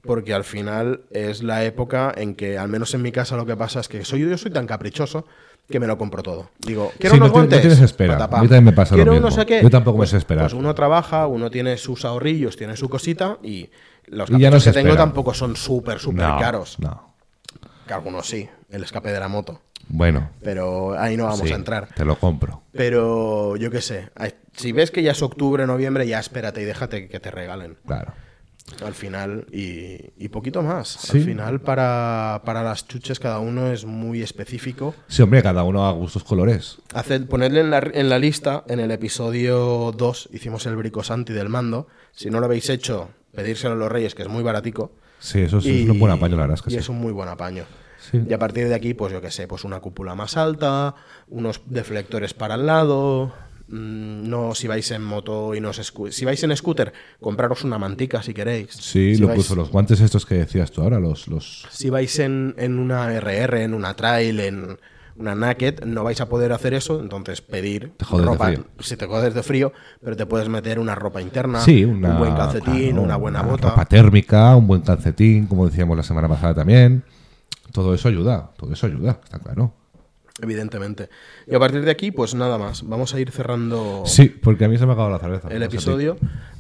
Porque 0.06 0.34
al 0.34 0.44
final 0.44 1.02
es 1.12 1.44
la 1.44 1.64
época 1.64 2.14
en 2.16 2.36
que, 2.36 2.58
al 2.58 2.68
menos 2.68 2.94
en 2.94 3.02
mi 3.02 3.12
casa, 3.14 3.38
lo 3.38 3.46
que 3.46 3.56
pasa 3.56 3.80
es 3.80 3.88
que 3.88 4.04
soy 4.04 4.20
yo 4.30 4.38
soy 4.38 4.52
tan 4.52 4.68
caprichoso 4.68 5.26
que 5.70 5.80
me 5.80 5.88
lo 5.88 5.98
compro 5.98 6.22
todo. 6.22 6.50
Digo, 6.60 6.92
quiero 7.00 7.16
Sí, 7.16 7.22
unos 7.22 7.30
no 7.30 7.34
ti- 7.34 7.38
no 7.38 7.40
guantes. 7.48 7.62
tienes 7.62 7.80
espera. 7.80 8.14
Patapam. 8.16 8.40
A 8.40 8.44
mí 8.44 8.50
también 8.50 8.66
me 8.66 8.74
pasa 8.74 8.98
lo 8.98 9.06
mismo. 9.14 9.20
no 9.22 9.32
sé 9.32 9.46
qué. 9.46 9.62
Yo 9.64 9.70
tampoco 9.70 9.98
me 9.98 10.02
Pues- 10.02 10.10
sé 10.10 10.18
esperar. 10.18 10.44
Pues 10.44 10.54
uno 10.54 10.76
trabaja, 10.76 11.26
uno 11.28 11.50
tiene 11.50 11.78
sus 11.78 12.04
ahorrillos, 12.04 12.58
tiene 12.58 12.76
su 12.76 12.90
cosita 12.90 13.38
y 13.42 13.70
los 14.08 14.30
Y 14.30 14.40
ya 14.40 14.52
no 14.52 14.60
que 14.60 14.72
tengo 14.74 14.96
tampoco 14.98 15.34
son 15.34 15.56
súper, 15.56 16.00
súper 16.00 16.28
No, 16.28 16.38
caros. 16.38 16.78
No. 16.80 17.14
Que 17.88 17.94
algunos 17.94 18.28
sí, 18.28 18.50
el 18.72 18.84
escape 18.84 19.10
de 19.10 19.20
la 19.22 19.30
moto. 19.30 19.62
Bueno. 19.88 20.32
Pero 20.42 21.00
ahí 21.00 21.16
no 21.16 21.24
vamos 21.26 21.48
sí, 21.48 21.54
a 21.54 21.56
entrar. 21.56 21.88
Te 21.96 22.04
lo 22.04 22.18
compro. 22.18 22.62
Pero 22.74 23.56
yo 23.56 23.72
qué 23.72 23.80
sé, 23.82 24.10
si 24.54 24.74
ves 24.74 24.92
que 24.92 25.02
ya 25.02 25.12
es 25.12 25.22
octubre, 25.22 25.66
noviembre, 25.66 26.06
ya 26.08 26.20
espérate 26.20 26.62
y 26.62 26.66
déjate 26.66 27.08
que 27.08 27.20
te 27.22 27.32
regalen. 27.32 27.78
Claro. 27.86 28.12
Al 28.84 28.94
final, 28.94 29.46
y, 29.52 29.98
y 30.18 30.30
poquito 30.30 30.64
más. 30.64 30.88
Sí. 30.88 31.18
Al 31.18 31.24
final, 31.26 31.62
para, 31.62 32.42
para 32.46 32.64
las 32.64 32.88
chuches, 32.88 33.20
cada 33.20 33.40
uno 33.40 33.72
es 33.72 33.86
muy 33.86 34.22
específico. 34.22 34.96
Sí, 35.08 35.22
hombre, 35.22 35.44
cada 35.44 35.64
uno 35.64 35.86
a 35.86 35.92
gustos 35.92 36.24
colores. 36.24 36.78
Haced, 36.94 37.28
ponedle 37.28 37.60
en 37.60 37.70
la, 37.70 37.84
en 37.94 38.10
la 38.10 38.20
lista, 38.20 38.64
en 38.68 38.80
el 38.80 38.92
episodio 38.92 39.92
2, 39.96 40.30
hicimos 40.34 40.66
el 40.66 40.76
bricosanti 40.76 41.34
del 41.34 41.50
mando. 41.50 41.88
Si 42.14 42.30
no 42.30 42.40
lo 42.40 42.46
habéis 42.46 42.70
hecho, 42.70 43.10
pedírselo 43.34 43.74
a 43.74 43.78
los 43.78 43.92
reyes, 43.92 44.16
que 44.16 44.24
es 44.24 44.30
muy 44.30 44.44
baratico. 44.44 44.92
Sí, 45.20 45.42
eso 45.42 45.60
es, 45.60 45.66
un 45.66 46.00
buen 46.00 46.12
apaño, 46.12 46.36
la 46.36 46.44
verdad 46.44 46.56
es 46.56 46.62
que 46.62 46.70
y 46.70 46.74
sí. 46.74 46.80
es 46.80 46.90
un 46.90 46.98
muy 46.98 47.12
buen 47.12 47.30
apaño. 47.30 47.66
Sí. 48.12 48.22
Y 48.28 48.34
a 48.34 48.40
partir 48.40 48.68
de 48.68 48.76
aquí, 48.76 48.94
pues 48.94 49.14
yo 49.14 49.22
qué 49.22 49.32
sé, 49.32 49.48
pues 49.48 49.64
una 49.64 49.80
cúpula 49.80 50.16
más 50.16 50.36
alta, 50.36 50.96
unos 51.30 51.62
deflectores 51.66 52.34
para 52.34 52.56
el 52.56 52.66
lado. 52.66 53.34
Mm, 53.68 54.30
No 54.30 54.56
si 54.56 54.68
vais 54.68 54.90
en 54.92 55.04
moto 55.04 55.56
y 55.56 55.62
no 55.62 55.72
Si 55.74 56.26
vais 56.26 56.44
en 56.44 56.56
scooter, 56.56 56.94
compraros 57.20 57.64
una 57.64 57.78
mantica 57.78 58.22
si 58.24 58.34
queréis. 58.34 58.72
Sí, 58.72 59.16
si 59.16 59.22
lo 59.22 59.28
vais, 59.28 59.38
puso 59.38 59.56
los 59.56 59.70
guantes 59.70 60.00
estos 60.02 60.26
que 60.26 60.36
decías 60.36 60.72
tú 60.72 60.82
ahora, 60.82 61.00
los... 61.00 61.28
los... 61.28 61.68
Si 61.72 61.90
vais 61.90 62.18
en, 62.20 62.54
en 62.58 62.80
una 62.80 63.08
RR, 63.20 63.64
en 63.64 63.74
una 63.74 63.96
trail, 63.96 64.40
en 64.40 64.78
una 65.16 65.36
naked, 65.36 65.84
no 65.86 66.04
vais 66.04 66.20
a 66.22 66.28
poder 66.28 66.52
hacer 66.54 66.74
eso, 66.74 67.00
entonces 67.00 67.42
pedir 67.42 67.92
Te 67.98 68.06
jodes 68.06 68.26
de 68.26 68.32
ropa. 68.32 68.46
frío. 68.48 68.66
Si 68.80 68.98
te 68.98 69.06
jodes 69.06 69.34
de 69.36 69.44
frío, 69.44 69.72
pero 70.04 70.16
te 70.16 70.26
puedes 70.26 70.50
meter 70.50 70.80
una 70.80 70.96
ropa 70.96 71.22
interna, 71.22 71.60
Sí, 71.62 71.86
una, 71.86 72.10
un 72.14 72.18
buen 72.18 72.36
calcetín, 72.36 72.90
claro, 72.92 73.02
una 73.04 73.16
buena 73.18 73.42
una 73.42 73.52
bota. 73.52 73.70
ropa 73.70 73.86
térmica, 73.86 74.56
un 74.56 74.66
buen 74.66 74.82
calcetín, 74.82 75.46
como 75.46 75.68
decíamos 75.68 75.96
la 75.98 76.04
semana 76.04 76.28
pasada 76.28 76.56
también. 76.56 77.04
Todo 77.72 77.94
eso 77.94 78.08
ayuda, 78.08 78.52
todo 78.58 78.74
eso 78.74 78.88
ayuda, 78.88 79.20
está 79.24 79.38
claro. 79.40 79.74
Evidentemente. 80.42 81.10
Y 81.48 81.54
a 81.56 81.60
partir 81.60 81.84
de 81.86 81.92
aquí, 81.92 82.12
pues 82.12 82.34
nada 82.34 82.58
más. 82.58 82.88
Vamos 82.88 83.14
a 83.14 83.20
ir 83.20 83.30
cerrando 83.32 84.04
Sí, 84.06 84.30
porque 84.30 84.66
a 84.66 84.68
mí 84.70 84.78
se 84.78 84.86
me 84.86 84.92
ha 84.92 84.94
acabado 84.94 85.14
la 85.14 85.20
cerveza. 85.20 85.48
el 85.50 85.62
a 85.62 85.66
episodio. 85.66 86.18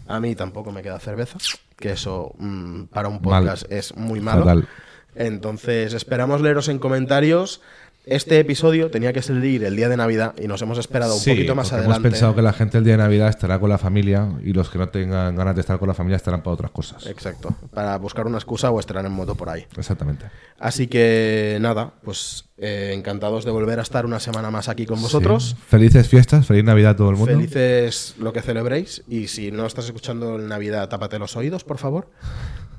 A 0.07 0.19
mí 0.19 0.35
tampoco 0.35 0.71
me 0.71 0.83
queda 0.83 0.99
cerveza, 0.99 1.37
que 1.77 1.91
eso 1.93 2.33
mm, 2.37 2.83
para 2.85 3.07
un 3.07 3.15
Mal. 3.15 3.21
podcast 3.43 3.71
es 3.71 3.95
muy 3.95 4.19
malo. 4.19 4.41
Fatal. 4.41 4.67
Entonces, 5.15 5.93
esperamos 5.93 6.41
leeros 6.41 6.67
en 6.67 6.79
comentarios. 6.79 7.61
Este 8.05 8.37
episodio 8.37 8.91
tenía 8.91 9.13
que 9.13 9.21
salir 9.21 9.63
el 9.63 9.77
día 9.77 9.87
de 9.87 9.95
Navidad 9.95 10.33
y 10.37 10.47
nos 10.47 10.61
hemos 10.61 10.77
esperado 10.77 11.13
un 11.15 11.21
Sí, 11.21 11.29
poquito 11.29 11.55
más 11.55 11.71
adelante. 11.71 11.95
Hemos 11.99 12.11
pensado 12.11 12.35
que 12.35 12.41
la 12.41 12.51
gente 12.51 12.77
el 12.77 12.83
día 12.83 12.93
de 12.95 12.97
Navidad 12.97 13.29
estará 13.29 13.59
con 13.59 13.69
la 13.69 13.77
familia 13.77 14.27
y 14.43 14.51
los 14.51 14.69
que 14.69 14.77
no 14.77 14.89
tengan 14.89 15.33
ganas 15.37 15.55
de 15.55 15.61
estar 15.61 15.79
con 15.79 15.87
la 15.87 15.93
familia 15.93 16.17
estarán 16.17 16.41
para 16.43 16.53
otras 16.55 16.71
cosas. 16.71 17.05
Exacto, 17.07 17.55
para 17.73 17.97
buscar 17.97 18.27
una 18.27 18.37
excusa 18.37 18.71
o 18.71 18.79
estar 18.81 18.97
en 19.05 19.09
moto 19.09 19.35
por 19.35 19.47
ahí. 19.49 19.65
Exactamente. 19.77 20.25
Así 20.59 20.87
que 20.87 21.57
nada, 21.61 21.93
pues 22.03 22.49
eh, 22.57 22.91
encantados 22.93 23.45
de 23.45 23.51
volver 23.51 23.79
a 23.79 23.83
estar 23.83 24.05
una 24.05 24.19
semana 24.19 24.51
más 24.51 24.67
aquí 24.67 24.85
con 24.85 25.01
vosotros. 25.01 25.51
Sí. 25.51 25.63
Felices 25.69 26.09
fiestas, 26.09 26.45
feliz 26.45 26.65
Navidad 26.65 26.91
a 26.91 26.95
todo 26.97 27.09
el 27.09 27.15
mundo. 27.15 27.33
Felices 27.33 28.15
lo 28.19 28.33
que 28.33 28.41
celebréis. 28.41 29.01
Y 29.07 29.27
si 29.27 29.49
no 29.51 29.65
estás 29.65 29.85
escuchando 29.85 30.35
en 30.35 30.49
Navidad, 30.49 30.89
tápate 30.89 31.19
los 31.19 31.37
oídos, 31.37 31.63
por 31.63 31.77
favor. 31.77 32.09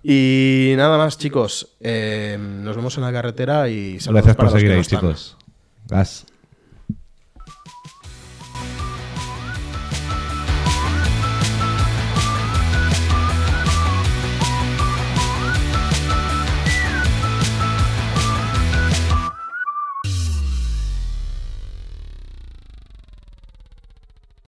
Y 0.07 0.75
nada 0.77 0.99
más, 0.99 1.17
chicos. 1.17 1.77
eh, 1.81 2.37
nos 2.39 2.77
vemos 2.77 2.95
en 2.99 3.05
la 3.05 3.13
carretera 3.13 3.71
y 3.71 3.99
saludos 4.01 4.25
Gracias 4.25 4.37
por 4.37 4.51
seguir 4.51 4.73
ahí, 4.73 4.83
chicos. 4.83 5.37
Gas. 5.89 6.27